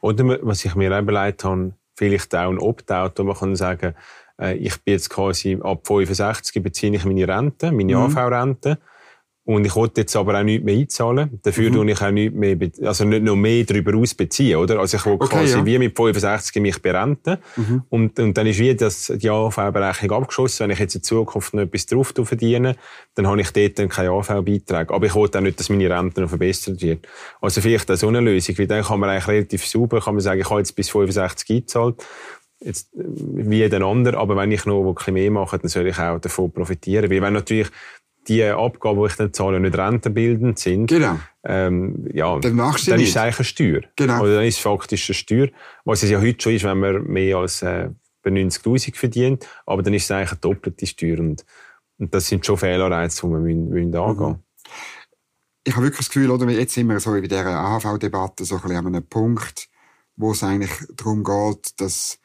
Oder 0.00 0.38
was 0.42 0.64
ich 0.64 0.74
mir 0.74 0.94
auch 0.94 1.00
überlegt 1.00 1.44
habe, 1.44 1.72
vielleicht 1.96 2.34
auch 2.34 2.50
ein 2.50 2.58
Opt-out, 2.58 3.18
wo 3.18 3.24
man 3.24 3.36
kann 3.36 3.56
sagen, 3.56 3.94
äh, 4.40 4.54
ich 4.56 4.80
bin 4.82 4.92
jetzt 4.92 5.10
quasi 5.10 5.58
ab 5.62 5.86
65 5.86 6.62
beziehe 6.62 6.94
ich 6.94 7.04
meine 7.04 7.26
Rente, 7.26 7.72
meine 7.72 7.96
mhm. 7.96 8.16
AV-Rente. 8.16 8.78
Und 9.46 9.64
ich 9.64 9.76
wollte 9.76 10.00
jetzt 10.00 10.16
aber 10.16 10.40
auch 10.40 10.42
nichts 10.42 10.64
mehr 10.64 10.76
einzahlen. 10.76 11.38
Dafür 11.44 11.70
mhm. 11.70 11.88
ich 11.88 12.02
auch 12.02 12.10
nichts 12.10 12.34
mehr, 12.34 12.88
also 12.88 13.04
nicht 13.04 13.22
noch 13.22 13.36
mehr 13.36 13.62
darüber 13.62 13.96
ausbeziehen, 13.96 14.58
oder? 14.58 14.80
Also 14.80 14.96
ich 14.96 15.06
will 15.06 15.12
okay, 15.12 15.28
quasi 15.28 15.56
ja. 15.56 15.64
wie 15.64 15.78
mit 15.78 15.96
65 15.96 16.60
mich 16.60 16.82
berenten. 16.82 17.38
Mhm. 17.54 17.82
Und, 17.88 18.18
und 18.18 18.36
dann 18.36 18.48
ist 18.48 18.58
wie 18.58 18.74
das, 18.74 19.12
die 19.14 19.30
AV-Berechnung 19.30 20.20
abgeschossen. 20.20 20.64
Wenn 20.64 20.72
ich 20.72 20.80
jetzt 20.80 20.96
in 20.96 21.04
Zukunft 21.04 21.54
noch 21.54 21.62
etwas 21.62 21.86
drauf 21.86 22.12
verdiene, 22.24 22.74
dann 23.14 23.28
habe 23.28 23.40
ich 23.40 23.52
dort 23.52 23.78
dann 23.78 23.88
keine 23.88 24.10
AV-Beiträge. 24.10 24.92
Aber 24.92 25.06
ich 25.06 25.14
wollte 25.14 25.38
auch 25.38 25.42
nicht, 25.42 25.60
dass 25.60 25.68
meine 25.68 25.88
Rente 25.88 26.22
noch 26.22 26.28
verbessert 26.28 26.82
wird. 26.82 27.06
Also 27.40 27.60
vielleicht 27.60 27.88
auch 27.88 27.94
so 27.94 28.08
eine 28.08 28.18
Lösung, 28.18 28.58
weil 28.58 28.66
dann 28.66 28.82
kann 28.82 28.98
man 28.98 29.10
eigentlich 29.10 29.28
relativ 29.28 29.64
sauber, 29.64 30.00
kann 30.00 30.14
man 30.14 30.22
sagen, 30.22 30.40
ich 30.40 30.50
habe 30.50 30.58
jetzt 30.58 30.74
bis 30.74 30.88
65 30.88 31.50
eingezahlt 31.50 32.02
jetzt, 32.60 32.88
wie 32.94 33.56
jeder 33.56 33.82
andere, 33.82 34.18
aber 34.18 34.36
wenn 34.36 34.50
ich 34.50 34.64
noch 34.66 34.86
ein 34.86 34.94
bisschen 34.94 35.14
mehr 35.14 35.30
mache, 35.30 35.58
dann 35.58 35.68
soll 35.68 35.86
ich 35.86 35.98
auch 35.98 36.18
davon 36.18 36.50
profitieren. 36.50 37.10
Weil 37.10 37.22
wenn 37.22 37.34
natürlich 37.34 37.68
die 38.28 38.44
Abgaben, 38.44 39.00
die 39.00 39.06
ich 39.06 39.16
dann 39.16 39.32
zahle, 39.32 39.60
nicht 39.60 39.76
rentenbildend 39.76 40.58
sind, 40.58 40.86
genau. 40.86 41.18
ähm, 41.44 42.08
ja, 42.12 42.38
dann, 42.38 42.56
dann 42.56 42.74
ist 42.74 42.88
es 42.88 43.16
eigentlich 43.16 43.38
eine 43.38 43.44
Steuer. 43.44 43.80
Genau. 43.96 44.22
Oder 44.22 44.36
dann 44.36 44.44
ist 44.44 44.56
es 44.56 44.60
faktisch 44.60 45.08
eine 45.08 45.14
Steuer, 45.14 45.48
was 45.84 46.02
es 46.02 46.10
ja 46.10 46.20
heute 46.20 46.42
schon 46.42 46.54
ist, 46.54 46.64
wenn 46.64 46.78
man 46.78 47.04
mehr 47.04 47.36
als 47.36 47.62
äh, 47.62 47.90
bei 48.22 48.30
90'000 48.30 48.96
verdient, 48.96 49.46
aber 49.66 49.82
dann 49.82 49.94
ist 49.94 50.04
es 50.04 50.10
eigentlich 50.10 50.32
eine 50.32 50.40
doppelte 50.40 50.86
Steuer 50.86 51.20
und, 51.20 51.44
und 51.98 52.12
das 52.12 52.26
sind 52.26 52.44
schon 52.44 52.56
Fehlanreize, 52.56 53.26
die 53.26 53.32
wir 53.32 53.38
müssen, 53.38 53.68
müssen 53.68 53.94
angehen 53.94 54.28
mhm. 54.28 54.42
Ich 55.64 55.74
habe 55.74 55.86
wirklich 55.86 56.06
das 56.06 56.10
Gefühl, 56.10 56.30
oder, 56.30 56.48
jetzt 56.48 56.74
sind 56.74 56.88
wir 56.88 57.00
so 57.00 57.14
in 57.14 57.24
dieser 57.24 57.44
AHV-Debatte 57.44 58.44
so 58.44 58.56
ein 58.56 58.62
bisschen 58.62 58.76
an 58.76 58.86
einem 58.86 59.06
Punkt, 59.06 59.68
wo 60.14 60.30
es 60.30 60.44
eigentlich 60.44 60.70
darum 60.94 61.24
geht, 61.24 61.80
dass 61.80 62.20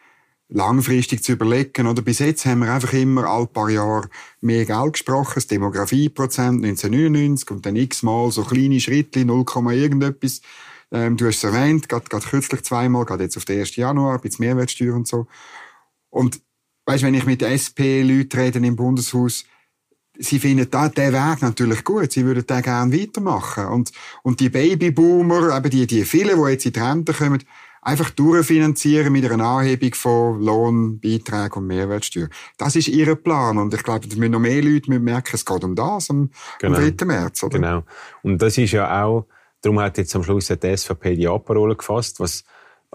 langfristig 0.51 1.23
zu 1.23 1.31
überlegen. 1.31 1.87
Oder 1.87 2.01
bis 2.01 2.19
jetzt 2.19 2.45
haben 2.45 2.59
wir 2.59 2.71
einfach 2.71 2.93
immer 2.93 3.25
alle 3.25 3.47
paar 3.47 3.69
Jahre 3.69 4.09
mehr 4.41 4.65
Geld 4.65 4.93
gesprochen, 4.93 5.33
das 5.35 5.47
Demografieprozent 5.47 6.63
1999 6.63 7.51
und 7.51 7.65
dann 7.65 7.75
x-mal 7.75 8.31
so 8.31 8.43
kleine 8.43 8.79
Schritte, 8.79 9.25
0, 9.25 9.45
irgendetwas. 9.71 10.41
Ähm, 10.91 11.15
du 11.15 11.25
hast 11.25 11.37
es 11.37 11.43
erwähnt, 11.45 11.87
gerade, 11.87 12.05
kürzlich 12.05 12.63
zweimal, 12.63 13.05
gerade 13.05 13.23
jetzt 13.23 13.37
auf 13.37 13.45
den 13.45 13.59
1. 13.59 13.77
Januar, 13.77 14.19
bisschen 14.19 14.45
Mehrwertsteuer 14.45 14.93
und 14.93 15.07
so. 15.07 15.25
Und 16.09 16.41
weißt, 16.85 17.03
wenn 17.03 17.13
ich 17.13 17.25
mit 17.25 17.41
SP-Leuten 17.41 18.39
rede 18.39 18.59
im 18.59 18.75
Bundeshaus, 18.75 19.45
sie 20.19 20.39
finden 20.39 20.69
da, 20.69 20.89
den 20.89 21.13
Weg 21.13 21.41
natürlich 21.41 21.85
gut. 21.85 22.11
Sie 22.11 22.25
würden 22.25 22.45
den 22.45 22.61
gerne 22.61 22.93
weitermachen. 22.93 23.67
Und, 23.67 23.93
und 24.23 24.41
die 24.41 24.49
Babyboomer, 24.49 25.55
eben 25.55 25.69
die, 25.69 25.87
die 25.87 26.03
vielen, 26.03 26.43
die 26.43 26.51
jetzt 26.51 26.65
in 26.65 26.73
die 26.73 26.79
Rente 26.79 27.13
kommen, 27.13 27.41
einfach 27.81 28.11
durchfinanzieren 28.11 29.11
mit 29.11 29.29
einer 29.29 29.43
Anhebung 29.43 29.93
von 29.93 30.41
Lohn, 30.41 30.99
Beiträgen 30.99 31.59
und 31.59 31.67
Mehrwertsteuer. 31.67 32.27
Das 32.57 32.75
ist 32.75 32.87
ihr 32.87 33.15
Plan. 33.15 33.57
Und 33.57 33.73
ich 33.73 33.83
glaube, 33.83 34.07
da 34.07 34.15
müssen 34.15 34.31
noch 34.31 34.39
mehr 34.39 34.61
Leute 34.61 34.91
merken, 34.91 35.31
es 35.33 35.45
geht 35.45 35.63
um 35.63 35.75
das 35.75 36.09
am, 36.09 36.29
genau. 36.59 36.77
am 36.77 36.97
3. 36.97 37.05
März. 37.05 37.43
Oder? 37.43 37.57
Genau. 37.57 37.83
Und 38.21 38.41
das 38.41 38.57
ist 38.57 38.71
ja 38.71 39.03
auch, 39.03 39.25
darum 39.61 39.79
hat 39.79 39.97
jetzt 39.97 40.15
am 40.15 40.23
Schluss 40.23 40.47
die 40.47 40.77
SVP 40.77 41.15
die 41.15 41.27
A-Parole 41.27 41.75
gefasst, 41.75 42.19
was 42.19 42.43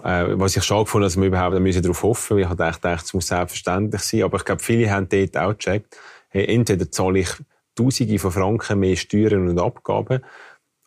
äh, 0.03 0.37
was 0.37 0.55
ich 0.55 0.63
schade 0.63 0.83
gefunden 0.83 1.05
dass 1.05 1.17
wir 1.17 1.25
überhaupt 1.25 1.59
müssen 1.59 1.81
darauf 1.81 2.03
hoffen 2.03 2.37
müssen. 2.37 2.51
Ich 2.51 2.59
habe 2.59 2.71
gedacht, 2.71 3.03
es 3.03 3.13
muss 3.13 3.27
selbstverständlich 3.27 4.01
sein. 4.01 4.23
Aber 4.23 4.37
ich 4.37 4.45
glaube, 4.45 4.63
viele 4.63 4.91
haben 4.91 5.09
dort 5.09 5.37
auch 5.37 5.57
gecheckt, 5.57 5.97
hey, 6.29 6.45
entweder 6.45 6.89
zahle 6.91 7.19
ich 7.19 7.29
Tausende 7.75 8.17
von 8.17 8.31
Franken 8.31 8.79
mehr 8.79 8.95
Steuern 8.95 9.47
und 9.47 9.59
Abgaben, 9.59 10.23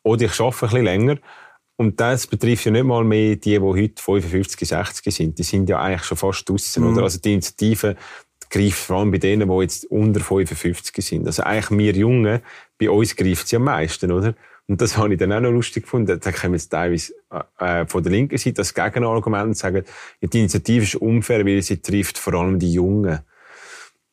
oder 0.03 0.25
ich 0.25 0.41
arbeite 0.41 0.57
ein 0.57 0.61
bisschen 0.61 0.85
länger 0.85 1.17
und 1.81 1.99
das 1.99 2.27
betrifft 2.27 2.67
ja 2.67 2.73
nicht 2.73 2.85
mal 2.85 3.05
mehr 3.05 3.37
die, 3.37 3.53
die 3.53 3.59
heute 3.59 4.03
55, 4.03 4.69
60 4.69 5.15
sind. 5.15 5.39
Die 5.39 5.43
sind 5.43 5.67
ja 5.67 5.81
eigentlich 5.81 6.05
schon 6.05 6.19
fast 6.19 6.47
draussen, 6.47 6.85
mhm. 6.85 6.93
oder? 6.93 7.05
Also 7.05 7.19
die 7.19 7.33
Initiative 7.33 7.97
greift 8.51 8.77
vor 8.81 8.99
allem 8.99 9.11
bei 9.11 9.17
denen, 9.17 9.49
die 9.49 9.63
jetzt 9.63 9.87
unter 9.87 10.21
55 10.21 11.03
sind. 11.03 11.27
Also 11.27 11.43
eigentlich 11.43 11.79
wir 11.79 11.93
Jungen, 11.95 12.41
bei 12.79 12.91
uns 12.91 13.17
greift 13.17 13.49
sie 13.49 13.57
am 13.57 13.65
meisten, 13.65 14.13
oder? 14.13 14.35
Und 14.67 14.83
das 14.83 14.95
habe 14.99 15.15
ich 15.15 15.19
dann 15.19 15.33
auch 15.33 15.41
noch 15.41 15.53
lustig 15.53 15.85
gefunden. 15.85 16.21
Da 16.21 16.33
kommen 16.33 16.53
jetzt 16.53 16.69
teilweise 16.69 17.15
äh, 17.59 17.87
von 17.87 18.03
der 18.03 18.13
linken 18.13 18.37
Seite 18.37 18.57
das 18.57 18.75
Gegenargument 18.75 19.47
und 19.47 19.57
sagen, 19.57 19.83
die 20.21 20.39
Initiative 20.39 20.85
ist 20.85 20.97
unfair, 20.97 21.47
weil 21.47 21.63
sie 21.63 21.81
trifft 21.81 22.19
vor 22.19 22.35
allem 22.35 22.59
die 22.59 22.75
Jungen 22.75 23.21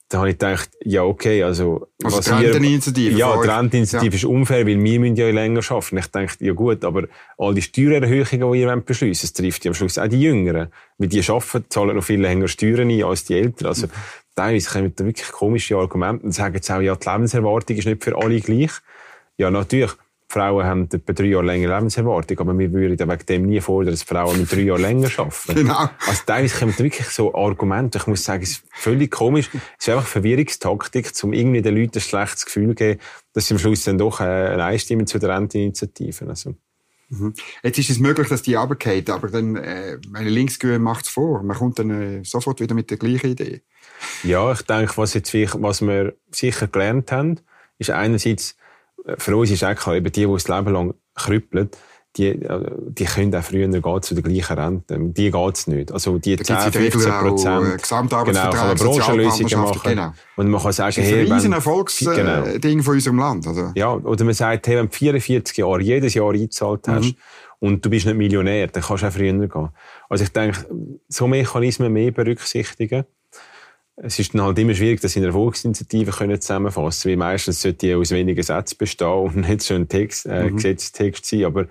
da 0.10 0.20
habe 0.20 0.30
ich 0.30 0.36
gedacht, 0.36 0.70
ja, 0.86 1.04
okay, 1.04 1.44
also, 1.44 1.88
also 2.02 2.18
was 2.18 2.30
wir, 2.30 2.56
Initiative 2.56 3.18
Ja, 3.18 3.42
die 3.42 3.48
Renteninitiative 3.50 4.12
ja. 4.12 4.16
ist 4.16 4.24
unfair, 4.24 4.66
weil 4.66 4.82
wir 4.82 5.00
müssen 5.00 5.16
ja 5.18 5.30
länger 5.30 5.62
arbeiten. 5.70 5.98
Ich 5.98 6.08
dachte, 6.08 6.46
ja 6.46 6.54
gut, 6.54 6.86
aber 6.86 7.08
all 7.38 7.54
die 7.54 7.62
Steuererhöhungen, 7.62 8.54
die 8.54 8.60
ihr 8.60 8.76
beschliessen 8.78 9.24
das 9.24 9.34
trifft 9.34 9.66
ja 9.66 9.72
am 9.72 9.76
Schluss 9.76 9.98
auch 9.98 10.08
die 10.08 10.22
Jüngeren. 10.22 10.70
Weil 10.98 11.10
die 11.10 11.30
arbeiten, 11.30 11.66
zahlen 11.70 11.96
noch 11.96 12.04
viel 12.04 12.22
länger 12.22 12.48
Steuern 12.48 12.90
ein 12.90 13.04
als 13.04 13.26
die 13.26 13.36
Älteren. 13.36 13.68
Also, 13.68 13.88
mhm. 13.88 13.92
teilweise 14.36 14.70
kommen 14.70 14.94
da 14.96 15.06
wirklich 15.06 15.30
komische 15.30 15.76
Argumente 15.76 16.26
und 16.26 16.32
sagen 16.32 16.56
jetzt 16.56 16.72
auch, 16.72 16.80
ja, 16.80 16.96
die 16.96 17.10
Lebenserwartung 17.10 17.76
ist 17.76 17.86
nicht 17.86 18.04
für 18.04 18.18
alle 18.18 18.40
gleich. 18.40 18.72
Ja, 19.38 19.52
natürlich. 19.52 19.92
Frauen 20.30 20.66
haben 20.66 20.90
etwa 20.92 21.14
drei 21.14 21.26
Jahre 21.26 21.46
länger 21.46 21.76
Lebenserwartung, 21.76 22.40
aber 22.40 22.58
wir 22.58 22.72
würden 22.74 23.10
wegen 23.10 23.26
dem 23.28 23.46
nie 23.46 23.62
fordern, 23.62 23.92
dass 23.92 24.04
Frauen 24.04 24.40
mit 24.40 24.52
drei 24.52 24.62
Jahren 24.62 24.82
länger 24.82 25.10
arbeiten. 25.18 25.56
Genau. 25.56 25.90
Also 26.06 26.22
teilweise 26.26 26.60
kommen 26.60 26.78
wirklich 26.78 27.08
so 27.08 27.34
Argumente, 27.34 27.98
ich 27.98 28.08
muss 28.08 28.24
sagen, 28.24 28.44
es 28.44 28.52
ist 28.52 28.64
völlig 28.72 29.12
komisch. 29.12 29.50
Es 29.80 29.88
ist 29.88 29.94
einfach 29.94 30.08
Verwirrungstaktik, 30.08 31.12
um 31.24 31.34
irgendwie 31.34 31.62
den 31.62 31.78
Leuten 31.78 31.98
ein 31.98 32.02
schlechtes 32.02 32.46
Gefühl 32.46 32.70
zu 32.70 32.76
geben, 32.76 33.00
dass 33.34 33.48
sie 33.48 33.54
am 33.54 33.60
Schluss 33.60 33.86
dann 33.86 33.98
doch 33.98 34.20
äh, 34.20 34.24
eine 34.24 34.66
Einstimme 34.66 35.06
zu 35.06 35.18
der 35.18 35.30
Renteninitiative. 35.30 36.28
Also. 36.28 36.56
Mhm. 37.10 37.34
Jetzt 37.64 37.80
ist 37.80 37.90
es 37.90 38.00
möglich, 38.00 38.28
dass 38.28 38.42
die 38.42 38.56
runtergeht, 38.56 39.10
aber 39.10 39.30
dann, 39.30 39.56
äh, 39.56 39.98
meine 40.10 40.30
Linksgrün 40.30 40.82
macht 40.82 41.06
es 41.06 41.12
vor. 41.12 41.42
Man 41.44 41.56
kommt 41.56 41.80
dann 41.80 41.90
äh, 41.90 42.24
sofort 42.26 42.60
wieder 42.60 42.76
mit 42.76 42.90
der 42.90 42.98
gleichen 42.98 43.32
Idee. 43.32 43.62
Ja, 44.24 44.52
ich 44.52 44.62
denke, 44.64 44.98
was, 44.98 45.14
jetzt, 45.14 45.34
was 45.34 45.82
wir 45.82 46.16
sicher 46.32 46.68
gelernt 46.68 47.12
haben, 47.12 47.40
ist 47.78 47.92
einerseits, 47.92 48.58
für 49.18 49.36
uns 49.36 49.52
ist 49.52 49.64
eigentlich 49.64 49.88
eben 49.96 50.12
die, 50.12 50.26
die 50.26 50.34
das 50.34 50.48
Leben 50.48 50.74
lang 50.74 50.94
krüppeln, 51.16 51.70
die, 52.18 52.30
äh, 52.30 52.72
die 52.90 53.06
können 53.06 53.34
auch 53.36 53.44
früher 53.44 53.68
gehen 53.68 54.02
zu 54.02 54.16
der 54.16 54.24
gleichen 54.24 54.58
Rente. 54.58 54.98
Die 55.00 55.32
geht's 55.32 55.68
nicht. 55.68 55.92
Also 55.92 56.18
die 56.18 56.36
da 56.36 56.44
10, 56.44 56.72
15 56.72 57.12
Prozent. 57.12 57.82
Gesamtarbeitsvertrag, 57.82 58.52
genau, 58.52 58.60
kann 58.60 58.68
man 58.68 58.78
Branchenlösungen 58.78 59.60
machen. 59.62 59.82
Genau. 59.84 60.14
Und 60.36 60.50
man 60.50 60.62
kann 60.62 60.72
sagen, 60.72 60.96
das 60.96 61.06
ist 61.06 61.14
ein 61.14 61.32
riesen 61.32 61.54
Erfolgsding 61.54 62.16
genau. 62.16 62.44
Äh, 62.46 62.82
von 62.82 62.94
unserem 62.96 63.18
Land. 63.18 63.48
Oder? 63.48 63.72
Ja, 63.76 63.94
oder 63.94 64.26
man 64.26 64.34
sagt, 64.34 64.68
hey, 64.68 64.78
wenn 64.78 64.88
du 64.88 64.96
44 64.96 65.58
Jahre 65.58 65.82
jedes 65.82 66.14
Jahr 66.14 66.32
eingezahlt 66.32 66.88
hast, 66.88 67.06
mhm. 67.06 67.16
und 67.60 67.86
du 67.86 67.90
bist 67.90 68.06
nicht 68.06 68.18
Millionär, 68.18 68.68
dann 68.68 68.84
kannst 68.84 69.04
du 69.04 69.08
auch 69.08 69.14
früher 69.14 69.34
gehen. 69.34 69.70
Also 70.10 70.24
ich 70.24 70.32
denke, 70.32 70.66
so 71.08 71.28
Mechanismen 71.28 71.94
mehr 71.94 72.12
berücksichtigen. 72.12 73.06
Es 74.00 74.20
ist 74.20 74.34
dann 74.34 74.44
halt 74.44 74.60
immer 74.60 74.76
schwierig, 74.76 75.02
das 75.02 75.16
in 75.16 75.24
Erfolgsinitiativen 75.24 76.40
zusammenfassen 76.40 77.10
können, 77.10 77.20
weil 77.20 77.32
meistens 77.32 77.62
sollte 77.62 77.78
die 77.80 77.96
aus 77.96 78.12
wenigen 78.12 78.44
Sätzen 78.44 78.78
bestehen 78.78 79.08
und 79.08 79.36
nicht 79.38 79.62
so 79.62 79.74
ein 79.74 79.90
Text, 79.90 80.28
äh, 80.28 80.44
mhm. 80.44 80.58
Gesetzestext 80.58 81.26
sein. 81.26 81.46
Aber 81.46 81.66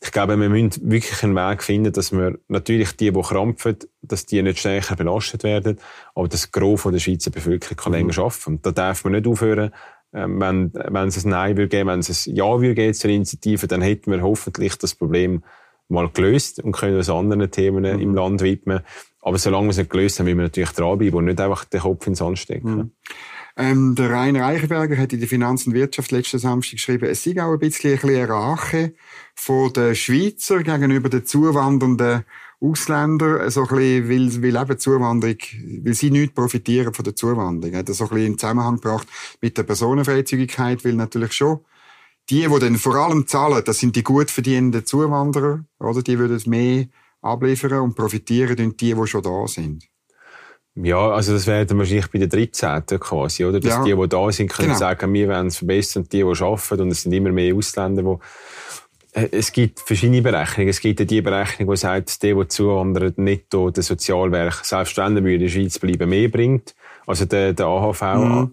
ich 0.00 0.12
glaube, 0.12 0.38
wir 0.40 0.48
müssen 0.48 0.90
wirklich 0.90 1.22
einen 1.24 1.34
Weg 1.34 1.62
finden, 1.64 1.92
dass 1.92 2.12
wir 2.12 2.38
natürlich 2.46 2.92
die, 2.92 3.10
die 3.10 3.20
krampfen, 3.20 3.76
dass 4.02 4.26
die 4.26 4.40
nicht 4.40 4.60
stärker 4.60 4.94
belastet 4.94 5.42
werden, 5.42 5.80
aber 6.14 6.28
das 6.28 6.52
Gros 6.52 6.84
der 6.84 7.00
Schweizer 7.00 7.32
Bevölkerung 7.32 7.76
kann 7.76 7.92
mhm. 7.92 7.98
länger 7.98 8.18
arbeiten. 8.18 8.50
Und 8.52 8.66
da 8.66 8.70
darf 8.70 9.02
man 9.02 9.14
nicht 9.14 9.26
aufhören, 9.26 9.72
ähm, 10.12 10.40
wenn, 10.40 10.72
wenn 10.72 11.08
es 11.08 11.24
ein 11.24 11.30
Nein 11.30 11.56
würde 11.56 11.68
geben, 11.68 11.88
wenn 11.88 12.00
es 12.00 12.26
ein 12.26 12.34
Ja 12.34 12.60
würde 12.60 12.74
geben 12.74 12.94
zur 12.94 13.10
Initiative, 13.10 13.66
dann 13.66 13.82
hätten 13.82 14.10
wir 14.10 14.22
hoffentlich 14.22 14.78
das 14.78 14.94
Problem 14.94 15.42
mal 15.88 16.08
gelöst 16.08 16.62
und 16.62 16.72
können 16.72 16.96
uns 16.96 17.10
anderen 17.10 17.50
Themen 17.50 17.82
mhm. 17.82 18.00
im 18.00 18.14
Land 18.14 18.42
widmen. 18.42 18.80
Aber 19.20 19.38
solange 19.38 19.66
wir 19.66 19.70
es 19.70 19.78
nicht 19.78 19.90
gelöst 19.90 20.18
haben, 20.18 20.26
müssen 20.26 20.38
wir 20.38 20.44
natürlich 20.44 20.70
dranbleiben 20.70 21.18
und 21.18 21.24
nicht 21.26 21.40
einfach 21.40 21.64
den 21.64 21.80
Kopf 21.80 22.06
ins 22.06 22.18
Sand 22.18 22.38
stecken. 22.38 22.76
Mhm. 22.76 22.90
Ähm, 23.56 23.94
der 23.96 24.10
Rainer 24.10 24.46
Eichenberger 24.46 24.96
hat 24.96 25.12
in 25.12 25.18
der 25.18 25.28
Finanz 25.28 25.66
und 25.66 25.74
Wirtschaft 25.74 26.12
letzten 26.12 26.38
Samstag 26.38 26.76
geschrieben, 26.76 27.06
es 27.06 27.24
sei 27.24 27.42
auch 27.42 27.52
ein 27.52 27.58
bisschen, 27.58 27.90
ein 27.90 27.96
bisschen 27.98 28.16
eine 28.16 28.28
Rache 28.28 28.94
von 29.34 29.72
den 29.72 29.96
Schweizer 29.96 30.62
gegenüber 30.62 31.08
den 31.08 31.26
zuwandernden 31.26 32.24
Ausländern, 32.60 33.50
so 33.50 33.62
ein 33.62 33.68
bisschen, 33.68 34.08
weil, 34.08 34.54
weil 34.54 34.62
eben 34.62 34.78
Zuwanderung, 34.78 35.38
weil 35.82 35.94
sie 35.94 36.10
nicht 36.10 36.36
profitieren 36.36 36.94
von 36.94 37.04
der 37.04 37.16
Zuwanderung. 37.16 37.74
Er 37.74 37.80
hat 37.80 37.88
das 37.88 37.98
so 37.98 38.04
ein 38.04 38.10
bisschen 38.10 38.32
in 38.32 38.38
Zusammenhang 38.38 38.76
gebracht 38.76 39.08
mit 39.40 39.58
der 39.58 39.64
Personenfreizügigkeit, 39.64 40.84
weil 40.84 40.94
natürlich 40.94 41.32
schon 41.32 41.58
die, 42.30 42.46
die 42.46 42.58
dann 42.58 42.76
vor 42.76 42.94
allem 42.94 43.26
zahlen, 43.26 43.62
das 43.64 43.78
sind 43.78 43.96
die 43.96 44.02
gut 44.02 44.30
verdienenden 44.30 44.86
Zuwanderer, 44.86 45.64
oder? 45.80 46.02
Die 46.02 46.18
würden 46.18 46.40
mehr 46.46 46.86
abliefern 47.20 47.80
und 47.80 47.94
profitieren 47.94 48.76
die, 48.76 48.94
die 48.94 49.06
schon 49.06 49.22
da 49.22 49.46
sind. 49.46 49.84
Ja, 50.74 51.10
also 51.10 51.32
das 51.32 51.46
wäre 51.46 51.66
dann 51.66 51.78
wahrscheinlich 51.78 52.08
bei 52.08 52.20
den 52.20 52.28
13. 52.28 53.00
quasi, 53.00 53.44
oder? 53.44 53.58
Dass 53.58 53.74
ja. 53.74 53.84
die, 53.84 53.94
die 53.94 54.08
da 54.08 54.30
sind, 54.30 54.52
können 54.52 54.68
genau. 54.68 54.78
sagen, 54.78 55.12
wir 55.12 55.28
wollen 55.28 55.48
es 55.48 55.56
verbessern, 55.56 56.04
die, 56.04 56.18
die 56.18 56.24
arbeiten, 56.24 56.80
und 56.82 56.90
es 56.92 57.02
sind 57.02 57.12
immer 57.12 57.32
mehr 57.32 57.54
Ausländer, 57.54 58.02
die 58.02 58.18
äh, 59.18 59.28
es 59.32 59.52
gibt 59.52 59.80
verschiedene 59.80 60.22
Berechnungen. 60.22 60.68
Es 60.68 60.80
gibt 60.80 61.10
die 61.10 61.22
Berechnung, 61.22 61.70
die 61.70 61.76
sagt, 61.76 62.08
dass 62.08 62.18
die, 62.18 62.34
die 62.34 62.48
zuwandern, 62.48 63.12
netto 63.16 63.70
der 63.70 63.82
Sozialwerk, 63.82 64.64
selbst 64.64 64.96
wenn 64.98 65.16
er 65.16 65.26
in 65.26 65.40
der 65.40 65.48
Schweiz 65.48 65.78
bleiben, 65.78 66.10
mehr 66.10 66.28
bringt. 66.28 66.74
Also 67.06 67.24
der, 67.24 67.52
der 67.52 67.66
AHV. 67.66 68.02
Mhm. 68.02 68.52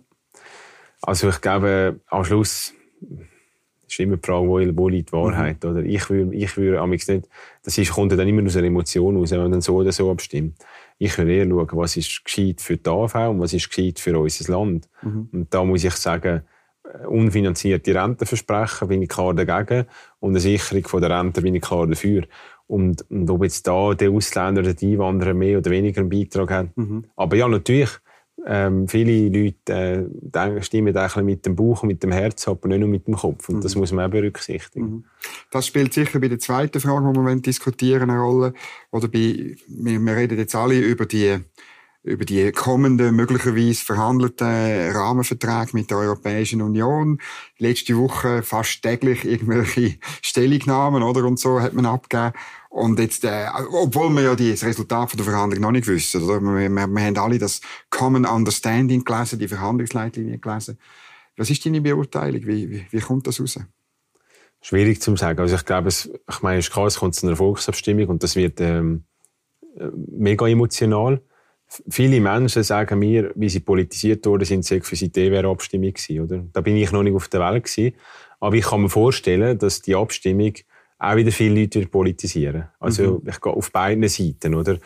Also 1.02 1.30
ich 1.30 1.42
glaube, 1.42 2.00
am 2.08 2.24
Schluss 2.24 2.74
ist 3.88 4.00
immer 4.00 4.18
die 4.18 4.26
Frage, 4.26 4.48
wo, 4.48 4.60
wo 4.78 4.90
liegt 4.90 5.10
die 5.10 5.14
Wahrheit, 5.14 5.64
mhm. 5.64 5.70
oder? 5.70 5.84
Ich 5.84 6.10
würde, 6.10 6.36
ich 6.36 6.58
würde 6.58 6.88
nicht, 6.88 7.28
das 7.66 7.78
ist, 7.78 7.92
kommt 7.92 8.12
dann 8.12 8.28
immer 8.28 8.46
aus 8.46 8.56
einer 8.56 8.68
Emotion 8.68 9.18
raus, 9.18 9.32
wenn 9.32 9.42
man 9.42 9.52
dann 9.52 9.62
so 9.62 9.76
oder 9.76 9.92
so 9.92 10.10
abstimmt 10.10 10.56
ich 10.98 11.18
würde 11.18 11.34
eher 11.34 11.48
schauen, 11.48 11.70
was 11.74 11.98
ist 11.98 12.24
gescheit 12.24 12.62
für 12.62 12.78
die 12.78 12.90
AV 12.90 13.16
und 13.30 13.40
was 13.40 13.54
ist 13.54 13.70
gescheit 13.70 14.00
für 14.00 14.18
unser 14.18 14.52
Land. 14.52 14.90
Mhm. 15.02 15.30
Und 15.32 15.54
da 15.54 15.64
muss 15.64 15.84
ich 15.84 15.94
sagen, 15.94 16.42
äh, 16.84 17.06
unfinanzierte 17.08 17.96
Rentenversprechen 17.96 18.88
bin 18.88 19.02
ich 19.02 19.10
klar 19.10 19.34
dagegen 19.34 19.88
und 20.20 20.32
eine 20.32 20.40
Sicherung 20.40 20.88
von 20.88 21.02
der 21.02 21.12
Rente 21.12 21.42
bin 21.42 21.56
ich 21.56 21.62
klar 21.62 21.88
dafür. 21.88 22.24
Und, 22.68 23.10
und 23.12 23.30
ob 23.30 23.44
jetzt 23.44 23.68
da 23.68 23.94
der 23.94 24.10
Ausländer 24.10 24.62
oder 24.62 24.74
die 24.74 24.94
Einwanderer 24.94 25.34
mehr 25.34 25.60
oder 25.60 25.70
weniger 25.70 26.02
einen 26.02 26.10
Beitrag 26.10 26.52
haben. 26.52 26.72
Mhm. 26.76 27.06
Aber 27.16 27.36
ja, 27.36 27.48
natürlich, 27.48 27.90
ähm, 28.48 28.88
viele 28.88 29.28
Leute 29.30 30.10
äh, 30.34 30.62
stimmen 30.62 30.96
ein 30.96 31.26
mit 31.26 31.46
dem 31.46 31.56
Bauch 31.56 31.82
und 31.82 31.88
mit 31.88 32.04
dem 32.04 32.12
Herz, 32.12 32.48
aber 32.48 32.68
nicht 32.68 32.80
nur 32.80 32.90
mit 32.90 33.08
dem 33.08 33.16
Kopf. 33.16 33.50
Und 33.50 33.58
mhm. 33.58 33.62
das 33.62 33.76
muss 33.76 33.92
man 33.92 34.06
auch 34.06 34.12
berücksichtigen. 34.12 34.86
Mhm. 34.86 35.04
Das 35.52 35.66
spielt 35.66 35.94
sicher 35.94 36.20
bei 36.20 36.28
der 36.28 36.40
zweiten 36.40 36.80
Frage, 36.80 37.12
die 37.12 37.20
wir 37.20 37.36
diskutieren, 37.38 38.10
eine 38.10 38.20
Rolle. 38.20 38.54
Oder 38.92 39.08
bei, 39.08 39.56
wir, 39.68 40.00
wir 40.00 40.16
reden 40.16 40.38
jetzt 40.38 40.56
alle 40.56 40.80
über 40.80 41.06
die 41.06 41.40
über 42.06 42.24
die 42.24 42.52
kommenden, 42.52 43.16
möglicherweise 43.16 43.84
verhandelten 43.84 44.92
Rahmenverträge 44.92 45.72
mit 45.74 45.90
der 45.90 45.98
Europäischen 45.98 46.62
Union. 46.62 47.20
Letzte 47.58 47.98
Woche 47.98 48.44
fast 48.44 48.84
täglich 48.84 49.26
irgendwelche 49.26 49.96
Stellungnahmen, 50.22 51.02
oder? 51.02 51.26
Und 51.26 51.40
so 51.40 51.60
hat 51.60 51.74
man 51.74 51.88
abgegeben. 51.88 52.34
Und 52.76 53.00
jetzt, 53.00 53.24
äh, 53.24 53.46
obwohl 53.72 54.10
wir 54.10 54.24
ja 54.24 54.36
das 54.36 54.66
Resultat 54.66 55.10
von 55.10 55.16
der 55.18 55.26
Verhandlung 55.26 55.62
noch 55.62 55.72
nicht 55.72 55.88
wissen, 55.88 56.22
oder? 56.22 56.42
Wir, 56.42 56.70
wir, 56.70 56.88
wir 56.88 57.04
haben 57.04 57.18
alle 57.18 57.38
das 57.38 57.62
Common 57.90 58.26
Understanding 58.26 59.06
gelesen, 59.06 59.40
die 59.40 59.48
Verhandlungsleitlinie 59.48 60.40
gelesen. 60.40 60.78
Was 61.38 61.50
ist 61.50 61.66
deine 61.66 61.80
Beurteilung? 61.80 62.46
Wie, 62.46 62.70
wie, 62.70 62.86
wie 62.92 63.00
kommt 63.00 63.28
das 63.28 63.40
raus? 63.40 63.58
Schwierig 64.60 65.02
zu 65.02 65.16
sagen. 65.16 65.40
Also 65.40 65.56
ich 65.56 65.64
glaube, 65.64 65.88
es, 65.88 66.12
ich 66.30 66.42
meine, 66.42 66.60
es 66.60 66.66
ist 66.66 66.74
klar, 66.74 66.88
es 66.88 67.00
kommt 67.00 67.16
zu 67.16 67.26
einer 67.26 67.38
Volksabstimmung 67.38 68.08
und 68.08 68.24
das 68.24 68.36
wird 68.36 68.60
ähm, 68.60 69.06
äh, 69.80 69.88
mega 70.12 70.46
emotional. 70.46 71.22
Viele 71.88 72.20
Menschen 72.20 72.64
sagen 72.64 73.00
mir, 73.00 73.32
wie 73.36 73.48
sie 73.48 73.62
politisiert 73.62 74.26
wurden, 74.26 74.44
sind 74.44 74.66
sie 74.66 74.82
für 74.82 74.98
sie 74.98 75.14
die 75.14 75.34
abstimmung 75.34 75.94
gewesen, 75.94 76.20
oder? 76.20 76.44
Da 76.52 76.60
bin 76.60 76.76
ich 76.76 76.92
noch 76.92 77.04
nicht 77.04 77.16
auf 77.16 77.30
der 77.30 77.40
Welt 77.40 77.64
gewesen. 77.64 77.96
Aber 78.42 78.58
ich 78.58 78.66
kann 78.66 78.82
mir 78.82 78.90
vorstellen, 78.90 79.58
dass 79.58 79.82
die 79.82 79.96
Abstimmung 79.96 80.56
auch 80.98 81.16
wieder 81.16 81.32
viele 81.32 81.62
Leute 81.62 81.86
politisieren. 81.88 82.70
Also 82.80 83.20
mhm. 83.24 83.30
ich 83.30 83.42
gehe 83.42 83.54
auf 83.54 83.72
beiden 83.72 84.08
Seiten, 84.08 84.56
oder? 84.56 84.78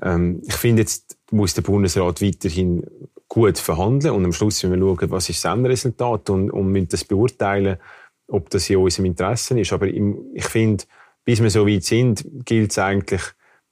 Ähm, 0.00 0.42
ich 0.46 0.54
finde 0.54 0.82
jetzt 0.82 1.18
muss 1.30 1.54
der 1.54 1.62
Bundesrat 1.62 2.22
weiterhin 2.22 2.84
gut 3.28 3.58
verhandeln 3.58 4.14
und 4.14 4.24
am 4.24 4.32
Schluss 4.32 4.62
müssen 4.62 4.78
wir 4.78 4.96
schauen, 4.96 5.10
was 5.10 5.28
ist 5.28 5.44
das 5.44 5.52
Endresultat 5.52 6.30
und, 6.30 6.50
und 6.50 6.68
müssen 6.68 6.88
das 6.88 7.04
beurteilen, 7.04 7.78
ob 8.28 8.50
das 8.50 8.68
in 8.70 8.76
unserem 8.76 9.06
Interesse 9.06 9.58
ist. 9.58 9.72
Aber 9.72 9.86
ich 9.86 10.44
finde, 10.44 10.84
bis 11.24 11.42
wir 11.42 11.50
so 11.50 11.66
weit 11.66 11.84
sind, 11.84 12.24
gilt 12.44 12.70
es 12.70 12.78
eigentlich, 12.78 13.22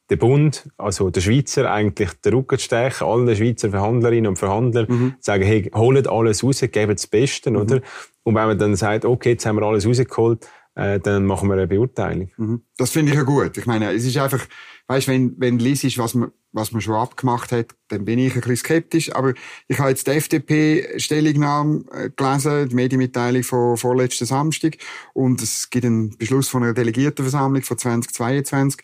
der 0.08 0.16
Bund, 0.16 0.68
also 0.76 1.08
der 1.10 1.20
Schweizer, 1.20 1.70
eigentlich 1.70 2.10
den 2.14 2.34
Rücken 2.34 2.58
zu 2.58 2.64
stechen, 2.64 3.06
allen 3.06 3.36
Schweizer 3.36 3.70
Verhandlerinnen 3.70 4.26
und 4.26 4.38
Verhandlern, 4.38 4.86
mhm. 4.88 5.14
sagen, 5.20 5.44
hey, 5.44 5.70
holt 5.72 6.08
alles 6.08 6.42
raus, 6.42 6.60
gebt 6.60 6.92
das 6.92 7.06
Beste, 7.06 7.50
mhm. 7.50 7.56
oder? 7.56 7.76
Und 8.24 8.34
wenn 8.34 8.46
man 8.46 8.58
dann 8.58 8.74
sagt, 8.74 9.04
okay, 9.04 9.30
jetzt 9.30 9.46
haben 9.46 9.56
wir 9.56 9.62
alles 9.62 9.86
rausgeholt, 9.86 10.48
äh, 10.74 11.00
dann 11.00 11.26
machen 11.26 11.48
wir 11.48 11.54
eine 11.54 11.66
Beurteilung. 11.66 12.30
Mhm. 12.36 12.62
Das 12.76 12.90
finde 12.90 13.12
ich 13.12 13.18
ja 13.18 13.24
gut. 13.24 13.56
Ich 13.56 13.66
meine, 13.66 13.92
es 13.92 14.04
ist 14.04 14.16
einfach, 14.16 14.46
weißt, 14.86 15.08
wenn, 15.08 15.34
wenn 15.38 15.58
liest, 15.58 15.98
was 15.98 16.14
man, 16.14 16.30
was 16.52 16.72
man 16.72 16.80
schon 16.80 16.94
abgemacht 16.94 17.52
hat, 17.52 17.74
dann 17.88 18.04
bin 18.04 18.18
ich 18.18 18.34
ein 18.34 18.40
bisschen 18.40 18.56
skeptisch. 18.56 19.14
Aber 19.14 19.34
ich 19.68 19.78
habe 19.78 19.90
jetzt 19.90 20.06
die 20.06 20.12
FDP-Stellungnahme 20.12 21.84
äh, 21.92 22.10
gelesen, 22.14 22.68
die 22.68 22.74
Medienmitteilung 22.74 23.42
von 23.42 23.76
vorletzten 23.76 24.26
Samstag. 24.26 24.76
Und 25.12 25.42
es 25.42 25.70
gibt 25.70 25.84
einen 25.84 26.16
Beschluss 26.16 26.48
von 26.48 26.62
einer 26.62 26.74
Delegiertenversammlung 26.74 27.62
von 27.62 27.78
2022. 27.78 28.82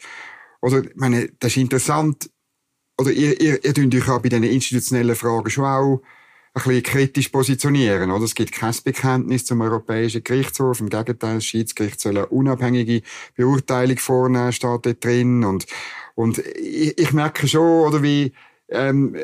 Oder, 0.60 0.84
ich 0.84 0.96
meine, 0.96 1.28
das 1.38 1.52
ist 1.52 1.58
interessant. 1.58 2.30
Oder 2.98 3.12
ihr, 3.12 3.40
ihr, 3.40 3.64
ihr 3.64 3.74
tut 3.74 3.94
euch 3.94 4.08
auch 4.08 4.22
bei 4.22 4.28
diesen 4.28 4.44
institutionellen 4.44 5.14
Fragen 5.14 5.50
schon 5.50 5.64
auch 5.64 6.02
bisschen 6.62 6.82
kritisch 6.82 7.28
positionieren. 7.28 8.10
Oder? 8.10 8.24
Es 8.24 8.34
gibt 8.34 8.52
kein 8.52 8.74
Bekenntnis 8.84 9.44
zum 9.44 9.60
Europäischen 9.60 10.24
Gerichtshof. 10.24 10.80
Im 10.80 10.88
Gegenteil, 10.88 11.36
das 11.36 11.44
Schiedsgericht 11.44 12.00
soll 12.00 12.16
eine 12.16 12.26
unabhängige 12.26 13.02
Beurteilung 13.36 13.98
vornehmen, 13.98 14.52
steht 14.52 14.86
dort 14.86 15.04
drin. 15.04 15.44
Und, 15.44 15.66
und 16.14 16.38
ich, 16.38 16.98
ich 16.98 17.12
merke 17.12 17.46
schon, 17.46 17.86
oder 17.86 18.02
wie, 18.02 18.32
ähm, 18.68 19.16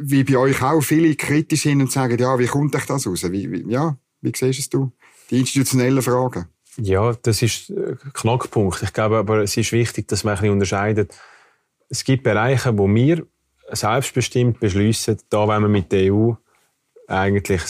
wie 0.00 0.24
bei 0.24 0.36
euch 0.36 0.62
auch 0.62 0.80
viele 0.80 1.14
kritisch 1.14 1.62
sind 1.62 1.80
und 1.80 1.92
sagen, 1.92 2.18
ja, 2.18 2.38
wie 2.38 2.46
kommt 2.46 2.74
euch 2.74 2.86
das 2.86 3.06
raus? 3.06 3.30
Wie, 3.30 3.50
wie, 3.50 3.72
ja, 3.72 3.96
wie 4.20 4.32
siehst 4.34 4.74
du? 4.74 4.92
Die 5.30 5.40
institutionellen 5.40 6.02
Fragen. 6.02 6.46
Ja, 6.76 7.14
das 7.22 7.42
ist 7.42 7.70
ein 7.70 7.98
Knackpunkt. 8.12 8.82
Ich 8.82 8.92
glaube 8.92 9.18
aber, 9.18 9.38
es 9.42 9.56
ist 9.56 9.72
wichtig, 9.72 10.08
dass 10.08 10.24
man 10.24 10.34
ein 10.34 10.40
bisschen 10.40 10.52
unterscheidet. 10.52 11.14
Es 11.88 12.04
gibt 12.04 12.24
Bereiche, 12.24 12.76
wo 12.76 12.88
wir 12.88 13.24
selbstbestimmt 13.70 14.60
beschließen, 14.60 15.18
da 15.30 15.46
wollen 15.46 15.62
wir 15.62 15.68
mit 15.68 15.92
der 15.92 16.12
EU 16.12 16.32
eigentlich 17.06 17.62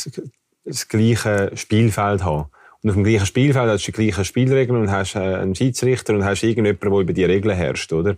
das 0.65 0.89
gleiche 0.89 1.51
Spielfeld 1.55 2.25
haben. 2.25 2.51
Und 2.83 2.91
auf 2.91 2.97
dem 2.97 3.05
gleichen 3.05 3.27
Spielfeld 3.27 3.69
hast 3.71 3.87
du 3.87 3.93
die 3.93 4.05
gleichen 4.05 4.25
Spielregeln 4.25 4.81
und 4.81 4.91
hast 4.91 5.15
äh, 5.15 5.21
einen 5.21 5.55
Schiedsrichter 5.55 6.15
und 6.15 6.25
hast 6.25 6.43
irgendjemanden, 6.43 6.91
der 6.91 7.01
über 7.01 7.13
die 7.13 7.25
Regeln 7.25 7.57
herrscht, 7.57 7.93
oder? 7.93 8.17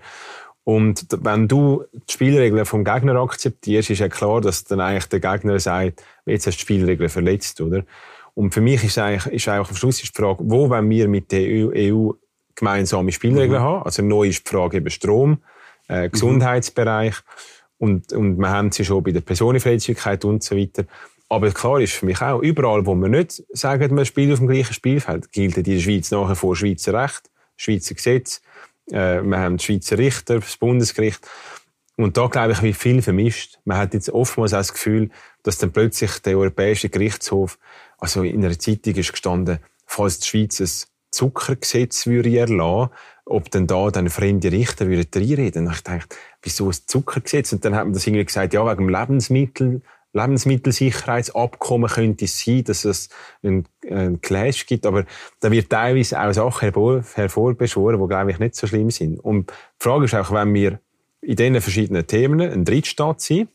Und 0.64 1.06
wenn 1.22 1.46
du 1.46 1.84
die 1.92 2.12
Spielregeln 2.12 2.64
vom 2.64 2.82
Gegner 2.82 3.14
akzeptierst, 3.20 3.90
ist 3.90 4.00
ja 4.00 4.08
klar, 4.08 4.40
dass 4.40 4.64
dann 4.64 4.80
eigentlich 4.80 5.06
der 5.06 5.20
Gegner 5.20 5.60
sagt, 5.60 6.02
jetzt 6.24 6.48
hast 6.48 6.56
du 6.56 6.58
die 6.58 6.62
Spielregeln 6.62 7.08
verletzt, 7.08 7.60
oder? 7.60 7.84
Und 8.34 8.52
für 8.52 8.60
mich 8.60 8.82
ist 8.82 8.98
eigentlich, 8.98 9.32
ist 9.32 9.48
eigentlich 9.48 9.68
am 9.68 9.76
Schluss 9.76 9.98
die 9.98 10.08
Frage, 10.08 10.40
wo 10.42 10.68
wollen 10.68 10.90
wir 10.90 11.06
mit 11.06 11.30
der 11.30 11.42
EU, 11.42 11.70
EU 11.72 12.12
gemeinsame 12.56 13.12
Spielregeln 13.12 13.62
mhm. 13.62 13.64
haben? 13.64 13.82
Also 13.84 14.02
neu 14.02 14.26
ist 14.26 14.44
die 14.44 14.50
Frage 14.50 14.78
eben 14.78 14.90
Strom, 14.90 15.38
äh, 15.86 16.08
Gesundheitsbereich 16.08 17.14
und, 17.78 18.12
und 18.12 18.38
wir 18.38 18.50
haben 18.50 18.72
sie 18.72 18.84
schon 18.84 19.02
bei 19.02 19.12
der 19.12 19.20
Personenfreizügigkeit 19.20 20.24
und 20.24 20.42
so 20.42 20.56
weiter. 20.56 20.84
Aber 21.28 21.50
klar 21.50 21.80
ist 21.80 21.94
für 21.94 22.06
mich 22.06 22.20
auch, 22.20 22.40
überall, 22.40 22.86
wo 22.86 22.94
wir 22.94 23.08
nicht 23.08 23.42
sagen, 23.52 23.94
man 23.94 24.04
spielt 24.04 24.32
auf 24.32 24.38
dem 24.38 24.48
gleichen 24.48 24.74
Spielfeld, 24.74 25.32
gilt 25.32 25.56
in 25.56 25.64
der 25.64 25.80
Schweiz 25.80 26.10
nachher 26.10 26.36
vor 26.36 26.54
Schweizer 26.54 26.94
Recht, 26.94 27.30
Schweizer 27.56 27.94
Gesetz, 27.94 28.40
äh, 28.90 29.22
wir 29.22 29.38
haben 29.38 29.58
Schweizer 29.58 29.98
Richter, 29.98 30.40
das 30.40 30.56
Bundesgericht. 30.56 31.26
Und 31.96 32.16
da, 32.16 32.26
glaube 32.26 32.52
ich, 32.52 32.62
wird 32.62 32.76
viel 32.76 33.02
vermischt. 33.02 33.58
Man 33.64 33.78
hat 33.78 33.94
jetzt 33.94 34.10
oftmals 34.10 34.52
auch 34.52 34.58
das 34.58 34.74
Gefühl, 34.74 35.10
dass 35.42 35.58
dann 35.58 35.72
plötzlich 35.72 36.18
der 36.20 36.38
Europäische 36.38 36.90
Gerichtshof, 36.90 37.58
also 37.98 38.22
in 38.22 38.44
einer 38.44 38.58
Zeitung 38.58 38.94
ist 38.94 39.12
gestanden, 39.12 39.58
falls 39.86 40.20
die 40.20 40.28
Schweiz 40.28 40.60
ein 40.60 40.70
Zuckergesetz 41.10 42.06
würde 42.06 42.36
erlassen, 42.38 42.90
ob 43.24 43.50
denn 43.50 43.66
da 43.66 43.90
dann 43.90 44.08
fremde 44.08 44.52
Richter 44.52 44.86
würden 44.88 45.08
reinreden. 45.14 45.66
Und 45.66 45.74
ich 45.74 45.82
dachte, 45.82 46.16
wieso 46.42 46.68
ein 46.68 46.76
Zuckergesetz? 46.86 47.52
Und 47.52 47.64
dann 47.64 47.74
hat 47.74 47.84
man 47.84 47.92
das 47.92 48.06
irgendwie 48.06 48.24
gesagt, 48.24 48.54
ja, 48.54 48.64
wegen 48.64 48.86
dem 48.86 48.88
Lebensmittel, 48.88 49.82
Lebensmittelsicherheitsabkommen 50.12 51.90
könnte 51.90 52.24
es 52.24 52.40
sein, 52.40 52.64
dass 52.64 52.84
es 52.84 53.08
einen, 53.42 53.66
einen 53.88 54.20
Clash 54.20 54.66
gibt, 54.66 54.86
aber 54.86 55.04
da 55.40 55.50
wird 55.50 55.68
teilweise 55.70 56.20
auch 56.20 56.32
Sachen 56.32 56.72
hervorbeschworen, 57.14 58.00
die, 58.00 58.08
glaube 58.08 58.30
ich, 58.30 58.38
nicht 58.38 58.56
so 58.56 58.66
schlimm 58.66 58.90
sind. 58.90 59.20
Und 59.20 59.50
die 59.50 59.54
Frage 59.84 60.06
ist 60.06 60.14
auch, 60.14 60.32
wenn 60.32 60.54
wir 60.54 60.80
in 61.20 61.36
diesen 61.36 61.60
verschiedenen 61.60 62.06
Themen 62.06 62.40
ein 62.40 62.64
Drittstaat 62.64 63.20
sind 63.20 63.50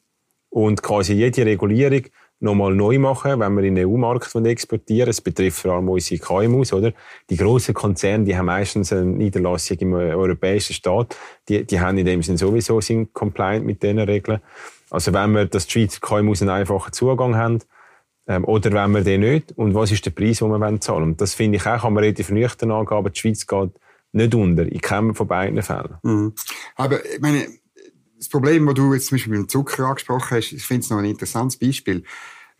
und 0.50 0.84
quasi 0.84 1.14
jede 1.14 1.46
Regulierung 1.46 2.04
nochmal 2.41 2.73
neu 2.73 2.99
machen, 2.99 3.39
wenn 3.39 3.54
wir 3.56 3.63
in 3.63 3.75
den 3.75 3.88
EU-Markt 3.88 4.36
exportieren. 4.36 5.10
Es 5.10 5.21
betrifft 5.21 5.62
vor 5.62 5.73
allem 5.73 5.89
unsere 5.89 6.19
KMUs, 6.19 6.73
oder? 6.73 6.91
Die 7.30 7.38
grossen 7.38 7.73
Konzerne, 7.73 8.25
die 8.25 8.36
haben 8.36 8.47
meistens 8.47 8.91
eine 8.91 9.06
Niederlassung 9.06 9.77
im 9.77 9.93
europäischen 9.93 10.73
Staat. 10.73 11.15
Die, 11.47 11.65
die 11.65 11.80
haben 11.80 11.97
in 11.97 12.06
dem 12.06 12.23
Sinne 12.23 12.38
sowieso 12.38 12.82
sind 12.82 13.13
compliant 13.13 13.65
mit 13.65 13.84
diesen 13.84 13.99
Regeln. 13.99 14.41
Also 14.89 15.13
wenn 15.13 15.32
wir, 15.32 15.45
dass 15.45 15.67
die 15.67 15.71
Schweizer 15.71 15.99
KMUs 16.01 16.41
einen 16.41 16.49
einfachen 16.49 16.91
Zugang 16.91 17.36
haben, 17.36 17.60
ähm, 18.27 18.45
oder 18.45 18.71
wenn 18.71 18.91
wir 18.91 19.01
den 19.01 19.21
nicht, 19.21 19.58
und 19.58 19.73
was 19.73 19.91
ist 19.91 20.06
der 20.06 20.12
Preis, 20.12 20.39
den 20.39 20.49
wir 20.49 20.82
zahlen 20.82 21.04
Und 21.04 21.21
das 21.21 21.34
finde 21.34 21.58
ich 21.58 21.65
auch, 21.65 21.82
kann 21.82 21.93
man 21.93 22.04
relativ 22.04 22.30
nüchtern 22.30 22.71
angeben, 22.71 23.12
die 23.13 23.19
Schweiz 23.19 23.45
geht 23.45 23.71
nicht 24.13 24.36
unter, 24.36 24.63
in 24.63 24.82
keinem 24.82 25.15
von 25.15 25.27
beiden 25.27 25.62
Fällen. 25.62 25.97
Mhm. 26.04 26.34
Aber, 26.75 27.06
ich 27.06 27.21
meine, 27.21 27.47
das 28.22 28.30
Problem, 28.30 28.68
das 28.68 28.76
du 28.76 28.94
jetzt 28.94 29.08
zum 29.08 29.16
Beispiel 29.16 29.34
mit 29.34 29.42
dem 29.42 29.50
Zucker 29.50 29.88
angesprochen 29.88 30.38
hast, 30.38 30.52
ich 30.52 30.64
finde 30.64 30.84
es 30.84 30.90
noch 30.92 31.00
ein 31.00 31.06
interessantes 31.06 31.58
Beispiel, 31.58 32.04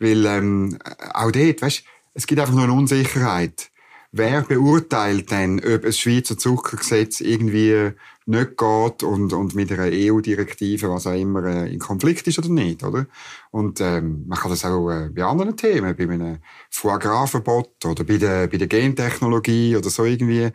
weil 0.00 0.26
ähm, 0.26 0.76
auch 1.14 1.30
dort, 1.30 1.62
weißt, 1.62 1.84
es 2.14 2.26
gibt 2.26 2.40
einfach 2.40 2.54
noch 2.54 2.64
eine 2.64 2.72
Unsicherheit. 2.72 3.70
Wer 4.10 4.42
beurteilt 4.42 5.30
denn, 5.30 5.60
ob 5.60 5.84
ein 5.84 5.92
Schweizer 5.92 6.36
Zuckergesetz 6.36 7.20
irgendwie 7.20 7.92
nicht 8.26 8.56
geht 8.58 9.02
und, 9.04 9.32
und 9.32 9.54
mit 9.54 9.70
einer 9.70 9.88
EU-Direktive, 9.90 10.90
was 10.90 11.06
auch 11.06 11.14
immer, 11.14 11.44
äh, 11.44 11.72
in 11.72 11.78
Konflikt 11.78 12.26
ist 12.26 12.40
oder 12.40 12.48
nicht, 12.48 12.82
oder? 12.82 13.06
Und 13.52 13.80
ähm, 13.80 14.24
man 14.26 14.38
kann 14.38 14.50
das 14.50 14.64
auch 14.64 14.90
äh, 14.90 15.10
bei 15.10 15.22
anderen 15.22 15.56
Themen, 15.56 15.96
bei 15.96 16.04
einem 16.04 16.38
Foie 16.70 16.98
Gras-Verbot 16.98 17.84
oder 17.84 18.02
bei 18.02 18.18
der, 18.18 18.48
bei 18.48 18.58
der 18.58 18.66
Gentechnologie 18.66 19.76
oder 19.76 19.90
so 19.90 20.04
irgendwie. 20.04 20.50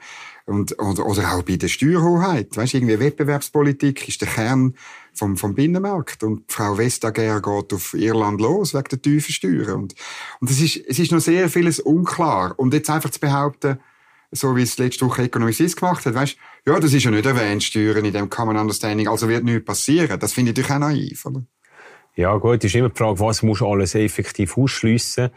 Und, 0.47 0.79
oder, 0.79 1.05
oder 1.05 1.33
auch 1.33 1.43
bei 1.43 1.57
der 1.57 1.67
Steuerhoheit. 1.67 2.55
Weißt 2.55 2.73
irgendwie 2.73 2.99
Wettbewerbspolitik 2.99 4.07
ist 4.07 4.21
der 4.21 4.29
Kern 4.29 4.75
vom, 5.13 5.35
vom 5.35 5.53
Binnenmarkt. 5.53 6.23
Und 6.23 6.49
Frau 6.49 6.77
Vestager 6.77 7.41
geht 7.41 7.73
auf 7.73 7.93
Irland 7.93 8.39
los 8.39 8.73
wegen 8.73 8.87
der 8.89 9.01
tiefen 9.01 9.33
Steuern. 9.33 9.81
Und, 9.81 9.95
und 10.39 10.49
es 10.49 10.61
ist, 10.61 10.77
es 10.87 10.99
ist 10.99 11.11
noch 11.11 11.19
sehr 11.19 11.49
vieles 11.49 11.81
unklar. 11.81 12.57
Und 12.57 12.73
jetzt 12.73 12.89
einfach 12.89 13.09
zu 13.09 13.19
behaupten, 13.19 13.79
so 14.31 14.55
wie 14.55 14.61
es 14.61 14.77
letzte 14.77 15.05
Woche 15.05 15.23
Economist 15.23 15.77
gemacht 15.77 16.05
hat, 16.05 16.13
weißt, 16.13 16.37
ja, 16.65 16.79
das 16.79 16.93
ist 16.93 17.03
ja 17.03 17.11
nicht 17.11 17.25
erwähnt, 17.25 17.63
Steuern 17.63 18.05
in 18.05 18.13
dem 18.13 18.29
Common 18.29 18.57
Understanding, 18.57 19.09
also 19.09 19.27
wird 19.27 19.43
nichts 19.43 19.65
passieren. 19.65 20.19
Das 20.19 20.31
finde 20.31 20.51
ich 20.51 20.57
natürlich 20.57 20.75
auch 20.75 20.87
naiv, 20.87 21.25
oder? 21.25 21.43
Ja, 22.15 22.35
gut, 22.37 22.63
ist 22.63 22.73
immer 22.73 22.89
die 22.89 22.97
Frage, 22.97 23.19
was 23.19 23.43
muss 23.43 23.61
alles 23.61 23.95
effektiv 23.95 24.57
ausschliessen, 24.57 25.29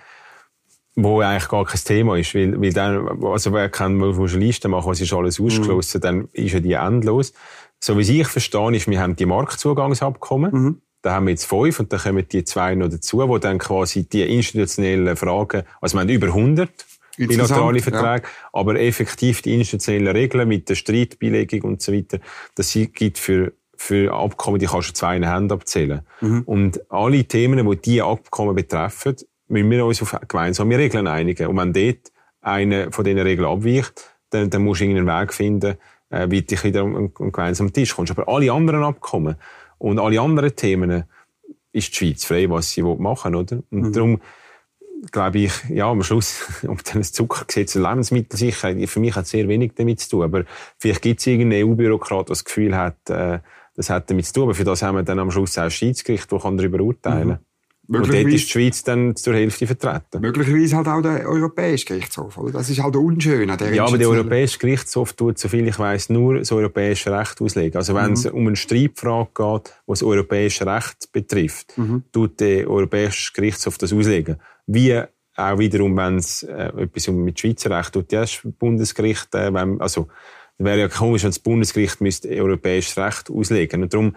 wo 0.96 1.20
eigentlich 1.20 1.48
gar 1.48 1.64
kein 1.64 1.80
Thema 1.82 2.16
ist, 2.16 2.34
weil, 2.34 2.60
weil 2.60 2.72
dann, 2.72 3.24
also 3.24 3.52
wer 3.52 3.68
kann 3.68 3.96
mal 3.96 4.12
eine 4.12 4.26
Liste 4.26 4.68
machen, 4.68 4.90
was 4.90 5.00
ist 5.00 5.12
alles 5.12 5.40
ausgeschlossen, 5.40 5.98
mhm. 5.98 6.02
dann 6.02 6.28
ist 6.32 6.52
ja 6.52 6.60
die 6.60 6.72
endlos. 6.72 7.32
So 7.78 7.96
wie 7.96 8.20
ich 8.20 8.28
verstehe, 8.28 8.76
ist, 8.76 8.88
wir 8.90 9.00
haben 9.00 9.16
die 9.16 9.26
Marktzugangsabkommen, 9.26 10.52
mhm. 10.52 10.82
Da 11.02 11.12
haben 11.12 11.26
wir 11.26 11.30
jetzt 11.30 11.46
fünf 11.46 11.80
und 11.80 11.92
dann 11.92 12.00
kommen 12.00 12.28
die 12.28 12.44
zwei 12.44 12.74
noch 12.74 12.88
dazu, 12.88 13.18
wo 13.18 13.38
dann 13.38 13.58
quasi 13.58 14.06
die 14.06 14.22
institutionellen 14.22 15.16
Fragen, 15.16 15.62
also 15.80 15.96
wir 15.96 16.02
haben 16.02 16.10
über 16.10 16.26
100 16.26 16.68
bilaterale 17.16 17.80
Verträge, 17.80 18.26
ja. 18.26 18.50
aber 18.52 18.78
effektiv 18.78 19.40
die 19.42 19.54
institutionellen 19.54 20.14
Regeln 20.14 20.46
mit 20.46 20.68
der 20.68 20.74
Streitbeilegung 20.74 21.62
und 21.62 21.82
so 21.82 21.92
weiter, 21.92 22.18
das 22.54 22.76
gibt 22.92 23.18
für 23.18 23.52
für 23.76 24.12
Abkommen, 24.12 24.58
die 24.58 24.66
kannst 24.66 24.90
du 24.90 24.92
zwei 24.92 25.16
in 25.16 25.26
Händen 25.26 25.52
abzählen. 25.52 26.02
Mhm. 26.20 26.42
Und 26.42 26.92
alle 26.92 27.24
Themen, 27.24 27.66
die 27.66 27.76
diese 27.78 28.04
Abkommen 28.04 28.54
betreffen, 28.54 29.16
müssen 29.50 29.70
wir 29.70 29.84
uns 29.84 30.00
auf 30.00 30.16
gemeinsame 30.28 30.78
Regeln 30.78 31.06
einigen. 31.06 31.48
Und 31.48 31.56
wenn 31.56 31.72
dort 31.72 32.12
eine 32.40 32.90
von 32.92 33.04
diesen 33.04 33.18
Regeln 33.18 33.48
abweicht, 33.48 34.14
dann, 34.30 34.48
dann 34.48 34.62
musst 34.62 34.80
du 34.80 34.84
irgendeinen 34.84 35.20
Weg 35.20 35.34
finden, 35.34 35.76
äh, 36.10 36.26
wie 36.30 36.42
du 36.42 36.62
wieder 36.62 36.82
an 36.82 36.96
einen 36.96 37.14
gemeinsamen 37.14 37.72
Tisch 37.72 37.94
kommst. 37.94 38.12
Aber 38.12 38.28
alle 38.28 38.52
anderen 38.52 38.84
Abkommen 38.84 39.36
und 39.78 39.98
alle 39.98 40.20
anderen 40.20 40.54
Themen 40.54 41.04
ist 41.72 41.88
die 41.88 41.94
Schweiz 41.94 42.24
frei, 42.24 42.48
was 42.48 42.70
sie 42.70 42.82
machen 42.82 43.32
will, 43.32 43.40
oder? 43.40 43.62
Und 43.70 43.80
mhm. 43.80 43.92
darum, 43.92 44.20
glaube 45.10 45.38
ich, 45.40 45.52
ja, 45.68 45.90
am 45.90 46.02
Schluss, 46.02 46.46
ob 46.68 46.84
dann 46.84 46.98
das 46.98 47.12
Zuckergesetz 47.12 47.76
und 47.76 47.82
Lebensmittelsicherheit, 47.82 48.88
für 48.88 49.00
mich 49.00 49.14
hat 49.16 49.26
sehr 49.26 49.48
wenig 49.48 49.72
damit 49.74 50.00
zu 50.00 50.10
tun. 50.10 50.22
Aber 50.22 50.44
vielleicht 50.78 51.02
gibt 51.02 51.20
es 51.20 51.26
irgendeinen 51.26 51.68
EU-Bürokrat, 51.68 52.28
der 52.28 52.32
das 52.32 52.44
Gefühl 52.44 52.76
hat, 52.76 53.10
äh, 53.10 53.40
das 53.74 53.90
hat 53.90 54.10
damit 54.10 54.26
zu 54.26 54.34
tun. 54.34 54.42
Aber 54.44 54.54
für 54.54 54.64
das 54.64 54.82
haben 54.82 54.96
wir 54.96 55.02
dann 55.02 55.18
am 55.18 55.30
Schluss 55.30 55.58
auch 55.58 55.64
ein 55.64 55.70
Schiedsgericht, 55.70 56.30
das 56.30 56.42
darüber 56.42 56.80
urteilen 56.80 57.28
kann. 57.28 57.28
Mhm. 57.28 57.49
Und 57.98 58.06
dort 58.06 58.32
ist 58.32 58.46
die 58.46 58.50
Schweiz 58.50 58.84
dann 58.84 59.16
zur 59.16 59.34
Hälfte 59.34 59.66
vertreten. 59.66 60.20
Möglicherweise 60.20 60.76
halt 60.76 60.86
auch 60.86 61.02
der 61.02 61.28
Europäische 61.28 61.86
Gerichtshof, 61.86 62.38
oder? 62.38 62.52
Das 62.52 62.70
ist 62.70 62.80
halt 62.80 62.94
unschön 62.94 63.50
an 63.50 63.58
der 63.58 63.74
Ja, 63.74 63.84
aber 63.84 63.98
der 63.98 64.08
Europäische 64.08 64.58
Gerichtshof 64.58 65.12
tut, 65.14 65.38
soviel 65.38 65.66
ich 65.66 65.78
weiß, 65.78 66.10
nur 66.10 66.38
das 66.38 66.52
europäische 66.52 67.10
Recht 67.10 67.40
auslegen. 67.40 67.76
Also 67.76 67.94
wenn 67.96 68.08
mhm. 68.08 68.12
es 68.12 68.26
um 68.26 68.46
eine 68.46 68.54
Streitfrage 68.54 69.30
geht, 69.34 69.66
die 69.66 69.90
das 69.90 70.02
europäische 70.04 70.66
Recht 70.66 71.10
betrifft, 71.12 71.76
mhm. 71.76 72.04
tut 72.12 72.38
der 72.38 72.70
Europäische 72.70 73.32
Gerichtshof 73.32 73.76
das 73.76 73.92
auslegen. 73.92 74.36
Wie 74.66 74.96
auch 75.36 75.58
wiederum, 75.58 75.96
wenn 75.96 76.16
es 76.18 76.44
äh, 76.44 76.70
etwas 76.76 77.08
mit 77.08 77.40
Schweizer 77.40 77.70
Recht 77.70 77.92
tut, 77.92 78.12
ja, 78.12 78.20
das 78.20 78.40
Bundesgericht, 78.58 79.34
äh, 79.34 79.52
wenn, 79.52 79.80
also, 79.80 80.06
wäre 80.58 80.78
ja 80.78 80.88
komisch, 80.88 81.22
wenn 81.22 81.30
das 81.30 81.38
Bundesgericht 81.38 82.00
müsste 82.00 82.28
europäisches 82.28 82.96
Recht 82.98 83.30
auslegen. 83.30 83.82
Und 83.82 83.92
darum 83.92 84.14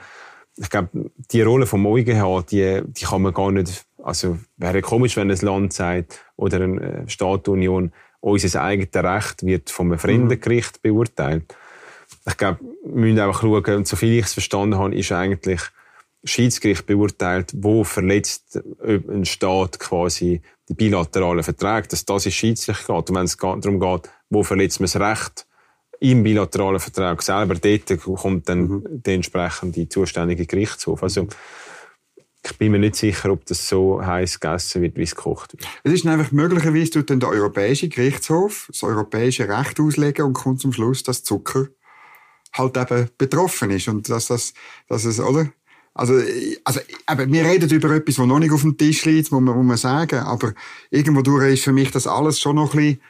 ich 0.57 0.69
glaube, 0.69 0.89
die 1.31 1.41
Rolle 1.41 1.65
vom 1.65 1.85
EuGH, 1.85 2.45
die, 2.49 2.81
die 2.85 3.05
kann 3.05 3.21
man 3.21 3.33
gar 3.33 3.51
nicht, 3.51 3.85
also, 4.03 4.37
wäre 4.57 4.81
komisch, 4.81 5.15
wenn 5.15 5.31
ein 5.31 5.37
Land 5.37 5.73
sagt, 5.73 6.19
oder 6.35 6.61
eine 6.61 7.05
Staatsunion, 7.07 7.91
unser 8.19 8.61
eigenes 8.61 8.93
Recht 8.95 9.45
wird 9.45 9.69
vom 9.69 9.91
einem 9.91 9.99
Fremdengericht 9.99 10.77
mhm. 10.77 10.89
beurteilt. 10.89 11.55
Ich 12.25 12.37
glaube, 12.37 12.59
wir 12.85 12.93
müssen 12.93 13.19
einfach 13.19 13.41
schauen, 13.41 13.75
und 13.75 13.87
soviel 13.87 14.19
ich 14.19 14.25
es 14.25 14.33
verstanden 14.33 14.77
habe, 14.77 14.95
ist 14.95 15.11
eigentlich 15.11 15.61
Schiedsgericht 16.23 16.85
beurteilt, 16.85 17.51
wo 17.55 17.83
verletzt 17.83 18.61
ein 18.81 19.25
Staat 19.25 19.79
quasi 19.79 20.41
die 20.69 20.73
bilateralen 20.73 21.43
Verträge, 21.43 21.89
dass 21.89 22.05
das 22.05 22.25
ist 22.25 22.35
schiedslich 22.35 22.77
geht. 22.77 23.09
Und 23.09 23.15
wenn 23.15 23.25
es 23.25 23.35
darum 23.35 23.79
geht, 23.79 24.09
wo 24.29 24.43
verletzt 24.43 24.79
man 24.79 24.85
das 24.85 24.95
Recht, 24.95 25.45
im 25.99 26.23
bilateralen 26.23 26.79
Vertrag 26.79 27.21
selber, 27.21 27.55
dort 27.55 28.01
kommt 28.17 28.49
dann 28.49 28.67
mhm. 28.67 28.83
der 29.03 29.15
entsprechende 29.15 29.87
zuständige 29.87 30.45
Gerichtshof. 30.45 31.03
Also, 31.03 31.27
ich 32.45 32.57
bin 32.57 32.73
mir 32.73 32.79
nicht 32.79 32.97
sicher, 32.97 33.31
ob 33.31 33.45
das 33.45 33.69
so 33.69 34.05
heiß 34.05 34.39
gegessen 34.39 34.81
wird, 34.81 34.97
wie 34.97 35.03
es 35.03 35.15
gekocht 35.15 35.53
wird. 35.53 35.65
Es 35.83 35.93
ist 35.93 36.05
einfach 36.05 36.31
möglicherweise 36.33 36.91
tut 36.91 37.09
dann 37.09 37.21
der 37.21 37.29
Europäische 37.29 37.87
Gerichtshof 37.87 38.65
das 38.67 38.83
europäische 38.83 39.47
Recht 39.47 39.79
auslegen 39.79 40.25
und 40.25 40.33
kommt 40.33 40.59
zum 40.59 40.73
Schluss, 40.73 41.03
dass 41.03 41.23
Zucker 41.23 41.69
halt 42.51 42.77
eben 42.77 43.09
betroffen 43.17 43.71
ist 43.71 43.87
und 43.87 44.09
dass 44.09 44.27
das, 44.27 44.53
dass 44.87 45.05
es, 45.05 45.19
oder? 45.19 45.51
Also, 45.95 46.15
also, 46.63 46.79
aber 47.05 47.31
wir 47.31 47.45
reden 47.45 47.69
über 47.69 47.91
etwas, 47.91 48.17
was 48.17 48.25
noch 48.25 48.39
nicht 48.39 48.51
auf 48.51 48.61
dem 48.61 48.77
Tisch 48.77 49.05
liegt, 49.05 49.31
muss 49.31 49.41
man, 49.41 49.55
muss 49.55 49.65
man 49.65 49.77
sagen. 49.77 50.19
Aber 50.19 50.53
irgendwo 50.89 51.21
durch 51.21 51.53
ist 51.53 51.63
für 51.63 51.71
mich 51.71 51.91
das 51.91 52.07
alles 52.07 52.39
schon 52.39 52.55
noch 52.55 52.73
ein 52.73 52.77
bisschen 52.77 53.01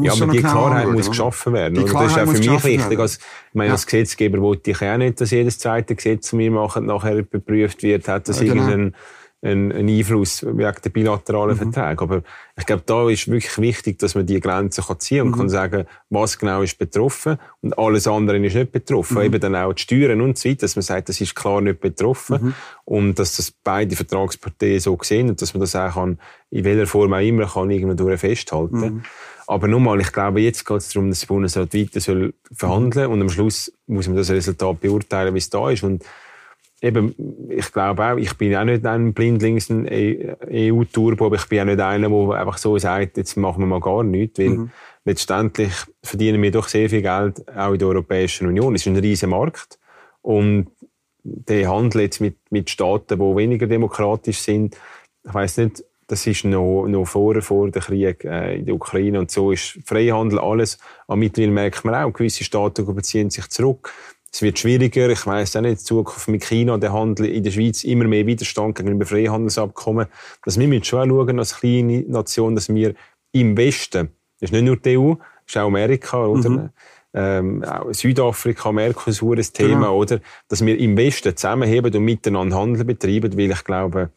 ja, 0.00 0.12
aber 0.12 0.32
die 0.32 0.38
Klarheit 0.38 0.78
anschauen, 0.78 0.94
muss 0.94 1.08
geschaffen 1.08 1.52
werden. 1.52 1.74
Die 1.74 1.80
das 1.80 1.90
ist 1.90 2.18
auch 2.18 2.26
für 2.26 2.38
mich 2.38 2.64
wichtig. 2.64 2.98
Also, 2.98 3.18
ich 3.18 3.54
meine, 3.54 3.68
ja. 3.68 3.72
als 3.74 3.86
Gesetzgeber 3.86 4.40
wollte 4.40 4.70
ich 4.70 4.82
auch 4.82 4.96
nicht, 4.96 5.20
dass 5.20 5.30
jedes 5.30 5.58
zweite 5.58 5.94
Gesetz, 5.94 6.30
das 6.30 6.38
wir 6.38 6.50
machen, 6.50 6.86
nachher 6.86 7.16
überprüft 7.16 7.82
wird, 7.82 8.08
hat 8.08 8.28
das 8.28 8.40
ja, 8.40 8.46
genau. 8.46 8.62
irgendeinen 8.62 8.94
einen, 9.46 9.72
einen 9.72 9.88
Einfluss 9.88 10.44
wegen 10.44 10.74
der 10.84 10.90
bilateralen 10.90 11.56
mhm. 11.56 11.72
Verträge. 11.72 12.02
Aber 12.02 12.22
ich 12.58 12.66
glaube, 12.66 12.82
da 12.86 13.08
ist 13.08 13.28
wirklich 13.28 13.58
wichtig, 13.58 13.98
dass 13.98 14.14
man 14.14 14.26
die 14.26 14.40
Grenzen 14.40 14.84
kann 14.84 15.00
ziehen 15.00 15.22
und 15.22 15.30
mhm. 15.30 15.36
kann 15.36 15.48
sagen, 15.48 15.86
was 16.10 16.38
genau 16.38 16.62
ist 16.62 16.78
betroffen 16.78 17.38
und 17.60 17.78
alles 17.78 18.06
andere 18.06 18.38
ist 18.44 18.54
nicht 18.54 18.72
betroffen. 18.72 19.18
Mhm. 19.18 19.22
Eben 19.24 19.40
dann 19.40 19.56
auch 19.56 19.72
die 19.72 19.82
Steuern 19.82 20.20
und 20.20 20.36
so 20.38 20.48
weiter, 20.48 20.60
dass 20.62 20.76
man 20.76 20.82
sagt, 20.82 21.08
das 21.08 21.20
ist 21.20 21.34
klar 21.34 21.60
nicht 21.60 21.80
betroffen 21.80 22.38
mhm. 22.42 22.54
und 22.84 23.18
dass 23.18 23.36
das 23.36 23.50
beide 23.50 23.96
Vertragsparteien 23.96 24.80
so 24.80 24.98
sehen 25.02 25.28
und 25.28 25.40
dass 25.40 25.54
man 25.54 25.60
das 25.60 25.76
auch 25.76 25.94
kann, 25.94 26.18
in 26.50 26.64
welcher 26.64 26.86
Form 26.86 27.12
auch 27.12 27.20
immer 27.20 27.46
kann 27.46 27.70
irgendwo 27.70 28.14
festhalten. 28.16 28.78
Mhm. 28.78 29.02
Aber 29.46 29.68
nochmal, 29.68 30.00
ich 30.00 30.12
glaube, 30.12 30.40
jetzt 30.40 30.66
geht 30.66 30.78
es 30.78 30.88
darum, 30.88 31.08
dass 31.08 31.20
der 31.20 31.28
Bundesrat 31.28 31.72
weiter 31.72 32.00
soll 32.00 32.34
verhandeln 32.52 33.10
und 33.10 33.20
am 33.20 33.28
Schluss 33.28 33.72
muss 33.86 34.08
man 34.08 34.16
das 34.16 34.30
Resultat 34.30 34.80
beurteilen, 34.80 35.34
wie 35.34 35.38
es 35.38 35.50
da 35.50 35.70
ist. 35.70 35.84
Und 35.84 36.04
eben, 36.80 37.14
ich 37.48 37.72
glaube 37.72 38.04
auch, 38.04 38.16
ich 38.16 38.34
bin 38.34 38.54
auch 38.54 38.64
nicht 38.64 38.84
ein 38.84 39.14
blindlings 39.14 39.70
EU-Turbo, 39.70 41.26
aber 41.26 41.36
ich 41.36 41.46
bin 41.46 41.60
auch 41.60 41.64
nicht 41.64 41.80
einer, 41.80 42.08
der 42.08 42.38
einfach 42.38 42.58
so 42.58 42.78
sagt, 42.78 43.16
jetzt 43.16 43.36
machen 43.36 43.60
wir 43.60 43.66
mal 43.66 43.80
gar 43.80 44.02
nichts, 44.02 44.38
weil 44.38 44.50
mhm. 44.50 44.70
letztendlich 45.04 45.72
verdienen 46.02 46.42
wir 46.42 46.50
doch 46.50 46.68
sehr 46.68 46.90
viel 46.90 47.02
Geld 47.02 47.46
auch 47.56 47.72
in 47.72 47.78
der 47.78 47.88
Europäischen 47.88 48.46
Union. 48.46 48.74
Es 48.74 48.82
ist 48.82 48.88
ein 48.88 48.96
riesiger 48.96 49.30
Markt 49.30 49.78
und 50.22 50.68
der 51.22 51.68
Handel 51.68 52.02
jetzt 52.02 52.20
mit, 52.20 52.36
mit 52.50 52.70
Staaten, 52.70 53.18
die 53.18 53.36
weniger 53.36 53.66
demokratisch 53.66 54.38
sind, 54.38 54.76
ich 55.26 55.34
weiß 55.34 55.58
nicht, 55.58 55.82
das 56.06 56.26
ist 56.26 56.44
noch, 56.44 56.86
noch 56.86 57.04
vor, 57.04 57.40
vor 57.42 57.68
dem 57.68 57.82
Krieg 57.82 58.24
äh, 58.24 58.58
in 58.58 58.66
der 58.66 58.74
Ukraine 58.76 59.18
und 59.18 59.30
so 59.30 59.50
ist 59.50 59.78
Freihandel 59.84 60.38
alles. 60.38 60.78
Aber 61.08 61.16
mittlerweile 61.16 61.52
merkt 61.52 61.84
man 61.84 61.96
auch, 61.96 62.12
gewisse 62.12 62.44
Staaten 62.44 62.86
beziehen 62.94 63.30
sich 63.30 63.48
zurück. 63.48 63.92
Es 64.36 64.42
wird 64.42 64.58
schwieriger. 64.58 65.08
Ich 65.08 65.26
weiss 65.26 65.56
auch 65.56 65.62
nicht, 65.62 65.70
in 65.70 65.78
Zukunft 65.78 66.28
mit 66.28 66.44
China, 66.44 66.76
der 66.76 66.92
Handel 66.92 67.24
in 67.24 67.42
der 67.42 67.50
Schweiz 67.50 67.84
immer 67.84 68.04
mehr 68.04 68.26
Widerstand 68.26 68.74
gegenüber 68.76 69.06
Freihandelsabkommen. 69.06 70.08
Dass 70.44 70.58
wir 70.58 70.68
müssen 70.68 70.84
schon 70.84 71.08
schauen, 71.08 71.38
als 71.38 71.56
kleine 71.56 72.00
Nation, 72.00 72.54
dass 72.54 72.68
wir 72.68 72.94
im 73.32 73.56
Westen, 73.56 74.10
das 74.38 74.50
ist 74.50 74.52
nicht 74.52 74.64
nur 74.64 74.76
die 74.76 74.98
EU, 74.98 75.14
das 75.14 75.24
ist 75.46 75.56
auch 75.56 75.68
Amerika, 75.68 76.26
oder? 76.26 76.50
Mhm. 76.50 76.70
Ähm, 77.14 77.64
auch 77.64 77.90
Südafrika, 77.94 78.72
Mercosur, 78.72 79.36
das 79.36 79.52
Thema, 79.52 79.86
genau. 79.86 79.96
oder? 79.96 80.20
Dass 80.48 80.62
wir 80.62 80.78
im 80.78 80.98
Westen 80.98 81.34
zusammenheben 81.34 81.94
und 81.94 82.04
miteinander 82.04 82.58
Handel 82.58 82.84
betreiben, 82.84 83.38
weil 83.38 83.52
ich 83.52 83.64
glaube, 83.64 84.10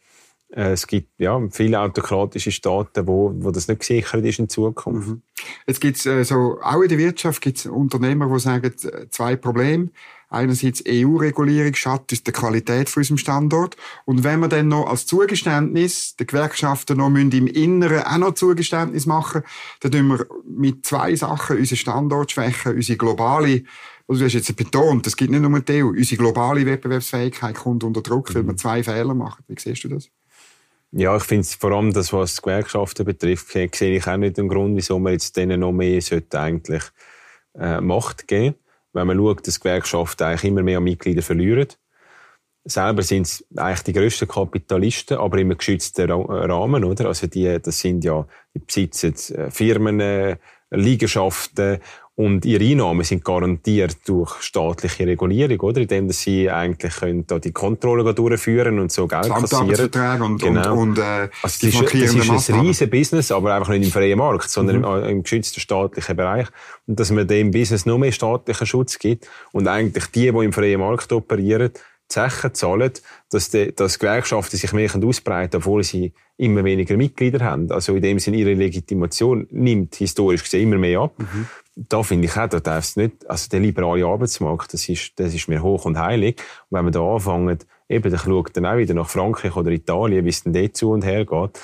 es 0.52 0.86
gibt 0.86 1.20
ja 1.20 1.40
viele 1.50 1.80
autokratische 1.80 2.50
Staaten, 2.50 3.06
wo, 3.06 3.32
wo 3.36 3.50
das 3.50 3.68
nicht 3.68 3.80
gesichert 3.80 4.24
ist 4.24 4.38
in 4.40 4.48
Zukunft. 4.48 5.08
Mhm. 5.08 5.22
Jetzt 5.66 5.80
gibt's 5.80 6.06
äh, 6.06 6.24
so 6.24 6.58
auch 6.62 6.82
in 6.82 6.88
der 6.88 6.98
Wirtschaft 6.98 7.40
gibt's 7.40 7.66
Unternehmer, 7.66 8.28
die 8.32 8.40
sagen 8.40 8.66
äh, 8.66 9.08
zwei 9.10 9.36
Probleme. 9.36 9.90
Einerseits 10.28 10.84
EU-Regulierung 10.86 11.74
schadet 11.74 12.24
der 12.24 12.32
Qualität 12.32 12.88
von 12.88 13.00
unserem 13.00 13.18
Standort. 13.18 13.76
Und 14.04 14.22
wenn 14.22 14.38
wir 14.40 14.48
dann 14.48 14.68
noch 14.68 14.86
als 14.86 15.06
Zugeständnis 15.06 16.14
den 16.16 16.28
Gewerkschaften 16.28 16.98
noch 16.98 17.08
im 17.08 17.46
Inneren 17.48 18.02
auch 18.02 18.18
noch 18.18 18.34
Zugeständnis 18.34 19.06
machen, 19.06 19.42
dann 19.80 19.90
tun 19.90 20.08
wir 20.08 20.26
mit 20.44 20.86
zwei 20.86 21.16
Sachen 21.16 21.58
unseren 21.58 21.76
Standort 21.76 22.30
schwächen, 22.30 22.74
unsere 22.74 22.98
globale 22.98 23.64
also 24.06 24.22
du 24.22 24.26
hast 24.26 24.34
jetzt 24.34 24.56
betont, 24.56 25.06
es 25.06 25.16
gibt 25.16 25.30
nicht 25.30 25.40
nur 25.40 25.60
die 25.60 25.84
EU, 25.84 25.90
unsere 25.90 26.16
globale 26.16 26.66
Wettbewerbsfähigkeit 26.66 27.54
kommt 27.54 27.84
unter 27.84 28.02
Druck, 28.02 28.34
weil 28.34 28.44
wir 28.44 28.54
mhm. 28.54 28.58
zwei 28.58 28.82
Fehler 28.82 29.14
machen. 29.14 29.44
Wie 29.46 29.54
siehst 29.56 29.84
du 29.84 29.88
das? 29.88 30.10
Ja, 30.92 31.16
ich 31.16 31.22
finde 31.22 31.46
vor 31.46 31.70
allem 31.70 31.92
das, 31.92 32.12
was 32.12 32.36
die 32.36 32.42
Gewerkschaften 32.42 33.04
betrifft, 33.04 33.52
sehe 33.52 33.96
ich 33.96 34.06
auch 34.08 34.16
nicht 34.16 34.36
den 34.36 34.48
Grund, 34.48 34.76
wieso 34.76 34.98
man 34.98 35.12
jetzt 35.12 35.36
denen 35.36 35.60
noch 35.60 35.72
mehr 35.72 36.00
sollte 36.00 36.40
eigentlich 36.40 36.82
äh, 37.56 37.80
Macht 37.80 38.26
geben 38.26 38.56
Wenn 38.92 39.06
man 39.06 39.16
schaut, 39.16 39.46
dass 39.46 39.60
Gewerkschaften 39.60 40.24
eigentlich 40.24 40.44
immer 40.44 40.62
mehr 40.62 40.80
Mitglieder 40.80 41.22
verlieren. 41.22 41.68
Selber 42.64 43.02
sind 43.02 43.26
es 43.26 43.44
eigentlich 43.56 43.82
die 43.82 43.92
grössten 43.92 44.28
Kapitalisten, 44.28 45.18
aber 45.18 45.38
im 45.38 45.56
geschützten 45.56 46.10
Rahmen, 46.10 46.84
oder? 46.84 47.06
Also 47.06 47.26
die, 47.28 47.58
das 47.62 47.78
sind 47.78 48.04
ja, 48.04 48.26
die 48.54 48.58
besitzen 48.58 49.14
äh, 49.34 49.50
Firmen, 49.50 50.00
äh, 50.00 50.36
Liegenschaften 50.70 51.78
und 52.20 52.44
ihre 52.44 52.62
Einnahmen 52.62 53.02
sind 53.02 53.24
garantiert 53.24 53.96
durch 54.06 54.42
staatliche 54.42 55.06
Regulierung, 55.06 55.58
oder? 55.60 55.80
Indem 55.80 56.06
dass 56.06 56.20
sie 56.20 56.50
eigentlich 56.50 56.96
können 56.96 57.26
da 57.26 57.38
die 57.38 57.52
Kontrolle 57.52 58.12
durchführen 58.12 58.78
und 58.78 58.92
so 58.92 59.06
Geld 59.06 59.30
kassieren. 59.30 60.20
Und, 60.20 60.42
genau. 60.42 60.72
und, 60.74 60.90
und 60.90 60.98
äh, 60.98 61.30
also 61.42 61.66
die 61.66 61.70
das 61.70 62.14
ist, 62.14 62.28
das 62.28 62.42
ist 62.42 62.50
ein 62.50 62.60
riesen 62.60 62.90
Business, 62.90 63.32
aber 63.32 63.54
einfach 63.54 63.70
nicht 63.70 63.86
im 63.86 63.90
freien 63.90 64.18
Markt, 64.18 64.50
sondern 64.50 64.80
mhm. 64.80 64.84
im, 64.84 65.04
im 65.04 65.22
geschützten 65.22 65.60
staatlichen 65.60 66.14
Bereich. 66.14 66.48
Und 66.86 67.00
dass 67.00 67.10
man 67.10 67.26
dem 67.26 67.52
Business 67.52 67.86
nur 67.86 67.98
mehr 67.98 68.12
staatlichen 68.12 68.66
Schutz 68.66 68.98
gibt 68.98 69.26
und 69.52 69.66
eigentlich 69.66 70.04
die, 70.08 70.30
die 70.30 70.44
im 70.44 70.52
freien 70.52 70.80
Markt 70.80 71.10
operieren, 71.12 71.70
Zechen 72.10 72.52
zahlen, 72.54 72.92
dass, 73.30 73.50
die, 73.50 73.74
dass 73.74 73.98
Gewerkschaften 73.98 74.56
sich 74.56 74.72
mehr 74.72 74.90
ausbreiten 74.94 75.56
obwohl 75.56 75.82
sie 75.82 76.12
immer 76.36 76.64
weniger 76.64 76.96
Mitglieder 76.96 77.44
haben. 77.44 77.70
Also 77.70 77.94
in 77.94 78.02
dem 78.02 78.18
Sinne 78.18 78.38
ihre 78.38 78.54
Legitimation 78.54 79.46
nimmt 79.50 79.94
historisch 79.94 80.42
gesehen 80.42 80.64
immer 80.64 80.78
mehr 80.78 81.00
ab. 81.00 81.14
Mhm 81.18 81.46
da 81.88 82.02
finde 82.02 82.26
ich 82.26 82.36
auch, 82.36 82.48
da 82.48 82.60
darf 82.60 82.84
es 82.84 82.96
nicht, 82.96 83.28
also 83.28 83.48
der 83.48 83.60
liberale 83.60 84.04
Arbeitsmarkt, 84.04 84.74
das 84.74 84.88
ist, 84.88 85.12
das 85.16 85.34
ist 85.34 85.48
mir 85.48 85.62
hoch 85.62 85.84
und 85.84 85.98
heilig. 85.98 86.40
Und 86.68 86.78
wenn 86.78 86.84
wir 86.84 86.90
da 86.90 87.00
anfangen, 87.00 87.58
eben, 87.88 88.10
dann 88.10 88.20
schaut 88.20 88.56
dann 88.56 88.66
auch 88.66 88.76
wieder 88.76 88.94
nach 88.94 89.08
Frankreich 89.08 89.56
oder 89.56 89.70
Italien, 89.70 90.24
wie 90.24 90.30
es 90.30 90.42
denn 90.42 90.52
dort 90.52 90.76
zu 90.76 90.90
und 90.90 91.04
her 91.04 91.24
geht. 91.24 91.60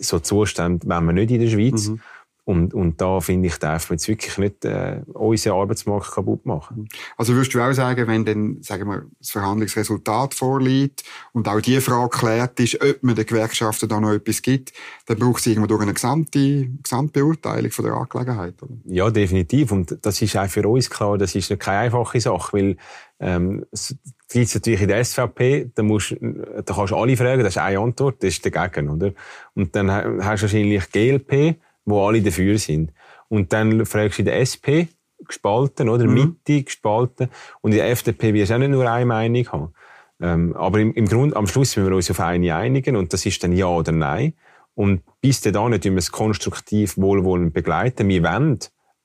So 0.00 0.20
Zustände 0.20 0.88
wollen 0.88 1.06
wir 1.06 1.12
nicht 1.12 1.30
in 1.30 1.40
der 1.40 1.48
Schweiz. 1.48 1.88
Mhm. 1.88 2.00
Und, 2.48 2.72
und 2.72 2.98
da 2.98 3.20
finde 3.20 3.48
ich, 3.48 3.58
darf 3.58 3.90
man 3.90 3.98
jetzt 3.98 4.08
wirklich 4.08 4.38
nicht 4.38 4.64
äh, 4.64 5.02
unseren 5.12 5.52
Arbeitsmarkt 5.52 6.10
kaputt 6.12 6.46
machen. 6.46 6.88
Also 7.18 7.34
würdest 7.34 7.52
du 7.52 7.60
auch 7.60 7.74
sagen, 7.74 8.06
wenn 8.06 8.24
dann, 8.24 8.62
sagen 8.62 8.88
wir, 8.88 9.02
das 9.18 9.32
Verhandlungsresultat 9.32 10.32
vorliegt 10.32 11.04
und 11.34 11.46
auch 11.46 11.60
die 11.60 11.78
Frage 11.82 12.08
geklärt 12.08 12.58
ist, 12.58 12.82
ob 12.82 13.02
man 13.02 13.16
den 13.16 13.26
Gewerkschaften 13.26 13.86
da 13.86 14.00
noch 14.00 14.12
etwas 14.12 14.40
gibt, 14.40 14.72
dann 15.04 15.18
braucht 15.18 15.40
es 15.40 15.46
irgendwo 15.48 15.66
durch 15.66 15.82
eine 15.82 15.92
gesamte, 15.92 16.68
Gesamtbeurteilung 16.82 17.70
von 17.70 17.84
der 17.84 17.94
Angelegenheit, 17.94 18.62
oder? 18.62 18.72
Ja, 18.86 19.10
definitiv. 19.10 19.70
Und 19.70 19.98
das 20.00 20.22
ist 20.22 20.34
auch 20.34 20.48
für 20.48 20.66
uns 20.66 20.88
klar, 20.88 21.18
das 21.18 21.34
ist 21.34 21.50
keine 21.60 21.80
einfache 21.80 22.18
Sache, 22.18 22.56
weil 22.56 22.76
ähm, 23.20 23.66
es 23.72 23.94
gibt 24.30 24.54
natürlich 24.54 24.80
in 24.80 24.88
der 24.88 25.04
SVP, 25.04 25.70
da, 25.74 25.82
musst, 25.82 26.16
da 26.18 26.74
kannst 26.74 26.92
du 26.92 26.96
alle 26.96 27.14
fragen, 27.14 27.42
das 27.42 27.56
ist 27.56 27.58
eine 27.58 27.78
Antwort, 27.78 28.22
das 28.22 28.30
ist 28.30 28.46
dagegen, 28.46 28.88
oder? 28.88 29.12
Und 29.54 29.76
dann 29.76 29.90
hast 29.90 30.40
du 30.40 30.46
wahrscheinlich 30.46 30.90
GLP, 30.90 31.58
wo 31.88 32.06
alle 32.06 32.22
dafür 32.22 32.58
sind. 32.58 32.92
Und 33.28 33.52
dann 33.52 33.84
fragst 33.86 34.18
du 34.18 34.22
in 34.22 34.26
der 34.26 34.40
SP, 34.40 34.88
gespalten, 35.26 35.88
oder? 35.88 36.06
Mhm. 36.06 36.14
Mitte 36.14 36.62
gespalten. 36.62 37.28
Und 37.60 37.72
in 37.72 37.78
der 37.78 37.90
FDP 37.90 38.34
wirst 38.34 38.50
du 38.50 38.54
auch 38.54 38.58
nicht 38.58 38.70
nur 38.70 38.90
eine 38.90 39.06
Meinung 39.06 39.48
haben. 39.48 39.74
Ähm, 40.20 40.56
aber 40.56 40.80
im, 40.80 40.92
im 40.94 41.06
Grund, 41.06 41.36
am 41.36 41.46
Schluss 41.46 41.76
müssen 41.76 41.88
wir 41.88 41.96
uns 41.96 42.10
auf 42.10 42.20
eine 42.20 42.54
einigen 42.54 42.96
und 42.96 43.12
das 43.12 43.24
ist 43.24 43.42
dann 43.42 43.52
Ja 43.52 43.66
oder 43.66 43.92
Nein. 43.92 44.34
Und 44.74 45.02
bis 45.20 45.40
dahin 45.40 45.70
nicht 45.70 45.84
wir 45.84 45.96
es 45.96 46.12
konstruktiv 46.12 46.96
wohlwollend 46.96 47.52
begleiten. 47.52 48.08
Wir 48.08 48.22
wollen, 48.22 48.58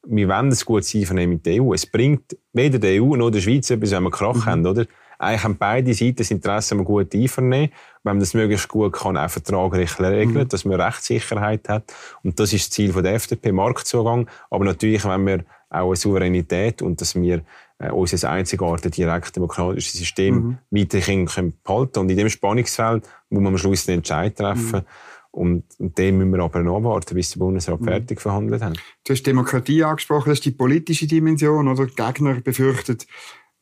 wir 0.05 0.27
wollen 0.27 0.49
ein 0.49 0.57
gutes 0.65 0.93
Einvernehmen 0.93 1.35
mit 1.35 1.45
der 1.45 1.63
EU. 1.63 1.73
Es 1.73 1.85
bringt 1.85 2.37
weder 2.51 2.79
der 2.79 3.01
EU 3.01 3.15
noch 3.15 3.31
der 3.31 3.41
Schweiz 3.41 3.69
etwas, 3.69 3.91
wenn 3.91 4.03
wir 4.03 4.11
Krach 4.11 4.35
mhm. 4.35 4.45
haben, 4.45 4.67
oder? 4.67 4.85
Eigentlich 5.19 5.43
haben 5.43 5.57
beide 5.57 5.93
Seiten 5.93 6.17
das 6.17 6.31
Interesse, 6.31 6.75
man 6.75 6.85
gut 6.85 7.13
einvernehmen, 7.13 7.69
wenn 8.03 8.13
man 8.15 8.19
das 8.19 8.33
möglichst 8.33 8.67
gut 8.67 8.93
kann, 8.93 9.17
auch 9.17 9.29
vertraglich 9.29 9.99
regeln, 9.99 10.45
mhm. 10.45 10.49
dass 10.49 10.65
man 10.65 10.79
Rechtssicherheit 10.79 11.69
hat. 11.69 11.93
Und 12.23 12.39
das 12.39 12.53
ist 12.53 12.67
das 12.67 12.69
Ziel 12.71 12.93
von 12.93 13.03
der 13.03 13.13
FDP, 13.13 13.51
Marktzugang. 13.51 14.29
Aber 14.49 14.65
natürlich, 14.65 15.05
wenn 15.05 15.25
wir 15.25 15.45
auch 15.69 15.87
eine 15.87 15.95
Souveränität 15.95 16.81
und 16.81 17.01
dass 17.01 17.15
wir 17.15 17.41
äh, 17.79 17.89
unser 17.91 18.29
einzigartiges 18.29 18.95
direkt 18.95 19.35
demokratisches 19.35 19.93
System 19.93 20.35
mhm. 20.35 20.57
weiterhin 20.71 21.25
können 21.25 21.53
behalten 21.63 21.99
Und 21.99 22.11
in 22.11 22.17
dem 22.17 22.29
Spannungsfeld 22.29 23.03
muss 23.29 23.41
man 23.41 23.53
am 23.53 23.57
Schluss 23.57 23.85
den 23.85 23.99
Entscheid 23.99 24.37
treffen. 24.37 24.79
Mhm. 24.79 24.85
Und, 25.31 25.63
und 25.79 25.97
dem 25.97 26.19
müssen 26.19 26.31
wir 26.31 26.43
aber 26.43 26.59
noch 26.59 26.83
warten, 26.83 27.15
bis 27.15 27.31
der 27.31 27.39
Bundesrat 27.39 27.81
mhm. 27.81 27.85
fertig 27.85 28.21
verhandelt 28.21 28.61
hat. 28.61 28.77
Du 29.03 29.13
hast 29.13 29.23
Demokratie 29.23 29.83
angesprochen, 29.83 30.29
das 30.29 30.37
ist 30.37 30.45
die 30.45 30.51
politische 30.51 31.07
Dimension, 31.07 31.67
oder? 31.67 31.87
Gegner 31.87 32.35
befürchtet, 32.35 33.07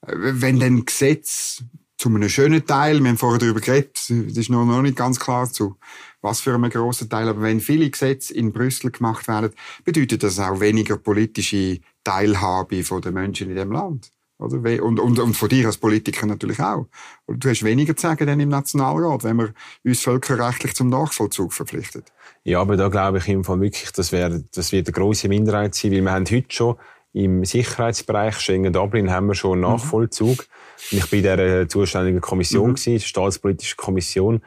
wenn 0.01 0.59
dann 0.59 0.85
Gesetz 0.85 1.63
zu 1.97 2.09
einem 2.09 2.29
schönen 2.29 2.65
Teil, 2.65 2.99
wir 2.99 3.09
haben 3.09 3.17
vorher 3.17 3.39
darüber 3.39 3.61
geredet, 3.61 3.97
das 3.97 4.09
ist 4.09 4.49
noch, 4.49 4.65
noch 4.65 4.81
nicht 4.81 4.97
ganz 4.97 5.19
klar 5.19 5.51
zu 5.51 5.77
was 6.21 6.39
für 6.39 6.53
einen 6.53 6.69
grossen 6.69 7.09
Teil, 7.09 7.27
aber 7.27 7.41
wenn 7.41 7.59
viele 7.59 7.89
Gesetze 7.89 8.33
in 8.33 8.53
Brüssel 8.53 8.91
gemacht 8.91 9.27
werden, 9.27 9.51
bedeutet 9.83 10.23
das 10.23 10.39
auch 10.39 10.59
weniger 10.59 10.97
politische 10.97 11.79
Teilhabe 12.03 12.83
von 12.83 13.01
den 13.01 13.15
Menschen 13.15 13.49
in 13.49 13.55
dem 13.55 13.71
Land. 13.71 14.11
Oder? 14.37 14.83
Und, 14.83 14.99
und, 14.99 15.19
und 15.19 15.33
von 15.35 15.49
dir 15.49 15.67
als 15.67 15.77
Politiker 15.77 16.25
natürlich 16.25 16.59
auch. 16.59 16.87
Und 17.25 17.43
du 17.43 17.49
hast 17.49 17.63
weniger 17.63 17.95
zu 17.95 18.03
sagen 18.03 18.39
im 18.39 18.49
Nationalrat, 18.49 19.23
wenn 19.23 19.35
man 19.35 19.53
uns 19.83 20.01
völkerrechtlich 20.01 20.73
zum 20.73 20.89
Nachvollzug 20.89 21.53
verpflichtet. 21.53 22.11
Ja, 22.43 22.59
aber 22.59 22.75
da 22.75 22.87
glaube 22.87 23.19
ich 23.19 23.27
im 23.27 23.43
Fall 23.43 23.61
wirklich, 23.61 23.91
das, 23.91 24.11
wäre, 24.11 24.43
das 24.51 24.71
wird 24.71 24.87
eine 24.87 24.93
grosse 24.93 25.27
Minderheit 25.27 25.75
sein, 25.75 25.91
weil 25.91 26.01
wir 26.01 26.11
haben 26.11 26.25
heute 26.25 26.47
schon 26.49 26.75
im 27.13 27.43
Sicherheitsbereich 27.43 28.39
Schengen-Dublin 28.39 29.11
haben 29.11 29.27
wir 29.27 29.35
schon 29.35 29.53
einen. 29.53 29.61
Nachvollzug. 29.61 30.47
Mhm. 30.91 30.97
Ich 30.97 31.09
bin 31.09 31.23
in 31.23 31.37
dieser 31.37 31.69
zuständigen 31.69 32.21
Kommission, 32.21 32.71
mhm. 32.71 32.75
gewesen, 32.75 32.99
Staatspolitische 32.99 33.75
Kommission. 33.75 34.41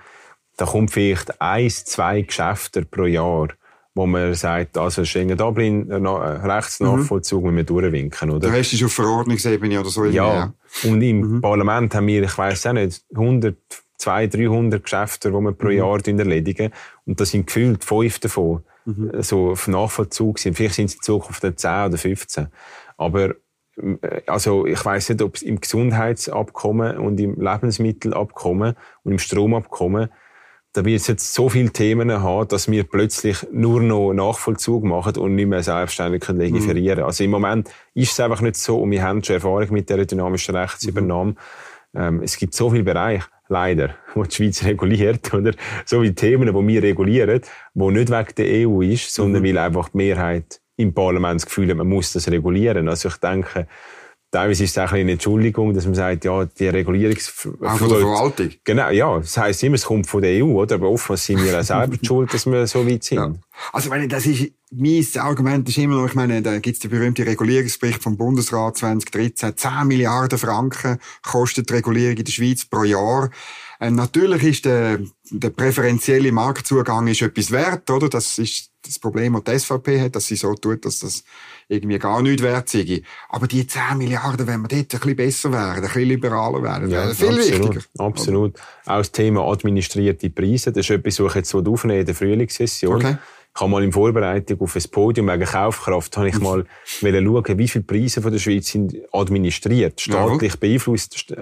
Da 0.57 0.67
kommt 0.67 0.91
vielleicht 0.91 1.41
eins, 1.41 1.85
zwei 1.85 2.23
Geschäfte 2.23 2.85
pro 2.85 3.05
Jahr, 3.05 3.49
wo 3.95 4.07
man 4.07 4.35
sagt, 4.35 4.79
also 4.79 5.05
Schengen-Dublin, 5.05 5.91
äh, 5.91 5.97
Rechtsnachvollzug, 5.97 7.43
mhm. 7.43 7.55
müssen 7.55 7.57
wir 7.57 7.65
durchwinken, 7.65 8.31
oder? 8.31 8.41
Der 8.41 8.53
Rest 8.53 8.73
ist 8.73 8.85
auf 8.85 8.93
Verordnungsebene 8.93 9.81
oder 9.81 9.91
so. 9.91 10.05
Ja. 10.05 10.53
Und 10.85 11.03
im 11.03 11.21
mhm. 11.21 11.41
Parlament 11.41 11.95
haben 11.95 12.07
wir, 12.07 12.23
ich 12.23 12.39
weiss 12.39 12.67
auch 12.67 12.73
nicht, 12.73 13.05
100 13.15 13.57
200, 13.97 14.35
300 14.35 14.83
Geschäfte, 14.83 15.31
die 15.31 15.37
wir 15.37 15.53
pro 15.53 15.69
mhm. 15.69 15.73
Jahr 15.73 16.07
erledigen. 16.07 16.73
Und 17.07 17.21
das 17.21 17.31
sind 17.31 17.47
gefühlt 17.47 17.85
fünf 17.85 18.19
davon 18.19 18.65
mhm. 18.85 19.23
so 19.23 19.51
auf 19.51 19.69
Nachvollzug 19.69 20.39
sind. 20.39 20.57
Vielleicht 20.57 20.77
sind 20.77 20.87
es 20.87 20.95
in 20.97 21.03
Zukunft 21.03 21.43
10 21.43 21.53
oder 21.87 21.99
15. 21.99 22.49
Aber 22.97 23.35
äh, 23.77 24.23
also 24.27 24.67
ich 24.67 24.85
weiß 24.85 25.11
nicht, 25.11 25.23
ob 25.23 25.37
es 25.37 25.43
im 25.43 25.61
Gesundheitsabkommen 25.61 26.99
und 26.99 27.19
im 27.21 27.41
Lebensmittelabkommen 27.41 28.75
und 29.03 29.13
im 29.13 29.19
Stromabkommen 29.19 30.11
da 30.75 30.85
wird 30.85 31.01
es 31.01 31.07
jetzt 31.07 31.33
so 31.33 31.49
viele 31.49 31.71
Themen 31.71 32.21
haben, 32.21 32.49
dass 32.49 32.69
wir 32.69 32.83
plötzlich 32.83 33.47
nur 33.53 33.81
noch 33.81 34.13
Nachvollzug 34.13 34.83
machen 34.83 35.17
und 35.17 35.37
nicht 35.37 35.47
mehr 35.47 35.63
selbstständig 35.63 36.27
legiferieren 36.29 36.99
mhm. 36.99 37.05
Also 37.05 37.23
im 37.23 37.31
Moment 37.31 37.71
ist 37.95 38.13
es 38.13 38.21
einfach 38.21 38.41
nicht 38.41 38.57
so 38.57 38.81
und 38.83 38.91
wir 38.91 39.03
haben 39.03 39.23
schon 39.23 39.37
Erfahrung 39.37 39.73
mit 39.73 39.89
der 39.89 40.05
dynamischen 40.05 40.57
Rechtsübernahme. 40.57 41.31
Mhm. 41.31 41.37
Ähm, 41.95 42.23
es 42.23 42.37
gibt 42.37 42.55
so 42.55 42.71
viele 42.71 42.83
Bereiche, 42.83 43.25
leider, 43.49 43.97
wo 44.15 44.25
die 44.25 44.35
Schweiz 44.35 44.65
reguliert, 44.65 45.33
oder? 45.35 45.53
So 45.85 46.01
viele 46.01 46.15
Themen, 46.15 46.47
die 46.47 46.69
wir 46.69 46.83
regulieren, 46.83 47.41
wo 47.75 47.91
nicht 47.91 48.11
wegen 48.11 48.35
der 48.37 48.69
EU 48.69 48.83
ist, 48.83 49.15
sondern 49.15 49.43
mhm. 49.43 49.47
weil 49.47 49.59
einfach 49.59 49.89
die 49.91 49.99
Mehrheit 49.99 50.61
im 50.77 50.93
Parlament 50.93 51.41
das 51.41 51.47
Gefühl 51.47 51.71
hat, 51.71 51.77
man 51.77 51.89
muss 51.89 52.13
das 52.13 52.31
regulieren. 52.31 52.89
Also 52.89 53.09
ich 53.09 53.17
denke, 53.17 53.69
teilweise 54.35 54.65
ist 54.65 54.77
es 54.77 54.79
auch 54.79 54.93
eine 54.93 55.13
Entschuldigung, 55.13 55.73
dass 55.75 55.85
man 55.85 55.95
sagt, 55.95 56.25
ja, 56.25 56.45
die 56.45 56.69
Regulierungs... 56.69 57.49
Auch 57.63 57.79
von 57.79 57.89
der 57.89 57.99
Verwaltung? 57.99 58.51
Genau, 58.65 58.91
ja. 58.91 59.19
Das 59.19 59.37
heisst 59.37 59.63
immer, 59.63 59.77
es 59.77 59.85
kommt 59.85 60.09
von 60.09 60.23
der 60.23 60.45
EU, 60.45 60.61
oder? 60.61 60.75
Aber 60.75 60.91
oftmals 60.91 61.25
sind 61.25 61.45
wir 61.45 61.59
auch 61.59 61.63
selber 61.63 61.97
schuld, 62.03 62.35
dass 62.35 62.45
wir 62.47 62.67
so 62.67 62.87
weit 62.87 63.05
sind. 63.05 63.19
Ja. 63.19 63.33
Also, 63.73 63.91
wenn 63.91 64.09
das 64.09 64.27
ist, 64.27 64.51
mein 64.73 65.07
Argument 65.19 65.69
ist 65.69 65.79
immer 65.79 65.97
noch, 65.97 66.09
ich 66.09 66.15
meine, 66.15 66.43
da 66.43 66.59
gibt's 66.59 66.81
den 66.81 66.91
berühmten 66.91 67.23
Regulierungsbericht 67.23 68.03
vom 68.03 68.17
Bundesrat 68.17 68.77
2013. 68.77 69.57
10 69.57 69.87
Milliarden 69.87 70.39
Franken 70.39 70.99
kostet 71.23 71.71
die 71.71 71.75
Regulierung 71.75 72.17
in 72.17 72.25
der 72.25 72.33
Schweiz 72.33 72.65
pro 72.65 72.83
Jahr. 72.83 73.31
Äh, 73.81 73.91
natürlich 73.91 74.43
ist 74.43 74.65
der, 74.65 75.01
der 75.31 75.51
präferentielle 75.51 76.33
Marktzugang 76.33 77.07
ist 77.09 77.23
etwas 77.23 77.51
wert, 77.51 77.91
oder? 77.91 78.09
Das 78.09 78.39
ist 78.39 78.71
das 78.87 78.99
Problem, 78.99 79.33
das 79.33 79.45
die 79.45 79.59
SVP 79.59 80.01
hat, 80.01 80.17
dass 80.17 80.27
sie 80.27 80.37
so 80.37 80.55
tut, 80.55 80.85
dass 80.85 81.01
das 81.01 81.25
irgendwie 81.69 81.99
gar 81.99 82.23
nicht 82.23 82.43
wert 82.43 82.69
sei. 82.69 83.03
Aber 83.29 83.47
die 83.47 83.67
10 83.67 83.99
Milliarden, 83.99 84.47
wenn 84.47 84.61
wir 84.61 84.69
dort 84.69 84.95
ein 84.95 85.01
bisschen 85.01 85.17
besser 85.17 85.53
wären, 85.53 85.77
ein 85.77 85.81
bisschen 85.83 86.03
liberaler 86.03 86.63
wären, 86.63 86.91
ja, 86.91 87.05
wäre 87.05 87.15
viel 87.15 87.29
absolut, 87.29 87.49
wichtiger. 87.49 87.81
Absolut. 87.99 88.59
Auch 88.85 88.99
das 88.99 89.13
Thema 89.13 89.51
administrierte 89.51 90.31
Preise, 90.31 90.73
das 90.73 90.87
ist 90.87 90.91
etwas, 90.91 91.21
was 91.21 91.31
ich 91.31 91.37
jetzt 91.37 91.55
aufnehmen 91.55 92.01
in 92.01 92.07
der 92.07 92.15
Frühlingssession. 92.15 92.97
Okay. 92.97 93.17
Ich 93.57 93.61
habe 93.61 93.71
mal 93.71 93.85
in 93.85 93.93
Vorbereitung 93.93 94.61
auf 94.63 94.75
ein 94.75 94.83
Podium 94.91 95.29
wegen 95.29 95.45
Kaufkraft, 95.45 96.17
habe 96.17 96.29
ich 96.29 96.41
mal 96.41 96.67
schauen, 96.85 97.59
wie 97.59 97.69
viele 97.69 97.85
Preise 97.85 98.21
von 98.21 98.33
der 98.33 98.41
Schweiz 98.41 98.67
sind 98.67 98.97
administriert, 99.13 100.01
staatlich 100.01 100.59
beeinflusst. 100.59 101.33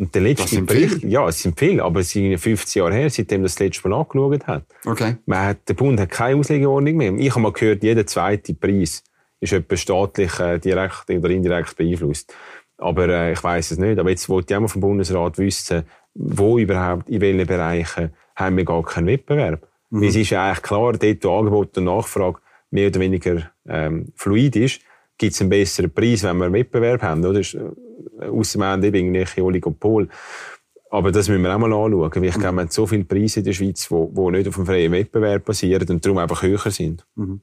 Und 0.00 0.14
der 0.14 0.22
letzte 0.22 0.62
Bericht, 0.62 1.04
ja, 1.04 1.28
es 1.28 1.42
sind 1.42 1.58
viele, 1.58 1.84
aber 1.84 2.00
es 2.00 2.08
sind 2.08 2.38
15 2.38 2.80
Jahre 2.80 2.94
her, 2.94 3.10
seitdem 3.10 3.42
das, 3.42 3.56
das 3.56 3.66
letzte 3.66 3.86
Mal 3.86 3.98
angeschaut 3.98 4.46
hat. 4.46 4.64
Okay. 4.86 5.16
Man 5.26 5.40
hat, 5.40 5.68
der 5.68 5.74
Bund 5.74 6.00
hat 6.00 6.08
keine 6.08 6.40
Auslegeordnung 6.40 6.96
mehr. 6.96 7.12
Ich 7.18 7.30
habe 7.32 7.40
mal 7.40 7.52
gehört, 7.52 7.82
jeder 7.82 8.06
zweite 8.06 8.54
Preis 8.54 9.04
ist 9.40 9.52
etwa 9.52 9.76
staatlich 9.76 10.40
äh, 10.40 10.58
direkt 10.58 11.10
oder 11.10 11.28
indirekt 11.28 11.76
beeinflusst. 11.76 12.34
Aber 12.78 13.10
äh, 13.10 13.32
ich 13.32 13.44
weiß 13.44 13.72
es 13.72 13.78
nicht. 13.78 13.98
Aber 13.98 14.08
jetzt 14.08 14.26
wollte 14.30 14.54
ich 14.54 14.56
auch 14.56 14.62
mal 14.62 14.68
vom 14.68 14.80
Bundesrat 14.80 15.36
wissen, 15.36 15.82
wo 16.14 16.58
überhaupt, 16.58 17.10
in 17.10 17.20
welchen 17.20 17.46
Bereichen 17.46 18.14
haben 18.36 18.56
wir 18.56 18.64
gar 18.64 18.82
keinen 18.82 19.06
Wettbewerb. 19.06 19.68
Mhm. 19.90 20.02
Es 20.04 20.16
ist 20.16 20.30
ja 20.30 20.46
eigentlich 20.46 20.62
klar, 20.62 20.94
dort 20.94 21.24
wo 21.24 21.38
Angebot 21.38 21.76
und 21.76 21.84
Nachfrage 21.84 22.40
mehr 22.70 22.88
oder 22.88 23.00
weniger 23.00 23.50
ähm, 23.68 24.14
fluid 24.16 24.56
ist, 24.56 24.80
gibt 25.18 25.34
es 25.34 25.42
einen 25.42 25.50
besseren 25.50 25.92
Preis, 25.92 26.22
wenn 26.22 26.38
wir 26.38 26.46
einen 26.46 26.54
Wettbewerb 26.54 27.02
haben. 27.02 27.22
Oder? 27.26 27.42
Ausser 28.20 28.58
wir 28.58 28.66
haben 28.66 28.82
eben 28.82 28.96
irgendwelche 28.96 29.42
Oligopol. 29.42 30.08
Aber 30.92 31.12
das 31.12 31.28
müssen 31.28 31.42
wir 31.42 31.54
auch 31.54 31.58
mal 31.58 31.72
anschauen, 31.72 32.10
weil 32.16 32.24
ich 32.24 32.34
glaube, 32.34 32.56
wir 32.56 32.62
haben 32.62 32.70
so 32.70 32.84
viele 32.84 33.04
Preise 33.04 33.40
in 33.40 33.44
der 33.44 33.52
Schweiz, 33.52 33.88
die, 33.88 33.94
die 33.94 34.30
nicht 34.32 34.48
auf 34.48 34.56
dem 34.56 34.66
freien 34.66 34.90
Wettbewerb 34.90 35.44
basieren 35.44 35.88
und 35.88 36.04
darum 36.04 36.18
einfach 36.18 36.42
höher 36.42 36.70
sind. 36.70 37.06
Mhm. 37.14 37.42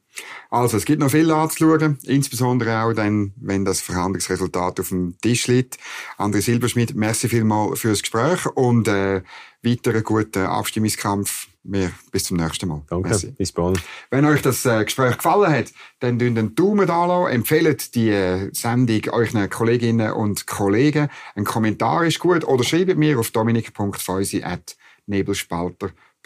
Also, 0.50 0.76
es 0.76 0.84
gibt 0.84 1.00
noch 1.00 1.12
viel 1.12 1.32
anzuschauen, 1.32 1.98
insbesondere 2.04 2.84
auch 2.84 2.92
dann, 2.92 3.32
wenn 3.38 3.64
das 3.64 3.80
Verhandlungsresultat 3.80 4.82
auf 4.82 4.90
dem 4.90 5.16
Tisch 5.22 5.48
liegt. 5.48 5.78
André 6.18 6.42
Silberschmidt, 6.42 6.94
merci 6.94 7.30
vielmals 7.30 7.80
fürs 7.80 8.02
Gespräch 8.02 8.46
und 8.48 8.90
äh, 8.90 9.22
weiteren 9.64 10.04
guten 10.04 10.46
Abstimmungskampf 10.46 11.48
wir 11.68 11.92
bis 12.12 12.26
zum 12.26 12.38
nächsten 12.38 12.68
Mal. 12.68 12.82
Danke, 12.90 13.10
Merci. 13.10 13.32
bis 13.32 13.52
bald. 13.52 13.82
Wenn 14.10 14.26
euch 14.26 14.42
das 14.42 14.66
äh, 14.66 14.84
Gespräch 14.84 15.18
gefallen 15.18 15.52
hat, 15.52 15.74
dann 16.00 16.18
tun 16.18 16.36
den 16.36 16.56
Daumen 16.56 16.88
da 16.88 17.30
empfehlt 17.30 17.94
die 17.96 18.10
äh, 18.10 18.50
Sendung 18.54 19.02
euren 19.12 19.50
Kolleginnen 19.50 20.14
und 20.14 20.48
Kollegen. 20.48 21.10
Ein 21.36 21.44
Kommentar 21.44 22.06
ist 22.06 22.20
gut 22.20 22.46
oder 22.46 22.64
schreibt 22.64 22.98
mir 22.98 23.20
auf 23.20 23.32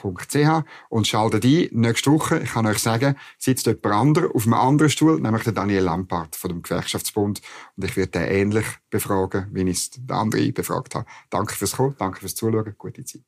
dominik.feusi.nebelspalter.ch 0.02 0.66
und 0.89 1.08
schaltet 1.08 1.45
ein. 1.45 1.68
Nächste 1.72 2.12
Woche, 2.12 2.39
ich 2.39 2.52
kann 2.52 2.66
euch 2.66 2.80
sagen, 2.80 3.16
sitzt 3.38 3.66
jemand 3.66 3.86
anderer 3.86 4.36
auf 4.36 4.45
einem 4.45 4.54
anderen 4.54 4.89
Stuhl, 4.91 5.20
nämlich 5.20 5.43
der 5.43 5.54
Daniel 5.54 5.84
Lampard 5.84 6.36
von 6.36 6.49
dem 6.49 6.62
Gewerkschaftsbund. 6.62 7.41
Und 7.78 7.84
ich 7.84 7.95
werde 7.97 8.12
den 8.12 8.24
ähnlich 8.24 8.66
befragen, 8.89 9.47
wie 9.52 9.62
ich 9.62 9.78
es 9.78 9.91
der 9.95 10.18
andere 10.18 10.52
befragt 10.52 10.95
habe. 10.95 11.06
Danke 11.30 11.56
fürs 11.56 11.76
Kommen, 11.78 11.95
danke 11.97 12.20
fürs 12.20 12.36
Zuschauen, 12.36 12.76
gute 12.78 13.04
Zeit. 13.04 13.22